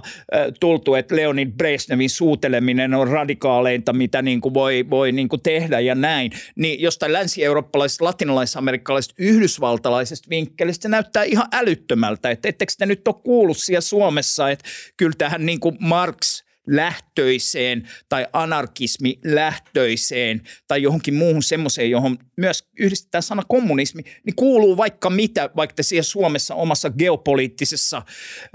tultu, 0.60 0.96
että 0.96 1.16
Leonid 1.16 1.52
Brezhnevin 1.52 2.10
suuteleminen 2.10 2.94
on 2.94 3.08
radikaaleinta, 3.08 3.94
mitä 3.94 4.22
niin 4.22 4.42
kuin 4.42 4.54
voi, 4.54 4.86
voi 4.90 5.12
niin 5.12 5.30
kuin 5.30 5.42
tehdä 5.42 5.80
ja 5.80 5.96
näin, 5.96 6.32
niin 6.56 6.82
jostain 6.82 7.14
länsi-eurooppalaisesta, 7.14 8.06
latinalais-amerikkalaisesta, 8.06 9.16
yhdysvaltalaisesta 9.18 10.30
vinkkelistä 10.30 10.90
näyttää 10.90 11.24
ihan 11.24 11.48
älyttömältä, 11.52 12.30
että 12.30 12.50
ettekö 12.50 12.74
te 12.78 12.86
nyt 12.86 13.08
ole 13.08 13.16
kuullut 13.24 13.58
siellä 13.58 13.82
Suomessa, 13.82 14.50
että 14.50 14.66
kyllä 14.98 15.14
tähän 15.18 15.46
niin 15.46 15.60
kuin 15.60 15.78
Marx 15.80 16.47
lähtöiseen 16.68 17.90
tai 18.10 18.28
anarkismi 18.34 19.20
lähtöiseen 19.24 20.42
tai 20.68 20.82
johonkin 20.82 21.14
muuhun 21.14 21.44
semmoiseen, 21.44 21.92
johon 21.92 22.18
myös 22.38 22.68
yhdistetään 22.80 23.24
sana 23.24 23.44
kommunismi, 23.48 24.02
niin 24.26 24.36
kuuluu 24.36 24.78
vaikka 24.78 25.10
mitä, 25.10 25.50
vaikka 25.56 25.84
siellä 25.84 26.04
Suomessa 26.04 26.56
omassa 26.56 26.90
geopoliittisessa 26.90 28.02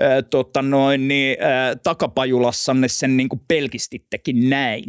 ää, 0.00 0.22
tota 0.22 0.62
noin, 0.62 1.08
niin, 1.08 1.36
ää, 1.40 1.76
takapajulassanne 1.76 2.88
sen 2.88 3.16
niin 3.16 3.28
kuin 3.28 3.40
pelkistittekin 3.48 4.50
näin. 4.50 4.84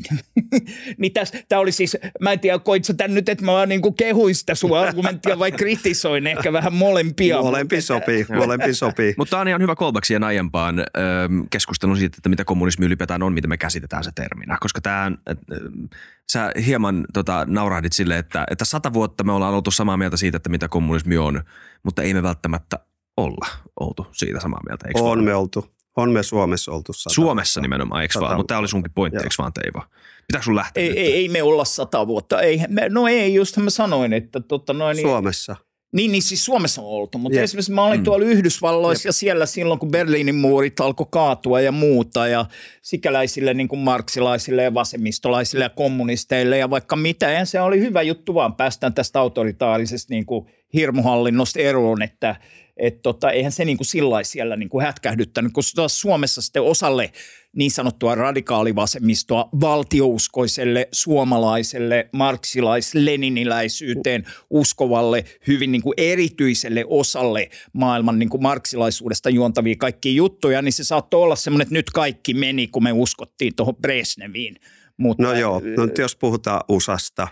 niin 0.98 1.14
tämä 1.50 1.60
oli 1.60 1.72
siis, 1.72 1.98
mä 2.20 2.32
en 2.32 2.40
tiedä, 2.40 2.60
koit 2.60 2.86
sä 2.86 2.94
tän 2.94 3.14
nyt, 3.14 3.30
että 3.30 3.46
mä 3.46 3.66
niin 3.66 3.82
kuin 3.82 3.96
kehuin 3.96 4.36
sitä 4.36 4.56
sun 4.56 4.78
argumenttia 4.78 5.40
vai 5.40 5.52
kritisoin 5.52 6.28
ehkä 6.28 6.54
vähän 6.54 6.74
molempia. 6.74 7.42
Molempi 7.42 7.82
sopii, 7.82 8.26
molempi 8.36 8.74
sopii. 8.74 9.14
Mutta 9.18 9.30
tämä 9.30 9.42
on 9.42 9.48
ihan 9.48 9.62
hyvä 9.62 9.76
callback 9.76 10.06
siihen 10.06 10.24
aiempaan 10.24 10.80
ö, 10.80 10.84
keskusteluun 11.50 11.98
siitä, 11.98 12.16
että 12.18 12.30
mitä 12.30 12.46
kommunismi 12.46 12.86
ylipäätään 12.86 13.13
on, 13.22 13.34
miten 13.34 13.50
me 13.50 13.58
käsitetään 13.58 14.04
se 14.04 14.12
terminä. 14.16 14.58
Koska 14.60 14.82
tämä, 14.82 15.12
sä 16.32 16.52
hieman 16.66 17.06
tota, 17.14 17.46
naurahdit 17.48 17.94
sille, 17.94 18.18
että, 18.18 18.46
että 18.52 18.66
sata 18.66 18.94
vuotta 18.94 19.24
me 19.24 19.32
ollaan 19.32 19.54
oltu 19.54 19.72
samaa 19.72 19.98
mieltä 19.98 20.18
siitä, 20.18 20.38
että 20.38 20.50
mitä 20.50 20.68
kommunismi 20.68 21.18
on, 21.18 21.44
mutta 21.84 22.02
ei 22.02 22.14
me 22.14 22.24
välttämättä 22.24 22.80
olla 23.18 23.48
oltu 23.80 24.08
siitä 24.12 24.40
samaa 24.40 24.62
mieltä, 24.68 24.88
eikö 24.88 25.00
On 25.00 25.06
vaan? 25.06 25.24
me 25.24 25.36
oltu. 25.36 25.74
On 25.98 26.12
me 26.12 26.24
Suomessa 26.24 26.72
oltu 26.72 26.94
sata 26.94 27.14
Suomessa 27.14 27.60
vuotta. 27.60 27.66
nimenomaan, 27.66 28.02
eikö 28.02 28.14
Sata 28.14 28.26
vaan? 28.26 28.38
Mutta 28.38 28.52
tämä 28.52 28.60
oli 28.60 28.68
sunkin 28.68 28.92
pointti, 28.96 29.18
Joo. 29.18 29.24
eikö 29.24 29.36
vaan 29.38 29.54
Teivo? 29.54 29.86
Pitääkö 30.28 30.44
sun 30.46 30.56
lähteä 30.56 30.84
Ei, 30.84 30.90
nyt? 30.90 30.98
ei, 30.98 31.14
ei 31.14 31.30
me 31.30 31.44
olla 31.44 31.66
sata 31.66 32.08
vuotta. 32.08 32.42
Ei, 32.42 32.62
me, 32.70 32.90
no 32.90 33.08
ei, 33.08 33.34
just 33.34 33.58
mä 33.58 33.70
sanoin, 33.70 34.14
että 34.14 34.40
tota 34.40 34.74
noin, 34.74 34.96
niin, 34.96 35.08
Suomessa. 35.08 35.54
Niin, 35.54 35.73
niin 35.94 36.22
siis 36.22 36.46
Suomessa 36.46 36.82
on 36.82 36.88
oltu, 36.88 37.18
mutta 37.18 37.38
Jep. 37.38 37.44
esimerkiksi 37.44 37.72
mä 37.72 37.84
olin 37.86 38.00
Mm. 38.00 38.04
tuolla 38.04 38.26
Yhdysvalloissa 38.26 39.08
ja 39.10 39.14
siellä 39.14 39.46
silloin, 39.46 39.80
kun 39.80 39.92
Berliinin 39.92 40.36
muurit 40.36 40.80
alkoi 40.80 41.08
kaatua 41.12 41.62
ja 41.62 41.72
muuta 41.72 42.28
ja 42.28 42.46
sikäläisille 42.82 43.54
niin 43.54 43.68
kuin 43.68 43.80
marksilaisille 43.80 44.64
ja 44.64 44.74
vasemmistolaisille 44.74 45.64
ja 45.66 45.70
kommunisteille 45.70 46.58
ja 46.58 46.70
vaikka 46.70 46.96
mitä. 46.96 47.32
Ja 47.32 47.46
se 47.46 47.62
oli 47.62 47.80
hyvä 47.80 48.02
juttu 48.02 48.34
vaan, 48.34 48.56
päästään 48.56 48.94
tästä 48.94 49.20
autoritaarisesta 49.20 50.14
niin 50.14 50.26
kuin 50.26 50.46
hirmuhallinnosta 50.74 51.60
eroon, 51.60 52.02
että 52.02 52.36
et 52.78 53.02
tota, 53.02 53.32
eihän 53.32 53.52
se 53.52 53.66
niin 53.66 53.78
kuin 53.78 53.88
sillä 53.88 54.24
siellä 54.24 54.56
niin 54.56 54.70
kuin 54.70 54.86
hätkähdyttänyt, 54.86 55.54
kun 55.54 55.64
taas 55.76 56.02
Suomessa 56.02 56.42
sitten 56.42 56.62
osalle 56.62 57.12
niin 57.56 57.72
sanottua 57.72 58.16
radikaalivasemmistoa 58.16 59.50
valtiouskoiselle, 59.62 60.88
suomalaiselle, 60.92 62.10
marksilais-leniniläisyyteen 62.12 64.26
uskovalle, 64.50 65.26
hyvin 65.48 65.72
niin 65.72 65.82
kuin 65.82 65.94
erityiselle 65.98 66.86
osalle 66.88 67.50
maailman 67.74 68.20
niin 68.20 68.30
kuin 68.30 68.44
marksilaisuudesta 68.44 69.30
juontavia 69.30 69.76
kaikkia 69.78 70.14
juttuja, 70.14 70.62
niin 70.62 70.74
se 70.74 70.84
saattoi 70.84 71.24
olla 71.24 71.36
semmoinen, 71.36 71.64
että 71.64 71.76
nyt 71.76 71.90
kaikki 71.90 72.34
meni, 72.34 72.68
kun 72.68 72.84
me 72.84 72.92
uskottiin 72.92 73.56
tuohon 73.56 73.76
Brezhneviin. 73.76 74.56
Mutta, 74.98 75.24
No 75.24 75.34
joo, 75.34 75.62
no 75.78 75.88
jos 75.98 76.16
puhutaan 76.16 76.62
USAsta, 76.70 77.28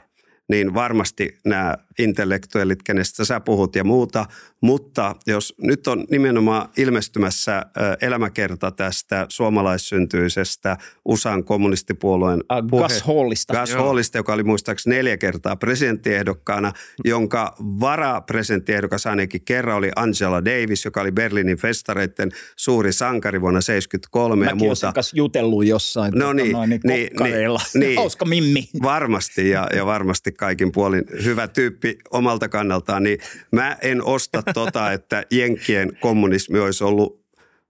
niin 0.49 0.73
varmasti 0.73 1.37
nämä 1.45 1.77
intellektuellit, 1.99 2.83
kenestä 2.83 3.25
sä 3.25 3.39
puhut 3.39 3.75
ja 3.75 3.83
muuta, 3.83 4.25
mutta 4.61 5.15
jos 5.27 5.55
nyt 5.61 5.87
on 5.87 6.05
nimenomaan 6.11 6.69
ilmestymässä 6.77 7.65
elämäkerta 8.01 8.71
tästä 8.71 9.25
suomalaissyntyisestä 9.29 10.77
USAn 11.05 11.43
kommunistipuolueen 11.43 12.43
Äh, 12.51 12.57
Hallista. 13.03 13.59
Gus 13.59 13.69
Joo. 13.69 13.83
Hallista, 13.83 14.17
joka 14.17 14.33
oli 14.33 14.43
muistaakseni 14.43 14.95
neljä 14.95 15.17
kertaa 15.17 15.55
presidenttiehdokkaana, 15.55 16.73
jonka 17.05 17.55
varapresidenttiehdokas 17.59 19.05
ainakin 19.05 19.41
kerran 19.45 19.77
oli 19.77 19.91
Angela 19.95 20.45
Davis, 20.45 20.85
joka 20.85 21.01
oli 21.01 21.11
Berliinin 21.11 21.57
festareiden 21.57 22.31
suuri 22.55 22.93
sankari 22.93 23.41
vuonna 23.41 23.59
1973 23.59 24.45
ja 24.45 24.51
Mäkin 24.51 24.61
olen 24.61 24.69
muuta. 24.69 24.93
kanssa 24.93 25.17
jutellut 25.17 25.65
jossain 25.65 26.11
No 26.13 26.19
tota 26.19 26.33
niin, 26.33 26.51
noin, 26.51 26.69
niin, 26.69 26.81
niin, 26.83 27.09
niin, 27.23 27.49
niin. 27.73 27.97
Hauska 28.01 28.25
mimmi. 28.25 28.69
Varmasti 28.83 29.49
ja, 29.49 29.67
ja 29.75 29.85
varmasti 29.85 30.31
kaikin 30.31 30.71
puolin 30.71 31.03
hyvä 31.23 31.47
tyyppi 31.47 31.80
omalta 32.11 32.49
kannaltaan, 32.49 33.03
niin 33.03 33.19
mä 33.51 33.77
en 33.81 34.03
osta 34.03 34.43
tota, 34.53 34.91
että 34.95 35.23
Jenkkien 35.31 35.97
kommunismi 35.99 36.59
olisi 36.59 36.83
ollut 36.83 37.21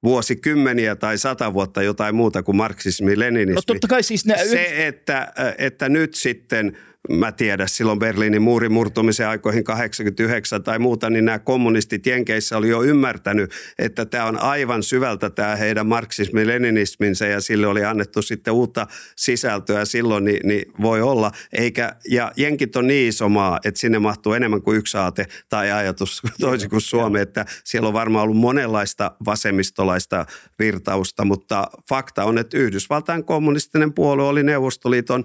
vuosikymmeniä 0.04 0.96
tai 0.96 1.18
sata 1.18 1.54
vuotta 1.54 1.84
jotain 1.84 2.16
muuta 2.16 2.44
kuin 2.44 2.56
marksismi, 2.56 3.20
leninismi. 3.20 3.56
No 3.56 3.62
totta 3.68 3.88
kai 3.88 4.04
siis 4.04 4.26
ne, 4.26 4.38
Se, 4.46 4.88
että, 4.88 5.34
että 5.58 5.90
nyt 5.90 6.14
sitten, 6.14 6.78
mä 7.10 7.32
tiedän, 7.32 7.70
silloin 7.70 8.00
Berliinin 8.00 8.42
muurin 8.42 8.72
murtumisen 8.72 9.28
aikoihin 9.28 9.64
89 9.64 10.64
tai 10.64 10.80
muuta, 10.80 11.10
niin 11.10 11.26
nämä 11.26 11.40
kommunistit 11.40 12.06
Jenkeissä 12.06 12.58
oli 12.58 12.70
jo 12.70 12.84
ymmärtänyt, 12.84 13.52
että 13.80 14.06
tämä 14.06 14.26
on 14.26 14.38
aivan 14.38 14.84
syvältä 14.84 15.30
tämä 15.30 15.56
heidän 15.56 15.88
marksismi-leninisminsä 15.88 17.28
ja 17.28 17.42
sille 17.42 17.68
oli 17.68 17.86
annettu 17.86 18.22
sitten 18.22 18.54
uutta 18.54 18.88
sisältöä 19.16 19.86
silloin, 19.86 20.26
niin, 20.26 20.40
niin 20.44 20.72
voi 20.82 21.02
olla. 21.02 21.32
Eikä, 21.54 21.96
ja 22.10 22.32
Jenkit 22.38 22.76
on 22.76 22.88
niin 22.88 23.10
iso 23.10 23.30
maa, 23.30 23.60
että 23.66 23.80
sinne 23.80 24.00
mahtuu 24.00 24.34
enemmän 24.34 24.62
kuin 24.62 24.78
yksi 24.78 24.98
aate 24.98 25.26
tai 25.50 25.72
ajatus 25.72 26.22
toisin 26.40 26.70
kuin 26.70 26.82
Suomi, 26.82 27.20
että 27.20 27.46
siellä 27.64 27.88
on 27.88 27.94
varmaan 27.94 28.24
ollut 28.24 28.38
monenlaista 28.38 29.12
vasemmistolaista 29.26 30.26
virtausta, 30.60 31.26
mutta 31.26 31.68
fakta 31.90 32.24
on, 32.24 32.38
että 32.38 32.58
Yhdysvaltain 32.58 33.24
kommunistinen 33.24 33.94
puolue 33.94 34.28
oli 34.28 34.44
Neuvostoliiton 34.44 35.24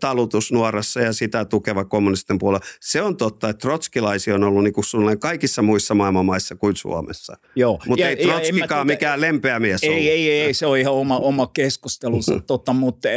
talutusnuorassa 0.00 1.00
ja 1.00 1.09
sitä 1.14 1.44
tukeva 1.44 1.84
kommunistinen 1.84 2.38
puolue. 2.38 2.60
Se 2.80 3.02
on 3.02 3.16
totta, 3.16 3.48
että 3.48 3.60
trotskilaisia 3.60 4.34
on 4.34 4.44
ollut 4.44 4.64
niin 4.64 4.72
kuin 4.72 4.84
suunnilleen 4.84 5.18
kaikissa 5.20 5.62
muissa 5.62 5.94
maailmanmaissa 5.94 6.56
kuin 6.56 6.76
Suomessa. 6.76 7.36
Joo. 7.56 7.78
Mutta 7.86 8.02
Ja- 8.02 8.08
ei 8.08 8.16
ja 8.18 8.28
Trotskikaan 8.28 8.86
tota- 8.86 8.90
mikään 8.90 9.20
lempeä 9.20 9.58
mies 9.60 9.84
ollut. 9.84 9.96
Ei, 9.96 10.10
ei, 10.10 10.30
ei, 10.30 10.54
se 10.54 10.66
on 10.66 10.78
ihan 10.78 10.94
oma, 10.94 11.18
oma 11.18 11.46
keskustelunsa, 11.46 12.40
tota, 12.46 12.72
mutta 12.72 13.08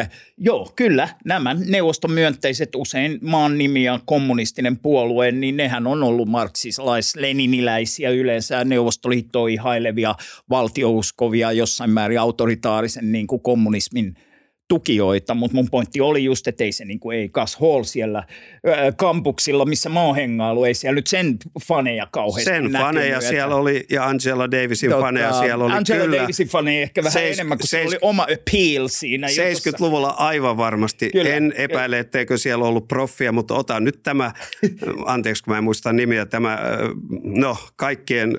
äh, 0.00 0.10
joo, 0.38 0.72
kyllä 0.76 1.08
nämä 1.24 1.54
neuvostomyönteiset 1.54 2.74
usein 2.76 3.18
maan 3.22 3.58
nimi 3.58 3.84
ja 3.84 4.00
kommunistinen 4.04 4.78
puolue, 4.78 5.32
niin 5.32 5.56
nehän 5.56 5.86
on 5.86 6.02
ollut 6.02 6.28
marksilais-leniniläisiä 6.28 8.10
yleensä 8.10 8.64
neuvostoliittoa 8.64 9.48
ihailevia, 9.48 10.14
valtiouskovia, 10.50 11.52
jossain 11.52 11.90
määrin 11.90 12.20
autoritaarisen 12.20 13.12
niin 13.12 13.26
kuin 13.26 13.40
kommunismin 13.42 14.14
tukijoita, 14.68 15.34
mutta 15.34 15.54
mun 15.54 15.70
pointti 15.70 16.00
oli 16.00 16.24
just, 16.24 16.48
että 16.48 16.64
ei 16.64 16.72
se 16.72 16.84
niin 16.84 17.00
kuin, 17.00 17.18
ei 17.18 17.28
Gus 17.28 17.56
Hall 17.56 17.82
siellä 17.82 18.18
ää, 18.66 18.92
kampuksilla, 18.92 19.64
missä 19.64 19.88
mä 19.88 20.00
oon 20.02 20.16
hengailu, 20.16 20.64
ei 20.64 20.74
siellä 20.74 20.94
nyt 20.94 21.06
sen 21.06 21.36
faneja 21.66 22.06
kauheasti 22.10 22.50
Sen 22.50 22.62
näkynyt, 22.62 22.80
faneja 22.82 23.16
että- 23.16 23.28
siellä 23.28 23.54
oli 23.56 23.86
ja 23.90 24.06
Angela 24.06 24.50
Davisin 24.50 24.90
Tota, 24.90 25.00
faneja 25.02 25.32
siellä 25.32 25.64
oli 25.64 25.72
Angela 25.74 26.04
kyllä. 26.04 26.22
Davisin 26.22 26.48
faneja 26.48 26.82
ehkä 26.82 27.02
vähän 27.02 27.12
Seis- 27.12 27.36
enemmän, 27.38 27.58
kun 27.58 27.66
se 27.66 27.70
seis- 27.70 27.88
oli 27.88 27.98
oma 28.02 28.22
appeal 28.22 28.88
siinä. 28.88 29.26
jutussa. 29.28 29.42
70-luvulla 29.70 30.08
aivan 30.08 30.56
varmasti. 30.56 31.10
Kyllä. 31.10 31.30
En 31.34 31.54
epäile, 31.56 31.98
etteikö 31.98 32.38
siellä 32.38 32.64
ollut 32.64 32.88
proffia, 32.88 33.32
mutta 33.32 33.54
ota 33.54 33.80
nyt 33.80 34.02
tämä, 34.02 34.32
anteeksi 35.06 35.42
kun 35.44 35.52
mä 35.52 35.58
en 35.58 35.64
muista 35.64 35.92
nimiä, 35.92 36.26
tämä, 36.26 36.58
no 37.22 37.56
kaikkien 37.76 38.38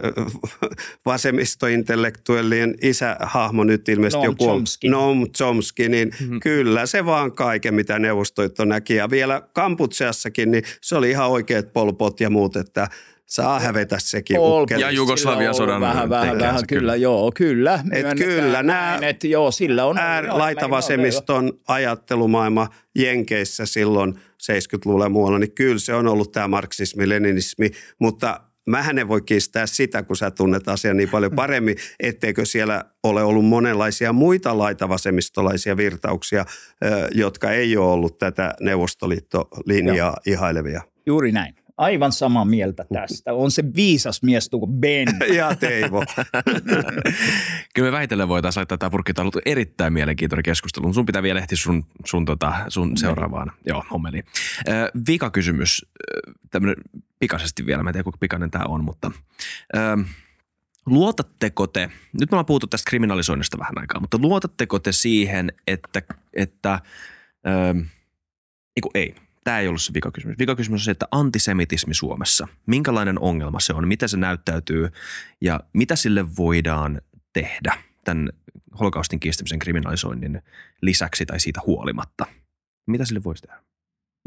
vasemmistointellektuellien 1.05 2.75
isähahmo 2.81 3.63
nyt 3.63 3.89
ilmeisesti 3.89 4.17
Noam 4.17 4.31
joku. 4.31 4.45
Chomsky. 4.45 4.89
Noam 4.89 5.27
Chomsky, 5.37 5.89
niin 5.89 6.11
mm-hmm. 6.19 6.39
kyllä 6.49 6.85
se 6.85 7.05
vaan 7.05 7.31
kaiken, 7.31 7.73
mitä 7.73 7.99
Neuvostoliitto 7.99 8.65
näki. 8.65 8.95
Ja 8.95 9.09
vielä 9.09 9.41
Kamputseassakin, 9.53 10.51
niin 10.51 10.63
se 10.81 10.95
oli 10.95 11.09
ihan 11.09 11.29
oikeat 11.29 11.73
polpot 11.73 12.19
ja 12.19 12.29
muut, 12.29 12.55
että 12.55 12.87
saa 13.29 13.59
hävetä 13.59 13.99
sekin 13.99 14.37
Pol 14.37 14.63
ukkeli. 14.63 14.81
Ja 14.81 14.91
Jugoslavian 14.91 15.55
sodan 15.55 15.81
Vähän, 15.81 16.09
vähän, 16.09 16.39
vähän, 16.39 16.67
kyllä, 16.67 16.79
kyllä. 16.79 16.95
joo, 16.95 17.31
kyllä. 17.35 17.79
myönnetään 17.83 18.17
kyllä, 18.17 18.63
näin, 18.63 19.03
että 19.03 19.27
joo, 19.27 19.51
sillä 19.51 19.85
on... 19.85 19.97
äär, 19.97 20.25
joo, 20.25 20.37
laitavasemmiston 20.37 21.53
ajattelumaailma 21.67 22.67
Jenkeissä 22.95 23.65
silloin 23.65 24.13
70-luvulla 24.43 25.05
ja 25.05 25.09
muualla, 25.09 25.39
niin 25.39 25.51
kyllä 25.51 25.79
se 25.79 25.93
on 25.93 26.07
ollut 26.07 26.31
tämä 26.31 26.47
marksismi, 26.47 27.09
leninismi, 27.09 27.71
mutta 27.99 28.41
mähän 28.69 28.99
en 28.99 29.07
voi 29.07 29.21
kiistää 29.21 29.65
sitä, 29.65 30.03
kun 30.03 30.15
sä 30.15 30.31
tunnet 30.31 30.67
asian 30.67 30.97
niin 30.97 31.09
paljon 31.09 31.31
paremmin, 31.31 31.75
etteikö 31.99 32.45
siellä 32.45 32.85
ole 33.03 33.23
ollut 33.23 33.45
monenlaisia 33.45 34.13
muita 34.13 34.57
laitavasemmistolaisia 34.57 35.77
virtauksia, 35.77 36.45
jotka 37.11 37.51
ei 37.51 37.77
ole 37.77 37.91
ollut 37.91 38.17
tätä 38.17 38.53
Neuvostoliittolinjaa 38.59 40.17
ihailevia. 40.25 40.81
Juuri 41.05 41.31
näin. 41.31 41.55
Aivan 41.77 42.11
samaa 42.11 42.45
mieltä 42.45 42.85
tästä. 42.93 43.33
On 43.33 43.51
se 43.51 43.63
viisas 43.75 44.23
mies 44.23 44.49
tuo 44.49 44.67
Ben. 44.67 45.07
Ja 45.37 45.55
Teivo. 45.55 46.03
Kyllä 47.75 47.87
me 47.87 47.91
väitellen 47.91 48.27
voitaisiin 48.27 48.61
laittaa 48.61 48.77
tämä 48.77 48.89
purkki. 48.89 49.13
Tämä 49.13 49.23
on 49.23 49.31
ollut 49.33 49.47
erittäin 49.47 49.93
mielenkiintoinen 49.93 50.43
keskustelu. 50.43 50.93
Sun 50.93 51.05
pitää 51.05 51.23
vielä 51.23 51.39
ehtiä 51.39 51.57
sun, 51.57 51.83
sun, 52.05 52.25
tota, 52.25 52.53
sun 52.67 52.97
seuraavaan 52.97 53.51
joo, 53.67 53.85
hommeliin. 53.91 54.23
Vika 55.07 55.29
kysymys, 55.29 55.85
tämmöinen 56.51 56.75
pikaisesti 57.19 57.65
vielä, 57.65 57.83
mä 57.83 57.89
en 57.89 57.93
tiedä 57.93 58.03
kuinka 58.03 58.17
pikainen 58.17 58.51
tämä 58.51 58.65
on, 58.67 58.83
mutta 58.83 59.11
ö, 59.75 59.79
luotatteko 60.85 61.67
te, 61.67 61.89
nyt 62.19 62.31
me 62.31 62.35
ollaan 62.35 62.45
puhuttu 62.45 62.67
tästä 62.67 62.89
kriminalisoinnista 62.89 63.59
vähän 63.59 63.77
aikaa, 63.77 64.01
mutta 64.01 64.17
luotatteko 64.17 64.79
te 64.79 64.91
siihen, 64.91 65.51
että, 65.67 66.01
että 66.33 66.79
eiku, 68.75 68.91
ei, 68.93 69.15
tämä 69.43 69.59
ei 69.59 69.67
ollut 69.67 69.81
se 69.81 69.93
vikakysymys. 69.93 70.39
Vikakysymys 70.39 70.81
on 70.81 70.85
se, 70.85 70.91
että 70.91 71.07
antisemitismi 71.11 71.93
Suomessa, 71.93 72.47
minkälainen 72.65 73.19
ongelma 73.19 73.59
se 73.59 73.73
on, 73.73 73.87
miten 73.87 74.09
se 74.09 74.17
näyttäytyy 74.17 74.89
ja 75.41 75.59
mitä 75.73 75.95
sille 75.95 76.35
voidaan 76.37 77.01
tehdä 77.33 77.77
tämän 78.03 78.29
holokaustin 78.79 79.19
kiistämisen 79.19 79.59
kriminalisoinnin 79.59 80.41
lisäksi 80.81 81.25
tai 81.25 81.39
siitä 81.39 81.61
huolimatta? 81.65 82.25
Mitä 82.87 83.05
sille 83.05 83.23
voisi 83.23 83.41
tehdä? 83.41 83.68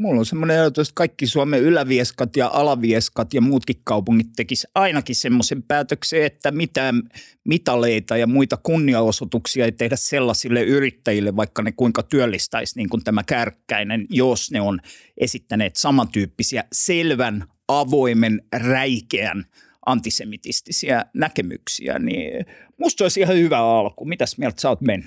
Mulla 0.03 0.19
on 0.19 0.25
semmoinen 0.25 0.59
ajatus, 0.59 0.89
että 0.89 0.95
kaikki 0.95 1.27
Suomen 1.27 1.61
ylävieskat 1.61 2.35
ja 2.35 2.47
alavieskat 2.53 3.33
ja 3.33 3.41
muutkin 3.41 3.75
kaupungit 3.83 4.27
tekis 4.35 4.67
ainakin 4.75 5.15
semmoisen 5.15 5.63
päätöksen, 5.63 6.23
että 6.23 6.51
mitään 6.51 7.03
mitaleita 7.43 8.17
ja 8.17 8.27
muita 8.27 8.57
kunniaosoituksia 8.57 9.65
ei 9.65 9.71
tehdä 9.71 9.95
sellaisille 9.95 10.63
yrittäjille, 10.63 11.35
vaikka 11.35 11.61
ne 11.61 11.71
kuinka 11.71 12.03
työllistäisi 12.03 12.77
niin 12.77 12.89
kuin 12.89 13.03
tämä 13.03 13.23
kärkkäinen, 13.23 14.05
jos 14.09 14.51
ne 14.51 14.61
on 14.61 14.79
esittäneet 15.17 15.75
samantyyppisiä 15.75 16.63
selvän, 16.73 17.45
avoimen, 17.67 18.41
räikeän 18.53 19.45
antisemitistisiä 19.85 21.05
näkemyksiä, 21.13 21.99
niin 21.99 22.45
musta 22.77 23.03
olisi 23.03 23.19
ihan 23.19 23.37
hyvä 23.37 23.59
alku. 23.59 24.05
Mitäs 24.05 24.37
mieltä 24.37 24.61
sä 24.61 24.69
oot, 24.69 24.79
Ben? 24.79 25.03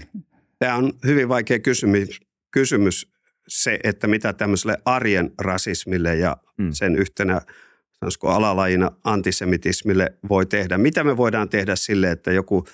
Tämä 0.59 0.77
on 0.77 0.93
hyvin 1.05 1.29
vaikea 1.29 1.59
kysymys, 1.59 2.21
kysymys 2.51 3.16
se, 3.49 3.79
että 3.85 4.07
mitä 4.07 4.33
tämmöiselle 4.33 4.77
arjen 4.85 5.31
rasismille 5.41 6.17
ja 6.17 6.37
Mm. 6.59 6.69
sen 6.73 6.97
yhtenä 6.97 7.41
sanoisiko 8.01 8.29
alalajina 8.29 8.91
antisemitismille 9.05 10.13
voi 10.29 10.47
tehdä. 10.47 10.79
Mitä 10.79 11.05
me 11.05 11.17
voidaan 11.17 11.49
tehdä 11.49 11.77
sille, 11.77 12.11
että 12.11 12.33
joku 12.33 12.65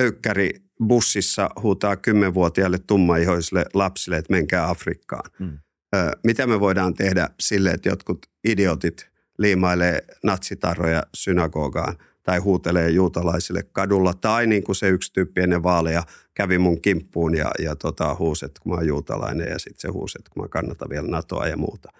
öykkäri 0.00 0.50
bussissa 0.88 1.50
huutaa 1.62 1.96
kymmenvuotiaille 1.96 2.78
tummaihoisille 2.78 3.64
lapsille, 3.74 4.16
että 4.16 4.32
menkää 4.32 4.68
Afrikkaan. 4.70 5.30
Mm. 5.38 5.58
Ö, 5.96 6.10
Mitä 6.24 6.46
me 6.46 6.60
voidaan 6.60 6.94
tehdä 6.94 7.28
sille, 7.40 7.70
että 7.70 7.88
jotkut 7.88 8.26
idiotit 8.48 9.08
liimailee 9.38 10.04
natsitarroja 10.24 11.02
synagogaan 11.14 11.96
tai 12.24 12.38
huutelee 12.38 12.90
juutalaisille 12.90 13.62
kadulla. 13.72 14.14
Tai 14.14 14.46
niin 14.46 14.64
kuin 14.64 14.76
se 14.76 14.88
yksi 14.88 15.12
tyyppi 15.12 15.40
ennen 15.40 15.62
vaaleja 15.62 16.02
kävi 16.34 16.58
mun 16.58 16.80
kimppuun 16.80 17.36
ja, 17.36 17.50
ja 17.58 17.76
tota, 17.76 18.16
huusi, 18.18 18.44
että 18.44 18.60
kun 18.62 18.72
mä 18.72 18.76
oon 18.76 18.86
juutalainen 18.86 19.48
ja 19.50 19.58
sitten 19.58 19.80
se 19.80 19.88
huusi, 19.88 20.18
että 20.18 20.30
kun 20.34 20.42
mä 20.42 20.48
kannatan 20.48 20.90
vielä 20.90 21.08
NATOa 21.08 21.46
ja 21.46 21.56
muuta. 21.56 21.92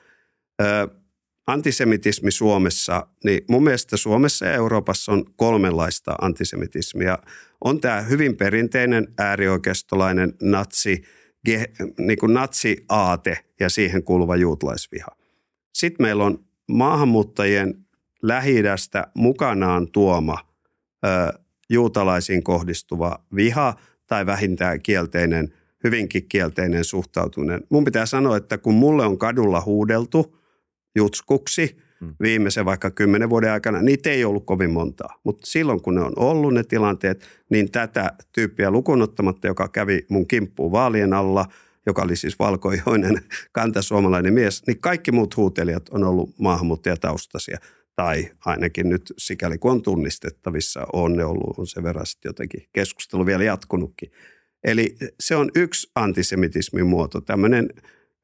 Ö, 0.63 0.89
antisemitismi 1.47 2.31
Suomessa, 2.31 3.07
niin 3.25 3.45
mun 3.51 3.65
mielestä 3.65 3.97
Suomessa 3.97 4.47
ja 4.47 4.53
Euroopassa 4.53 5.13
on 5.13 5.25
kolmenlaista 5.37 6.15
antisemitismia. 6.21 7.19
On 7.65 7.81
tämä 7.81 8.01
hyvin 8.01 8.37
perinteinen 8.37 9.09
äärioikeistolainen 9.19 10.33
natsi, 10.43 11.03
niin 11.99 12.19
kuin 12.19 12.35
natsiaate 12.35 13.39
ja 13.61 13.69
siihen 13.69 14.03
kuuluva 14.03 14.37
juutalaisviha. 14.37 15.09
Sitten 15.75 16.05
meillä 16.05 16.25
on 16.25 16.45
maahanmuuttajien 16.69 17.85
lähi 18.29 18.63
mukanaan 19.15 19.89
tuoma 19.93 20.39
ö, 21.07 21.39
juutalaisiin 21.71 22.43
kohdistuva 22.43 23.25
viha 23.35 23.75
tai 24.07 24.27
vähintään 24.27 24.83
kielteinen, 24.83 25.55
hyvinkin 25.85 26.29
kielteinen 26.29 26.85
suhtautuminen. 26.85 27.63
Mun 27.71 27.85
pitää 27.85 28.07
sanoa, 28.07 28.37
että 28.37 28.59
kun 28.59 28.75
mulle 28.75 29.05
on 29.05 29.19
kadulla 29.19 29.63
huudeltu 29.67 30.39
jutskuksi 30.97 31.77
hmm. 32.01 32.15
viimeisen 32.23 32.65
vaikka 32.65 32.91
kymmenen 32.91 33.31
vuoden 33.31 33.53
aikana, 33.53 33.83
niitä 33.83 34.11
ei 34.11 34.25
ollut 34.25 34.47
kovin 34.47 34.71
montaa. 34.71 35.21
Mutta 35.25 35.47
silloin 35.47 35.83
kun 35.83 35.95
ne 35.95 36.01
on 36.01 36.13
ollut 36.17 36.55
ne 36.55 36.65
tilanteet, 36.65 37.25
niin 37.51 37.71
tätä 37.71 38.13
tyyppiä 38.33 38.71
lukunottamatta, 38.71 39.47
joka 39.47 39.69
kävi 39.69 40.07
mun 40.09 40.27
kimppuun 40.27 40.73
vaalien 40.73 41.13
alla– 41.13 41.47
joka 41.87 42.03
oli 42.03 42.17
siis 42.17 42.39
valkoihoinen 42.39 43.21
kantasuomalainen 43.53 44.35
mies, 44.35 44.63
niin 44.67 44.81
kaikki 44.81 45.13
muut 45.13 45.37
huutelijat 45.37 45.89
on 45.89 46.05
ollut 46.05 46.39
maahanmuuttajataustaisia. 46.39 47.59
Tai 47.97 48.31
ainakin 48.45 48.89
nyt 48.89 49.15
sikäli 49.19 49.59
kun 49.59 49.71
on 49.71 49.83
tunnistettavissa, 49.83 50.87
on 50.93 51.17
ne 51.17 51.25
ollut, 51.25 51.59
on 51.59 51.67
sen 51.67 51.83
verran 51.83 52.07
sitten 52.07 52.29
jotenkin 52.29 52.69
keskustelu 52.73 53.27
vielä 53.27 53.45
jatkunutkin. 53.45 54.13
Eli 54.65 54.97
se 55.21 55.37
on 55.37 55.51
yksi 55.55 55.91
antisemitismin 55.95 56.87
muoto, 56.87 57.21
tämmöinen 57.21 57.71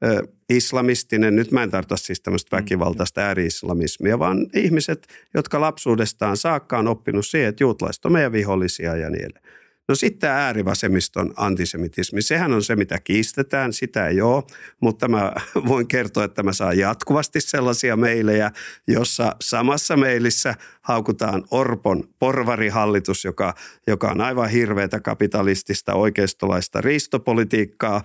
ö, 0.04 0.28
islamistinen, 0.48 1.36
nyt 1.36 1.50
mä 1.50 1.62
en 1.62 1.70
tarkoita 1.70 1.96
siis 1.96 2.20
tämmöistä 2.20 2.56
mm. 2.56 2.60
väkivaltaista 2.60 3.20
ääri-islamismia, 3.20 4.18
vaan 4.18 4.46
ihmiset, 4.54 5.06
jotka 5.34 5.60
lapsuudestaan 5.60 6.36
saakka 6.36 6.78
on 6.78 6.88
oppinut 6.88 7.26
siihen, 7.26 7.48
että 7.48 7.64
juutalaiset 7.64 8.04
on 8.04 8.12
meidän 8.12 8.32
vihollisia 8.32 8.96
ja 8.96 9.10
niin 9.10 9.24
edelleen. 9.24 9.59
No 9.90 9.94
sitten 9.94 10.20
tämä 10.20 10.34
äärivasemmiston 10.34 11.34
antisemitismi, 11.36 12.22
sehän 12.22 12.52
on 12.52 12.62
se, 12.62 12.76
mitä 12.76 12.98
kiistetään, 13.04 13.72
sitä 13.72 14.06
ei 14.06 14.20
ole, 14.20 14.42
mutta 14.80 15.08
mä 15.08 15.32
voin 15.68 15.86
kertoa, 15.86 16.24
että 16.24 16.42
mä 16.42 16.52
saan 16.52 16.78
jatkuvasti 16.78 17.40
sellaisia 17.40 17.96
meilejä, 17.96 18.50
jossa 18.88 19.36
samassa 19.40 19.96
meilissä 19.96 20.54
haukutaan 20.80 21.44
Orpon 21.50 22.04
porvarihallitus, 22.18 23.24
joka, 23.24 23.54
joka 23.86 24.08
on 24.08 24.20
aivan 24.20 24.50
hirveätä 24.50 25.00
kapitalistista 25.00 25.94
oikeistolaista 25.94 26.80
riistopolitiikkaa, 26.80 28.02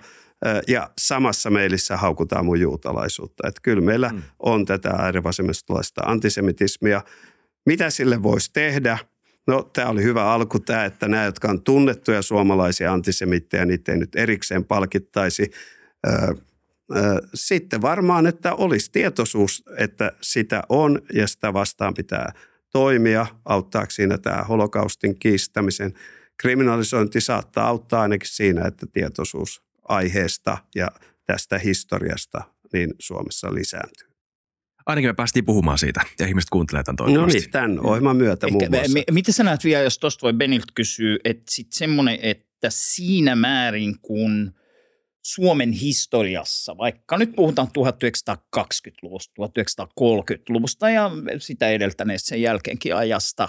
ja 0.68 0.90
samassa 0.98 1.50
meilissä 1.50 1.96
haukutaan 1.96 2.44
mun 2.44 2.60
juutalaisuutta. 2.60 3.48
Että 3.48 3.60
kyllä 3.62 3.82
meillä 3.82 4.08
hmm. 4.08 4.22
on 4.38 4.64
tätä 4.64 4.90
äärivasemmistolaista 4.90 6.02
antisemitismia. 6.06 7.02
Mitä 7.66 7.90
sille 7.90 8.22
voisi 8.22 8.50
tehdä– 8.52 8.98
No 9.46 9.62
tämä 9.72 9.88
oli 9.88 10.02
hyvä 10.02 10.32
alku 10.32 10.58
tämä, 10.60 10.84
että 10.84 11.08
nämä, 11.08 11.24
jotka 11.24 11.48
on 11.48 11.62
tunnettuja 11.62 12.22
suomalaisia 12.22 12.92
antisemittejä, 12.92 13.64
niitä 13.64 13.92
ei 13.92 13.98
nyt 13.98 14.16
erikseen 14.16 14.64
palkittaisi. 14.64 15.50
Sitten 17.34 17.82
varmaan, 17.82 18.26
että 18.26 18.54
olisi 18.54 18.92
tietoisuus, 18.92 19.64
että 19.78 20.12
sitä 20.20 20.62
on 20.68 21.02
ja 21.12 21.26
sitä 21.26 21.52
vastaan 21.52 21.94
pitää 21.94 22.32
toimia. 22.72 23.26
Auttaako 23.44 23.90
siinä 23.90 24.18
tämä 24.18 24.42
holokaustin 24.42 25.18
kiistämisen 25.18 25.94
kriminalisointi 26.36 27.20
saattaa 27.20 27.68
auttaa 27.68 28.02
ainakin 28.02 28.28
siinä, 28.28 28.66
että 28.66 28.86
tietoisuus 28.92 29.62
aiheesta 29.88 30.58
ja 30.74 30.88
tästä 31.26 31.58
historiasta 31.58 32.42
niin 32.72 32.94
Suomessa 32.98 33.54
lisääntyy. 33.54 34.15
Ainakin 34.86 35.10
me 35.10 35.14
päästiin 35.14 35.44
puhumaan 35.44 35.78
siitä 35.78 36.00
ja 36.20 36.26
ihmiset 36.26 36.50
kuuntelee 36.50 36.82
tämän 36.82 36.96
toivottavasti. 36.96 37.38
No 37.38 37.42
niin, 37.42 37.50
tämän 37.50 37.80
ohjelman 37.80 38.16
myötä 38.16 38.48
muun 38.50 38.64
muassa. 38.70 38.98
M- 38.98 39.14
miten 39.14 39.34
sä 39.34 39.44
näet 39.44 39.64
vielä, 39.64 39.82
jos 39.82 39.98
tuosta 39.98 40.22
voi 40.22 40.32
Benilt 40.32 40.72
kysyä, 40.74 41.18
että 41.24 41.42
sitten 41.48 41.78
semmoinen, 41.78 42.18
että 42.22 42.68
siinä 42.70 43.36
määrin 43.36 44.00
kun– 44.02 44.52
Suomen 45.26 45.72
historiassa, 45.72 46.76
vaikka 46.78 47.18
nyt 47.18 47.32
puhutaan 47.36 47.68
1920-luvusta, 47.68 49.32
1930-luvusta 49.42 50.90
ja 50.90 51.10
sitä 51.38 51.68
edeltäneestä 51.68 52.28
sen 52.28 52.42
jälkeenkin 52.42 52.96
ajasta, 52.96 53.48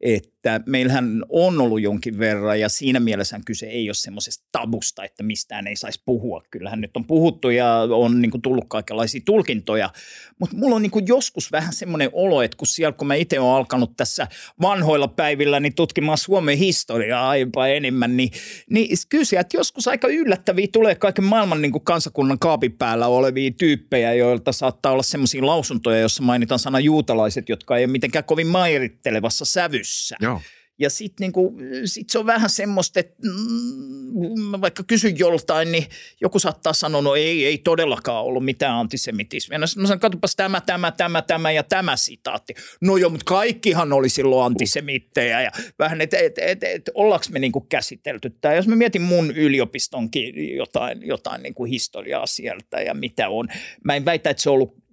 että 0.00 0.60
meillähän 0.66 1.24
on 1.28 1.60
ollut 1.60 1.80
jonkin 1.80 2.18
verran 2.18 2.60
ja 2.60 2.68
siinä 2.68 3.00
mielessä 3.00 3.40
kyse 3.46 3.66
ei 3.66 3.88
ole 3.88 3.94
semmoisesta 3.94 4.48
tabusta, 4.52 5.04
että 5.04 5.22
mistään 5.22 5.66
ei 5.66 5.76
saisi 5.76 6.02
puhua. 6.04 6.42
Kyllähän 6.50 6.80
nyt 6.80 6.96
on 6.96 7.04
puhuttu 7.04 7.50
ja 7.50 7.88
on 7.90 8.22
niin 8.22 8.30
kuin 8.30 8.42
tullut 8.42 8.64
kaikenlaisia 8.68 9.20
tulkintoja, 9.24 9.90
mutta 10.38 10.56
mulla 10.56 10.76
on 10.76 10.82
niin 10.82 10.90
kuin 10.90 11.06
joskus 11.06 11.52
vähän 11.52 11.72
semmoinen 11.72 12.10
olo, 12.12 12.42
että 12.42 12.56
kun 12.56 12.66
siellä 12.66 12.92
kun 12.92 13.06
mä 13.06 13.14
itse 13.14 13.40
olen 13.40 13.56
alkanut 13.56 13.96
tässä 13.96 14.26
vanhoilla 14.62 15.08
päivillä 15.08 15.60
niin 15.60 15.74
tutkimaan 15.74 16.18
Suomen 16.18 16.58
historiaa 16.58 17.28
aiempaa 17.28 17.68
enemmän, 17.68 18.16
niin, 18.16 18.30
niin 18.70 18.96
kyllä 19.08 19.24
sieltä 19.24 19.56
joskus 19.56 19.88
aika 19.88 20.08
yllättäviä 20.08 20.66
tulee 20.72 20.94
kaiken 20.94 21.24
maailman 21.24 21.62
niin 21.62 21.72
kuin 21.72 21.84
kansakunnan 21.84 22.38
kaapin 22.38 22.72
päällä 22.72 23.06
olevia 23.06 23.50
tyyppejä, 23.58 24.14
joilta 24.14 24.52
saattaa 24.52 24.92
olla 24.92 25.02
semmoisia 25.02 25.46
lausuntoja, 25.46 26.00
joissa 26.00 26.22
mainitaan 26.22 26.58
sana 26.58 26.80
juutalaiset, 26.80 27.48
jotka 27.48 27.76
ei 27.76 27.84
ole 27.84 27.92
mitenkään 27.92 28.24
kovin 28.24 28.46
mairittelevassa 28.46 29.44
sävyssä 29.44 29.87
käytössä. 29.88 30.16
Joo. 30.20 30.40
Ja 30.80 30.90
sitten 30.90 31.24
niinku, 31.24 31.54
sit 31.84 32.10
se 32.10 32.18
on 32.18 32.26
vähän 32.26 32.50
semmoista, 32.50 33.00
että 33.00 33.16
mm, 33.22 34.60
vaikka 34.60 34.82
kysyn 34.82 35.18
joltain, 35.18 35.72
niin 35.72 35.86
joku 36.20 36.38
saattaa 36.38 36.72
sanoa, 36.72 37.02
no 37.02 37.14
ei, 37.14 37.46
ei 37.46 37.58
todellakaan 37.58 38.24
ollut 38.24 38.44
mitään 38.44 38.74
antisemitismiä. 38.74 39.58
No 39.58 39.66
mä 39.76 39.86
sanon, 39.86 40.00
katsopas 40.00 40.36
tämä, 40.36 40.60
tämä, 40.60 40.90
tämä, 40.90 41.22
tämä 41.22 41.50
ja 41.50 41.62
tämä 41.62 41.96
sitaatti. 41.96 42.54
No 42.80 42.96
joo, 42.96 43.10
mutta 43.10 43.24
kaikkihan 43.24 43.92
oli 43.92 44.08
silloin 44.08 44.46
antisemittejä 44.46 45.42
ja 45.42 45.50
vähän, 45.78 46.00
että 46.00 46.18
et, 46.18 46.38
et, 46.38 46.64
et, 46.64 46.90
ollaanko 46.94 47.26
me 47.30 47.38
niinku 47.38 47.60
käsitelty 47.60 48.30
tämä. 48.40 48.54
Jos 48.54 48.68
mä 48.68 48.76
mietin 48.76 49.02
mun 49.02 49.30
yliopistonkin 49.30 50.56
jotain, 50.56 51.06
jotain 51.06 51.42
niinku 51.42 51.64
historiaa 51.64 52.26
sieltä 52.26 52.80
ja 52.80 52.94
mitä 52.94 53.28
on. 53.28 53.48
Mä 53.84 53.94
en 53.94 54.04
väitä, 54.04 54.30
että 54.30 54.42
se 54.42 54.50
on 54.50 54.54
ollut 54.54 54.87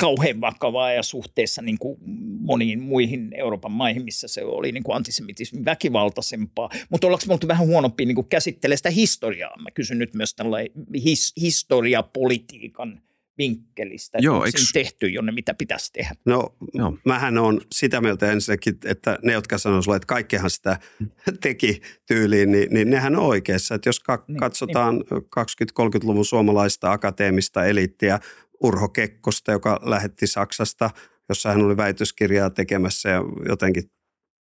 kauhean 0.00 0.40
vakavaa 0.40 0.92
ja 0.92 1.02
suhteessa 1.02 1.62
niin 1.62 1.78
kuin 1.78 1.98
moniin 2.40 2.80
muihin 2.80 3.30
Euroopan 3.34 3.72
maihin, 3.72 4.04
missä 4.04 4.28
se 4.28 4.44
oli 4.44 4.72
niin 4.72 4.82
kuin 4.82 4.96
antisemitismi 4.96 5.64
väkivaltaisempaa. 5.64 6.70
Mutta 6.90 7.06
ollaanko 7.06 7.24
me 7.26 7.32
oltu 7.32 7.48
vähän 7.48 7.66
huonompi 7.66 8.06
niin 8.06 8.28
käsittelee 8.28 8.76
sitä 8.76 8.90
historiaa? 8.90 9.56
Mä 9.62 9.70
kysyn 9.70 9.98
nyt 9.98 10.14
myös 10.14 10.34
tällainen 10.34 10.72
his, 11.04 11.32
historiapolitiikan 11.40 13.02
vinkkelistä, 13.38 14.18
Joo, 14.20 14.44
että 14.44 14.58
eikö... 14.60 14.70
tehty, 14.72 15.08
jonne 15.08 15.32
mitä 15.32 15.54
pitäisi 15.54 15.92
tehdä. 15.92 16.14
No, 16.24 16.56
no. 16.74 16.98
mähän 17.04 17.38
on 17.38 17.60
sitä 17.72 18.00
mieltä 18.00 18.32
ensinnäkin, 18.32 18.78
että 18.84 19.18
ne, 19.22 19.32
jotka 19.32 19.58
sanoisivat, 19.58 19.96
että 19.96 20.06
kaikkehan 20.06 20.50
sitä 20.50 20.78
teki 21.40 21.80
tyyliin, 22.06 22.50
niin, 22.50 22.68
niin 22.70 22.90
nehän 22.90 23.16
on 23.16 23.22
oikeassa. 23.22 23.74
Että 23.74 23.88
jos 23.88 24.00
ka- 24.00 24.24
niin, 24.28 24.38
katsotaan 24.38 24.94
niin. 24.94 25.22
20-30-luvun 25.22 26.24
suomalaista 26.24 26.92
akateemista 26.92 27.64
eliittiä, 27.64 28.20
Urho 28.62 28.88
Kekkosta, 28.88 29.52
joka 29.52 29.80
lähetti 29.82 30.26
Saksasta, 30.26 30.90
jossa 31.28 31.48
hän 31.48 31.62
oli 31.62 31.76
väitöskirjaa 31.76 32.50
tekemässä 32.50 33.08
ja 33.08 33.22
jotenkin 33.48 33.90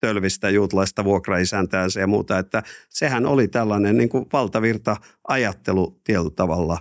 tölvistä 0.00 0.50
juutalaista 0.50 1.04
vuokraisäntäänsä 1.04 2.00
ja 2.00 2.06
muuta, 2.06 2.38
että 2.38 2.62
sehän 2.88 3.26
oli 3.26 3.48
tällainen 3.48 3.96
niin 3.96 4.08
kuin 4.08 4.26
valtavirta 4.32 4.96
ajattelu 5.28 6.00
tietyllä 6.04 6.30
tavalla. 6.30 6.78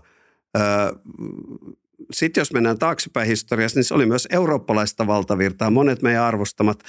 sitten 2.12 2.42
jos 2.42 2.54
mennään 2.54 2.80
taaksepäin 2.80 3.28
historiassa, 3.28 3.78
niin 3.78 3.84
se 3.84 3.94
oli 3.94 4.06
myös 4.06 4.28
eurooppalaista 4.32 5.08
valtavirtaa. 5.08 5.70
Monet 5.70 6.02
meidän 6.02 6.24
arvostamat 6.24 6.84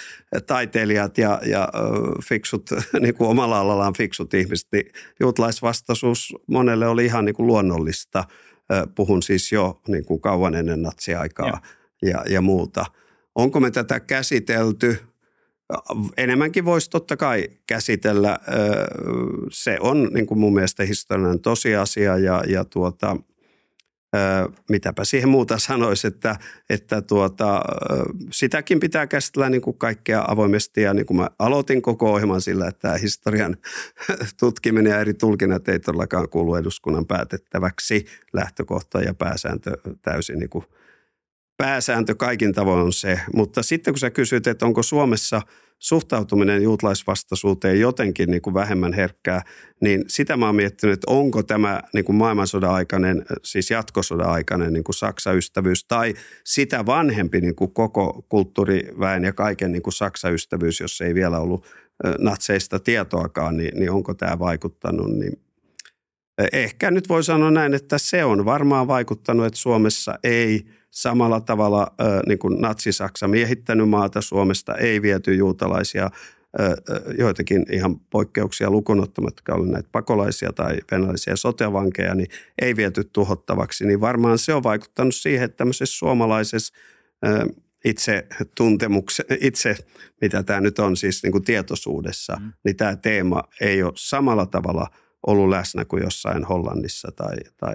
taiteilijat 0.46 1.18
ja, 1.18 1.40
ja 1.46 1.68
fiksut, 2.28 2.70
niin 3.00 3.14
kuin 3.14 3.30
omalla 3.30 3.60
alallaan 3.60 3.94
fiksut 3.96 4.34
ihmiset, 4.34 4.68
niin 4.72 4.92
juutalaisvastaisuus 5.20 6.34
monelle 6.46 6.88
oli 6.88 7.04
ihan 7.04 7.24
niin 7.24 7.34
kuin 7.34 7.46
luonnollista– 7.46 8.24
Puhun 8.94 9.22
siis 9.22 9.52
jo 9.52 9.80
niin 9.88 10.04
kuin 10.04 10.20
kauan 10.20 10.54
ennen 10.54 10.82
natsiaikaa 10.82 11.60
ja, 12.02 12.24
ja 12.28 12.40
muuta. 12.40 12.86
Onko 13.34 13.60
me 13.60 13.70
tätä 13.70 14.00
käsitelty? 14.00 14.98
Enemmänkin 16.16 16.64
voisi 16.64 16.90
totta 16.90 17.16
kai 17.16 17.48
käsitellä. 17.66 18.38
Se 19.50 19.78
on 19.80 20.10
niin 20.14 20.26
kuin 20.26 20.38
mun 20.38 20.54
mielestä 20.54 20.84
historiallinen 20.84 21.40
tosiasia 21.40 22.18
ja, 22.18 22.42
ja 22.48 22.64
tuota, 22.64 23.16
mitäpä 24.68 25.04
siihen 25.04 25.28
muuta 25.28 25.58
sanoisi, 25.58 26.06
että, 26.06 26.36
että 26.70 27.02
tuota, 27.02 27.62
sitäkin 28.30 28.80
pitää 28.80 29.06
käsitellä 29.06 29.50
niin 29.50 29.62
kuin 29.62 29.78
kaikkea 29.78 30.24
avoimesti. 30.28 30.82
Ja 30.82 30.94
niin 30.94 31.06
kuin 31.06 31.16
mä 31.16 31.28
aloitin 31.38 31.82
koko 31.82 32.12
ohjelman 32.12 32.40
sillä, 32.40 32.68
että 32.68 32.92
historian 32.92 33.56
tutkiminen 34.40 34.90
ja 34.90 35.00
eri 35.00 35.14
tulkinnat 35.14 35.68
ei 35.68 35.78
todellakaan 35.78 36.28
kuulu 36.28 36.54
eduskunnan 36.54 37.06
päätettäväksi. 37.06 38.06
Lähtökohta 38.32 39.00
ja 39.00 39.14
pääsääntö 39.14 39.76
täysin 40.02 40.38
niin 40.38 40.50
kuin 40.50 40.64
pääsääntö 41.58 42.14
kaikin 42.14 42.52
tavoin 42.52 42.82
on 42.82 42.92
se. 42.92 43.20
Mutta 43.34 43.62
sitten 43.62 43.94
kun 43.94 43.98
sä 43.98 44.10
kysyt, 44.10 44.46
että 44.46 44.66
onko 44.66 44.82
Suomessa 44.82 45.42
suhtautuminen 45.78 46.62
juutalaisvastaisuuteen 46.62 47.80
jotenkin 47.80 48.30
niin 48.30 48.42
kuin 48.42 48.54
vähemmän 48.54 48.92
herkkää, 48.92 49.42
niin 49.80 50.04
sitä 50.08 50.36
mä 50.36 50.46
oon 50.46 50.56
miettinyt, 50.56 50.94
että 50.94 51.10
onko 51.10 51.42
tämä 51.42 51.82
niin 51.94 52.04
kuin 52.04 52.16
maailmansodan 52.16 52.70
aikainen, 52.70 53.24
siis 53.44 53.70
jatkosodan 53.70 54.30
aikainen 54.30 54.72
niin 54.72 54.84
kuin 54.84 54.94
Saksa-ystävyys 54.94 55.84
tai 55.84 56.14
sitä 56.44 56.86
vanhempi 56.86 57.40
niin 57.40 57.56
kuin 57.56 57.74
koko 57.74 58.26
kulttuuriväen 58.28 59.24
ja 59.24 59.32
kaiken 59.32 59.72
niin 59.72 59.82
kuin 59.82 59.94
Saksa-ystävyys, 59.94 60.80
jos 60.80 61.00
ei 61.00 61.14
vielä 61.14 61.38
ollut 61.38 61.66
natseista 62.18 62.80
tietoakaan, 62.80 63.56
niin, 63.56 63.78
niin 63.78 63.90
onko 63.90 64.14
tämä 64.14 64.38
vaikuttanut, 64.38 65.10
niin 65.10 65.32
ehkä 66.52 66.90
nyt 66.90 67.08
voi 67.08 67.24
sanoa 67.24 67.50
näin, 67.50 67.74
että 67.74 67.98
se 67.98 68.24
on 68.24 68.44
varmaan 68.44 68.88
vaikuttanut, 68.88 69.46
että 69.46 69.58
Suomessa 69.58 70.18
ei– 70.24 70.64
samalla 70.90 71.40
tavalla 71.40 71.94
niin 72.26 72.38
kuin 72.38 72.60
natsi-Saksa 72.60 73.28
miehittänyt 73.28 73.88
maata 73.88 74.20
Suomesta, 74.20 74.74
ei 74.74 75.02
viety 75.02 75.34
juutalaisia, 75.34 76.10
joitakin 77.18 77.66
ihan 77.72 78.00
poikkeuksia 78.00 78.70
lukunottamatta, 78.70 79.38
jotka 79.38 79.54
olivat 79.54 79.72
näitä 79.72 79.88
pakolaisia 79.92 80.52
tai 80.52 80.78
venäläisiä 80.90 81.36
sotevankeja, 81.36 82.14
niin 82.14 82.28
ei 82.62 82.76
viety 82.76 83.04
tuhottavaksi, 83.04 83.86
niin 83.86 84.00
varmaan 84.00 84.38
se 84.38 84.54
on 84.54 84.62
vaikuttanut 84.62 85.14
siihen, 85.14 85.44
että 85.44 85.56
tämmöisessä 85.56 85.98
suomalaisessa 85.98 86.74
itse 87.84 88.26
tuntemuksen, 88.54 89.26
itse 89.40 89.76
mitä 90.20 90.42
tämä 90.42 90.60
nyt 90.60 90.78
on 90.78 90.96
siis 90.96 91.22
niin 91.22 91.32
kuin 91.32 91.44
tietoisuudessa, 91.44 92.36
mm. 92.40 92.52
niin 92.64 92.76
tämä 92.76 92.96
teema 92.96 93.42
ei 93.60 93.82
ole 93.82 93.92
samalla 93.96 94.46
tavalla 94.46 94.86
ollut 95.26 95.48
läsnä 95.48 95.84
kuin 95.84 96.02
jossain 96.02 96.44
Hollannissa 96.44 97.08
tai, 97.16 97.36
tai 97.56 97.74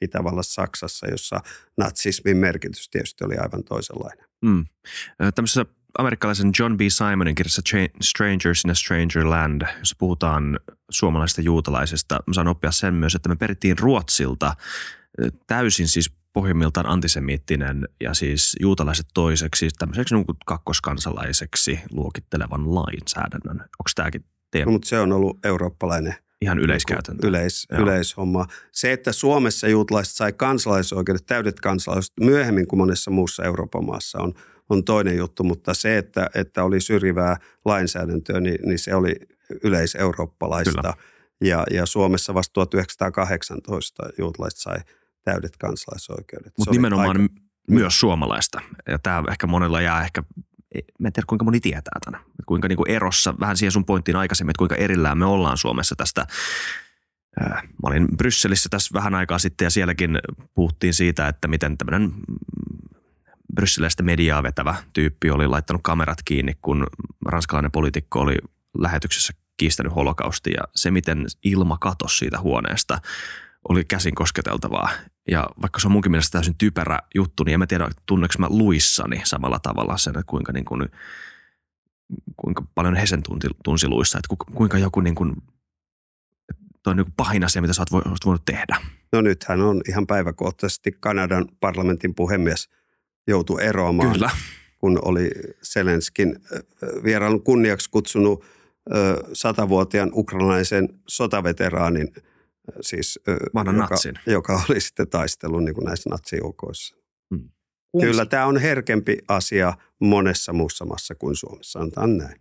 Itävallassa, 0.00 0.62
Saksassa, 0.62 1.06
jossa 1.06 1.40
natsismin 1.76 2.36
merkitys 2.36 2.88
tietysti 2.90 3.24
oli 3.24 3.36
aivan 3.36 3.64
toisenlainen. 3.64 4.26
Mm. 4.42 4.64
Tämmöisessä 5.34 5.66
amerikkalaisen 5.98 6.50
John 6.58 6.76
B. 6.76 6.80
Simonin 6.88 7.34
kirjassa 7.34 7.62
Strangers 8.02 8.64
in 8.64 8.70
a 8.70 8.74
Stranger 8.74 9.30
Land, 9.30 9.62
jossa 9.78 9.96
puhutaan 9.98 10.60
suomalaisesta 10.90 11.40
juutalaisesta, 11.40 12.20
mä 12.26 12.34
saan 12.34 12.48
oppia 12.48 12.70
sen 12.70 12.94
myös, 12.94 13.14
että 13.14 13.28
me 13.28 13.36
perittiin 13.36 13.78
Ruotsilta 13.78 14.54
täysin 15.46 15.88
siis 15.88 16.10
pohjimmiltaan 16.32 16.86
antisemiittinen 16.86 17.88
ja 18.00 18.14
siis 18.14 18.56
juutalaiset 18.60 19.06
toiseksi 19.14 19.68
tämmöiseksi 19.78 20.14
niin 20.14 20.24
kakkoskansalaiseksi 20.46 21.80
luokittelevan 21.90 22.74
lainsäädännön. 22.74 23.60
Onko 23.60 23.90
tämäkin 23.94 24.24
teema? 24.50 24.66
No, 24.66 24.72
mutta 24.72 24.88
se 24.88 25.00
on 25.00 25.12
ollut 25.12 25.38
eurooppalainen– 25.44 26.14
Ihan 26.42 26.58
yleiskäytäntö. 26.58 27.26
Yleis, 27.26 27.66
yleishomma. 27.70 28.46
Se, 28.72 28.92
että 28.92 29.12
Suomessa 29.12 29.68
juutalaiset 29.68 30.14
sai 30.14 30.32
kansalaisoikeudet, 30.32 31.26
täydet 31.26 31.60
kansalaiset 31.60 32.12
myöhemmin 32.20 32.66
kuin 32.66 32.78
monessa 32.78 33.10
muussa 33.10 33.44
Euroopan 33.44 33.84
maassa 33.84 34.18
on, 34.18 34.34
on 34.68 34.84
toinen 34.84 35.16
juttu, 35.16 35.44
mutta 35.44 35.74
se, 35.74 35.98
että, 35.98 36.30
että 36.34 36.64
oli 36.64 36.80
syrjivää 36.80 37.36
lainsäädäntöä, 37.64 38.40
niin, 38.40 38.58
niin 38.68 38.78
se 38.78 38.94
oli 38.94 39.14
yleiseurooppalaista. 39.64 40.94
Ja, 41.44 41.64
ja 41.70 41.86
Suomessa 41.86 42.34
vasta 42.34 42.52
1918 42.52 44.02
juutalaiset 44.18 44.60
sai 44.60 44.78
täydet 45.24 45.56
kansalaisoikeudet. 45.56 46.52
Mutta 46.58 46.72
nimenomaan 46.72 47.20
aika... 47.20 47.34
myös 47.70 48.00
suomalaista. 48.00 48.60
Ja 48.88 48.98
tämä 48.98 49.24
ehkä 49.30 49.46
monella 49.46 49.80
jää 49.80 50.04
ehkä 50.04 50.22
mä 50.98 51.08
en 51.08 51.12
tiedä 51.12 51.26
kuinka 51.26 51.44
moni 51.44 51.60
tietää 51.60 51.98
tämän. 52.04 52.20
Kuinka 52.46 52.68
niin 52.68 52.76
kuin 52.76 52.90
erossa, 52.90 53.34
vähän 53.40 53.56
siihen 53.56 53.72
sun 53.72 53.84
pointtiin 53.84 54.16
aikaisemmin, 54.16 54.50
että 54.50 54.58
kuinka 54.58 54.74
erillään 54.74 55.18
me 55.18 55.24
ollaan 55.24 55.56
Suomessa 55.56 55.96
tästä. 55.96 56.26
Mä 57.40 57.82
olin 57.82 58.08
Brysselissä 58.16 58.68
tässä 58.68 58.90
vähän 58.94 59.14
aikaa 59.14 59.38
sitten 59.38 59.66
ja 59.66 59.70
sielläkin 59.70 60.18
puhuttiin 60.54 60.94
siitä, 60.94 61.28
että 61.28 61.48
miten 61.48 61.78
tämmöinen 61.78 62.02
mm, 62.02 62.12
brysseliläistä 63.54 64.02
mediaa 64.02 64.42
vetävä 64.42 64.74
tyyppi 64.92 65.30
oli 65.30 65.46
laittanut 65.46 65.82
kamerat 65.82 66.18
kiinni, 66.24 66.54
kun 66.62 66.86
ranskalainen 67.26 67.70
poliitikko 67.70 68.20
oli 68.20 68.36
lähetyksessä 68.78 69.32
kiistänyt 69.56 69.94
holokaustia 69.94 70.60
ja 70.60 70.68
se, 70.74 70.90
miten 70.90 71.26
ilma 71.44 71.78
katosi 71.80 72.16
siitä 72.16 72.40
huoneesta– 72.40 73.00
oli 73.68 73.84
käsin 73.84 74.14
kosketeltavaa. 74.14 74.90
Ja 75.30 75.48
vaikka 75.62 75.80
se 75.80 75.88
on 75.88 75.92
munkin 75.92 76.12
mielestä 76.12 76.32
täysin 76.32 76.54
typerä 76.58 76.98
juttu, 77.14 77.44
niin 77.44 77.52
en 77.52 77.58
mä 77.58 77.66
tiedä, 77.66 77.88
tunneeko 78.06 78.34
mä 78.38 78.46
luissani 78.48 79.20
samalla 79.24 79.58
tavalla 79.58 79.96
sen, 79.96 80.10
että 80.10 80.30
kuinka, 80.30 80.52
niin 80.52 80.64
kuin, 80.64 80.88
kuinka 82.36 82.62
paljon 82.74 82.96
he 82.96 83.06
sen 83.06 83.22
tunsi, 83.22 83.48
tunsi 83.64 83.88
luissa, 83.88 84.18
että 84.18 84.44
kuinka 84.54 84.78
joku 84.78 85.00
niin 85.00 85.14
kuin, 85.14 85.36
toi 86.82 86.90
on 86.90 86.96
niin 86.96 87.12
pahin 87.16 87.44
asia, 87.44 87.62
mitä 87.62 87.74
sä 87.74 87.82
oot 87.92 88.24
voinut 88.24 88.44
tehdä. 88.44 88.80
No 89.12 89.20
nythän 89.20 89.60
on 89.60 89.80
ihan 89.88 90.06
päiväkohtaisesti 90.06 90.96
Kanadan 91.00 91.48
parlamentin 91.60 92.14
puhemies 92.14 92.68
joutu 93.26 93.58
eroamaan. 93.58 94.12
Kyllä. 94.12 94.30
Kun 94.78 94.98
oli 95.02 95.30
Selenskin 95.62 96.40
vierailun 97.04 97.42
kunniaksi 97.42 97.90
kutsunut 97.90 98.44
satavuotiaan 99.32 100.10
ukrainalaisen 100.12 100.88
sotaveteraanin– 101.06 102.12
siis, 102.80 103.18
Vanhan 103.54 103.76
joka, 103.76 103.88
natsin. 103.90 104.14
joka 104.26 104.62
oli 104.68 104.80
sitten 104.86 105.08
taistellut 105.08 105.64
niin 105.64 105.74
kuin 105.74 105.84
näissä 105.84 106.10
natsijoukoissa. 106.10 106.96
Hmm. 107.34 107.50
Kyllä 108.00 108.26
tämä 108.26 108.46
on 108.46 108.58
herkempi 108.58 109.18
asia 109.28 109.72
monessa 110.00 110.52
muussa 110.52 110.84
maassa 110.84 111.14
kuin 111.14 111.36
Suomessa, 111.36 111.78
sanotaan 111.78 112.16
näin. 112.16 112.40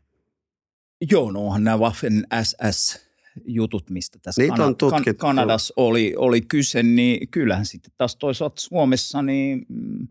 Joo, 1.12 1.32
no 1.32 1.46
onhan 1.46 1.64
nämä 1.64 1.78
Waffen 1.78 2.28
SS 2.44 3.08
jutut, 3.46 3.90
mistä 3.90 4.20
tässä 4.22 4.42
Niitä 4.42 4.66
on 4.66 4.76
tutkittu. 4.76 5.22
Kanadassa 5.22 5.74
oli, 5.78 6.14
oli 6.18 6.42
kyse, 6.42 6.84
niin 6.84 7.28
kyllähän 7.28 7.66
sitten 7.66 7.94
taas 7.98 8.16
toisaalta 8.16 8.62
Suomessa, 8.62 9.22
niin 9.22 9.66
mm, 9.70 10.08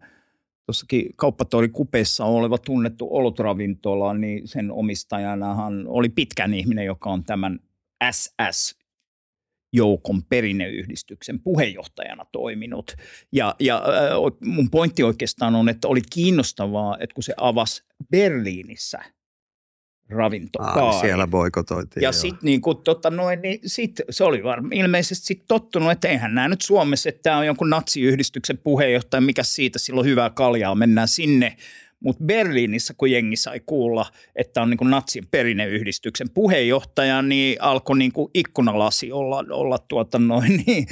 tuossakin 0.66 1.06
kauppatori 1.16 1.68
kupeessa 1.68 2.24
oleva 2.24 2.58
tunnettu 2.58 3.08
olutravintola, 3.10 4.14
niin 4.14 4.48
sen 4.48 4.72
omistajanahan 4.72 5.84
oli 5.88 6.08
pitkän 6.08 6.54
ihminen, 6.54 6.86
joka 6.86 7.10
on 7.10 7.24
tämän 7.24 7.60
SS 8.10 8.78
joukon 9.76 10.22
perinneyhdistyksen 10.24 11.40
puheenjohtajana 11.40 12.24
toiminut. 12.32 12.92
Ja, 13.32 13.54
ja 13.60 13.82
mun 14.44 14.70
pointti 14.70 15.02
oikeastaan 15.02 15.54
on, 15.54 15.68
että 15.68 15.88
oli 15.88 16.00
kiinnostavaa, 16.12 16.96
että 17.00 17.14
kun 17.14 17.22
se 17.22 17.34
avasi 17.36 17.82
Berliinissä 18.10 18.98
ravintokaari. 20.08 20.80
Ah, 20.80 21.00
siellä 21.00 21.26
boikotoitiin. 21.26 22.02
Ja 22.02 22.12
sitten 22.12 22.38
niin 22.42 22.60
tota 22.84 23.10
noin, 23.10 23.42
niin 23.42 23.60
sit, 23.66 24.00
se 24.10 24.24
oli 24.24 24.44
varma, 24.44 24.68
ilmeisesti 24.72 25.26
sit 25.26 25.44
tottunut, 25.48 25.90
että 25.90 26.08
eihän 26.08 26.34
nämä 26.34 26.48
nyt 26.48 26.62
Suomessa, 26.62 27.08
että 27.08 27.22
tämä 27.22 27.38
on 27.38 27.46
jonkun 27.46 27.70
natsiyhdistyksen 27.70 28.58
puheenjohtaja, 28.58 29.20
mikä 29.20 29.42
siitä 29.42 29.78
silloin 29.78 30.06
hyvää 30.06 30.30
kaljaa, 30.30 30.74
mennään 30.74 31.08
sinne– 31.08 31.56
mutta 32.00 32.24
Berliinissä, 32.24 32.94
kun 32.96 33.10
jengi 33.10 33.36
sai 33.36 33.60
kuulla, 33.66 34.06
että 34.36 34.62
on 34.62 34.70
niin 34.70 34.78
kuin 34.78 34.90
natsin 34.90 35.24
perinneyhdistyksen 35.30 36.30
puheenjohtaja, 36.30 37.22
niin 37.22 37.56
alkoi 37.60 37.98
niin 37.98 38.12
kuin 38.12 38.30
ikkunalasi 38.34 39.12
olla, 39.12 39.44
olla 39.50 39.78
tuota 39.78 40.18
noin, 40.18 40.56
niin, 40.66 40.86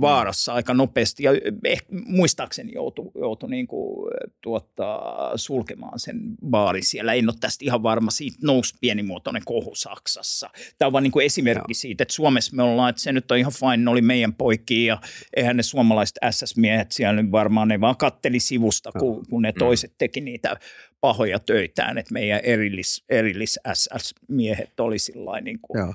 vaarassa 0.00 0.54
aika 0.54 0.74
nopeasti. 0.74 1.22
Ja 1.22 1.30
ehkä, 1.64 1.86
muistaakseni 2.06 2.72
joutui, 2.74 3.10
joutui 3.14 3.50
niin 3.50 3.66
kuin, 3.66 4.10
tuota, 4.40 5.00
sulkemaan 5.36 5.98
sen 5.98 6.20
baarin 6.50 6.84
siellä. 6.84 7.12
En 7.12 7.28
ole 7.28 7.36
tästä 7.40 7.64
ihan 7.64 7.82
varma. 7.82 8.10
Siitä 8.10 8.38
nousi 8.42 8.74
pienimuotoinen 8.80 9.42
kohu 9.44 9.74
Saksassa. 9.74 10.50
Tämä 10.78 10.86
on 10.86 10.92
vain 10.92 11.02
niin 11.02 11.12
kuin 11.12 11.26
esimerkki 11.26 11.70
Joo. 11.70 11.74
siitä, 11.74 12.02
että 12.02 12.14
Suomessa 12.14 12.56
me 12.56 12.62
ollaan, 12.62 12.90
että 12.90 13.02
se 13.02 13.12
nyt 13.12 13.30
on 13.30 13.38
ihan 13.38 13.52
fine, 13.52 13.76
ne 13.76 13.90
oli 13.90 14.02
meidän 14.02 14.34
poikia 14.34 14.94
ja 14.94 15.00
eihän 15.36 15.56
ne 15.56 15.62
suomalaiset 15.62 16.18
SS-miehet 16.30 16.92
siellä 16.92 17.22
nyt 17.22 17.32
varmaan, 17.32 17.68
ne 17.68 17.80
vaan 17.80 17.96
katteli 17.96 18.40
sivusta, 18.40 18.92
kun, 18.92 19.26
kun 19.30 19.42
ne 19.42 19.50
mm. 19.50 19.58
toiset 19.58 19.94
teki 19.98 20.13
teki 20.14 20.24
niitä 20.24 20.56
pahoja 21.00 21.38
töitään, 21.38 21.98
että 21.98 22.12
meidän 22.12 22.40
erillis, 22.42 23.04
erillis 23.08 23.60
SS-miehet 23.72 24.80
oli 24.80 24.98
sillä 24.98 25.40
niin 25.40 25.58
kuin. 25.62 25.78
Joo. 25.78 25.94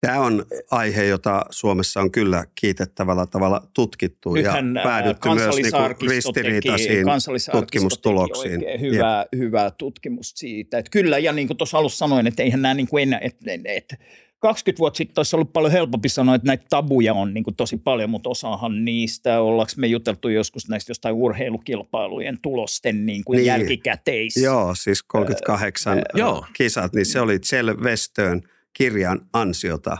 Tämä 0.00 0.20
on 0.20 0.44
aihe, 0.70 1.04
jota 1.04 1.42
Suomessa 1.50 2.00
on 2.00 2.10
kyllä 2.10 2.44
kiitettävällä 2.54 3.26
tavalla 3.26 3.68
tutkittu 3.74 4.34
Nythän 4.34 4.74
ja 4.76 4.82
päädytty 4.82 5.28
myös 5.28 5.56
niin 5.56 6.10
ristiriitaisiin 6.10 7.06
tutkimustuloksiin. 7.52 8.60
Hyvää, 8.80 9.26
hyvää 9.36 9.70
tutkimusta 9.70 10.38
siitä. 10.38 10.78
Että 10.78 10.90
kyllä, 10.90 11.18
ja 11.18 11.32
niin 11.32 11.46
kuin 11.46 11.56
tuossa 11.56 11.78
alussa 11.78 11.98
sanoin, 11.98 12.26
että 12.26 12.42
eihän 12.42 12.62
nämä 12.62 12.74
niin 12.74 12.88
kuin 12.88 13.02
enää, 13.02 13.20
että, 13.22 13.50
että 13.64 13.96
20 14.44 14.78
vuotta 14.78 14.98
sitten 14.98 15.20
olisi 15.20 15.36
ollut 15.36 15.52
paljon 15.52 15.72
helpompi 15.72 16.08
sanoa, 16.08 16.34
että 16.34 16.46
näitä 16.46 16.64
tabuja 16.70 17.14
on 17.14 17.34
niin 17.34 17.44
kuin 17.44 17.56
tosi 17.56 17.76
paljon, 17.76 18.10
mutta 18.10 18.30
osahan 18.30 18.84
niistä, 18.84 19.40
ollaanko 19.40 19.72
me 19.76 19.86
juteltu 19.86 20.28
joskus 20.28 20.68
näistä 20.68 20.90
jostain 20.90 21.14
urheilukilpailujen 21.14 22.38
tulosten 22.42 23.06
niin 23.06 23.24
kuin 23.24 23.36
niin. 23.36 23.46
jälkikäteis. 23.46 24.36
Joo, 24.36 24.74
siis 24.74 25.02
38 25.02 25.98
äh, 25.98 26.04
joo. 26.14 26.46
kisat, 26.52 26.92
niin 26.94 27.06
se 27.06 27.20
oli 27.20 27.38
Kjell 27.38 27.74
Westön 27.76 28.42
kirjan 28.72 29.20
ansiota, 29.32 29.98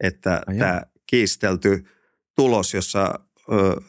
että 0.00 0.42
ah, 0.46 0.56
tämä 0.56 0.82
kiistelty 1.06 1.84
tulos, 2.36 2.74
jossa 2.74 3.14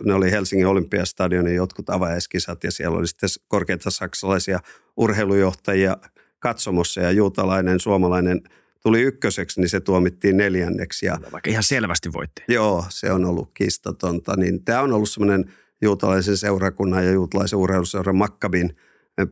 ne 0.03 0.13
oli 0.13 0.31
Helsingin 0.31 0.67
olympiastadionin 0.67 1.55
jotkut 1.55 1.89
avajaiskisat 1.89 2.63
ja 2.63 2.71
siellä 2.71 2.97
oli 2.97 3.07
sitten 3.07 3.30
korkeita 3.47 3.91
saksalaisia 3.91 4.59
urheilujohtajia 4.97 5.97
katsomossa 6.39 7.01
ja 7.01 7.11
juutalainen 7.11 7.80
suomalainen– 7.80 8.41
tuli 8.84 9.01
ykköseksi, 9.01 9.61
niin 9.61 9.69
se 9.69 9.80
tuomittiin 9.80 10.38
neljänneksi. 10.38 11.06
Ja, 11.06 11.18
Vaikka 11.31 11.49
ihan 11.49 11.64
selvästi 11.64 12.14
voitti. 12.14 12.43
Joo, 12.47 12.85
se 12.89 13.11
on 13.11 13.26
ollut 13.26 13.51
kistatonta. 13.53 14.35
Niin 14.35 14.64
tämä 14.64 14.81
on 14.81 14.93
ollut 14.93 15.10
semmoinen 15.10 15.53
juutalaisen 15.81 16.38
seurakunnan 16.38 17.06
ja 17.06 17.11
juutalaisen 17.11 17.60
urheiluseuran 17.60 18.15
Makkabin 18.15 18.76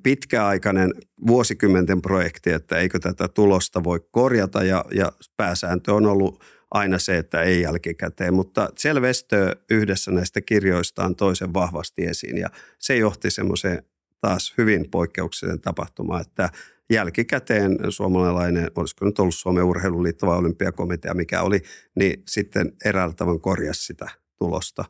pitkäaikainen 0.04 0.94
vuosikymmenten 1.28 2.02
projekti, 2.02 2.52
että 2.52 2.78
eikö 2.78 3.00
tätä 3.00 3.28
tulosta 3.28 3.84
voi 3.84 4.00
korjata 4.12 4.64
ja, 4.64 4.86
ja 4.92 5.12
pääsääntö 5.38 5.94
on 5.94 6.06
ollut 6.06 6.44
aina 6.72 7.00
se, 7.00 7.18
että 7.18 7.42
ei 7.42 7.62
jälkikäteen, 7.62 8.34
mutta 8.34 8.70
Selvestö 8.76 9.56
yhdessä 9.70 10.12
näistä 10.12 10.42
kirjoistaan 10.42 11.16
toisen 11.16 11.54
vahvasti 11.54 12.06
esiin 12.06 12.38
ja 12.38 12.50
se 12.80 12.98
johti 12.98 13.32
semmoiseen 13.32 13.84
taas 14.22 14.54
hyvin 14.58 14.90
poikkeuksellisen 14.92 15.62
tapahtumaan, 15.62 16.22
että 16.22 16.50
jälkikäteen 16.94 17.78
suomalainen, 17.90 18.72
olisiko 18.76 19.06
nyt 19.06 19.20
ollut 19.20 19.36
Suomen 19.36 19.64
urheiluliitto 19.64 20.28
vai 20.28 20.38
olympiakomitea, 20.38 21.14
mikä 21.14 21.42
oli, 21.42 21.62
niin 21.96 22.24
sitten 22.28 22.74
eräällä 22.86 23.14
tavalla 23.14 23.40
korjasi 23.40 23.86
sitä 23.86 24.10
tulosta. 24.38 24.86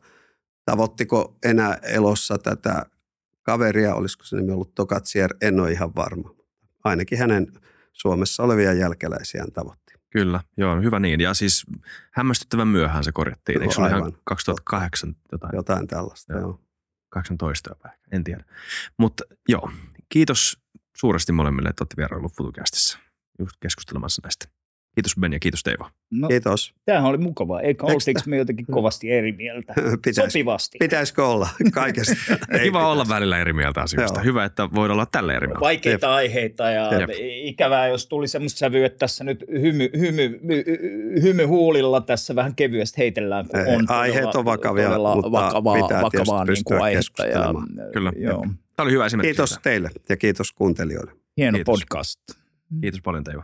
Tavoittiko 0.64 1.38
enää 1.44 1.78
elossa 1.82 2.38
tätä 2.38 2.86
kaveria, 3.42 3.94
olisiko 3.94 4.24
se 4.24 4.36
nimi 4.36 4.52
ollut 4.52 4.74
Tokatsier, 4.74 5.34
en 5.40 5.60
ole 5.60 5.72
ihan 5.72 5.94
varma. 5.94 6.34
Ainakin 6.84 7.18
hänen 7.18 7.46
Suomessa 7.92 8.42
olevia 8.42 8.72
jälkeläisiään 8.72 9.52
tavoitti. 9.52 9.94
Kyllä, 10.10 10.40
joo, 10.56 10.82
hyvä 10.82 11.00
niin. 11.00 11.20
Ja 11.20 11.34
siis 11.34 11.66
hämmästyttävän 12.12 12.68
myöhään 12.68 13.04
se 13.04 13.12
korjattiin. 13.12 13.62
Eikö 13.62 13.74
se 13.74 13.80
ole 13.80 13.88
ihan 13.88 14.12
2008 14.24 15.14
jotain? 15.32 15.50
Jotain 15.56 15.86
tällaista, 15.86 16.32
joo. 16.32 16.40
joo. 16.40 16.60
18 17.08 17.70
jopa 17.70 17.88
en 18.12 18.24
tiedä. 18.24 18.44
Mutta 18.98 19.24
joo, 19.48 19.70
kiitos 20.08 20.58
suuresti 21.00 21.32
molemmille, 21.32 21.68
että 21.68 21.82
olette 21.82 21.96
vierailu 21.96 22.28
Futukästissä 22.36 22.98
just 23.38 23.56
keskustelemassa 23.60 24.22
näistä. 24.24 24.46
Kiitos 24.94 25.14
Ben 25.20 25.32
ja 25.32 25.38
kiitos 25.38 25.62
Teivo. 25.62 25.88
No, 26.12 26.28
Kiitos. 26.28 26.74
tämähän 26.84 27.10
oli 27.10 27.18
mukavaa. 27.18 27.60
Eikä 27.60 27.68
Eikö 27.68 27.94
oltiinko 27.94 28.20
me 28.26 28.36
jotenkin 28.36 28.66
kovasti 28.70 29.10
eri 29.12 29.32
mieltä? 29.32 29.74
Pitäis, 30.04 30.32
Sopivasti. 30.32 30.78
pitäisikö 30.80 31.26
olla 31.26 31.48
kaikesta? 31.74 32.14
Ei 32.52 32.60
Kiva 32.62 32.88
olla 32.88 33.02
pitäisi. 33.02 33.14
välillä 33.14 33.38
eri 33.38 33.52
mieltä 33.52 33.80
asioista. 33.80 34.18
Joo. 34.20 34.24
Hyvä, 34.24 34.44
että 34.44 34.68
voidaan 34.74 34.94
olla 34.94 35.06
tällä 35.06 35.34
eri 35.34 35.46
mieltä. 35.46 35.60
Vaikeita 35.60 36.14
aiheita 36.14 36.70
ja 36.70 37.00
Jep. 37.00 37.10
ikävää, 37.20 37.88
jos 37.88 38.06
tuli 38.06 38.28
semmoista 38.28 38.58
sävyä, 38.58 38.86
että 38.86 38.98
tässä 38.98 39.24
nyt 39.24 39.44
hymy, 39.50 39.90
hymy, 39.98 40.40
hymy 41.22 41.44
huulilla 41.44 42.00
tässä 42.00 42.34
vähän 42.34 42.54
kevyesti 42.54 42.98
heitellään, 42.98 43.48
kun 43.48 43.60
Ei, 43.60 43.76
on 43.76 43.90
aiheet 43.90 44.34
on 44.34 44.44
vakavia, 44.44 44.84
todella 44.86 45.14
mutta 45.14 45.32
vakavaa, 45.32 45.74
pitää 45.82 46.02
vakavaa 46.02 46.44
tietysti 46.44 46.58
niin 46.58 46.64
kuin 46.64 46.82
aihetta. 46.82 47.26
Ja. 47.26 47.54
Kyllä. 47.92 48.12
Joo. 48.16 48.46
Tämä 48.78 48.84
oli 48.84 48.92
hyvä 48.92 49.06
esimerkki. 49.06 49.28
Kiitos 49.28 49.50
siitä. 49.50 49.62
teille 49.62 49.90
ja 50.08 50.16
kiitos 50.16 50.52
kuuntelijoille. 50.52 51.12
Hieno 51.36 51.56
Kiitos. 51.58 51.72
podcast. 51.72 52.20
Kiitos 52.80 53.00
paljon 53.02 53.24
Teivo. 53.24 53.42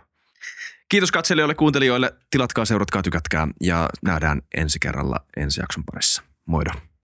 Kiitos 0.89 1.12
katselijoille, 1.12 1.55
kuuntelijoille. 1.55 2.15
Tilatkaa, 2.31 2.65
seuratkaa, 2.65 3.02
tykätkää 3.02 3.48
ja 3.61 3.89
nähdään 4.02 4.43
ensi 4.56 4.78
kerralla 4.78 5.16
ensi 5.36 5.61
jakson 5.61 5.85
parissa. 5.85 6.23
Moido. 6.47 6.70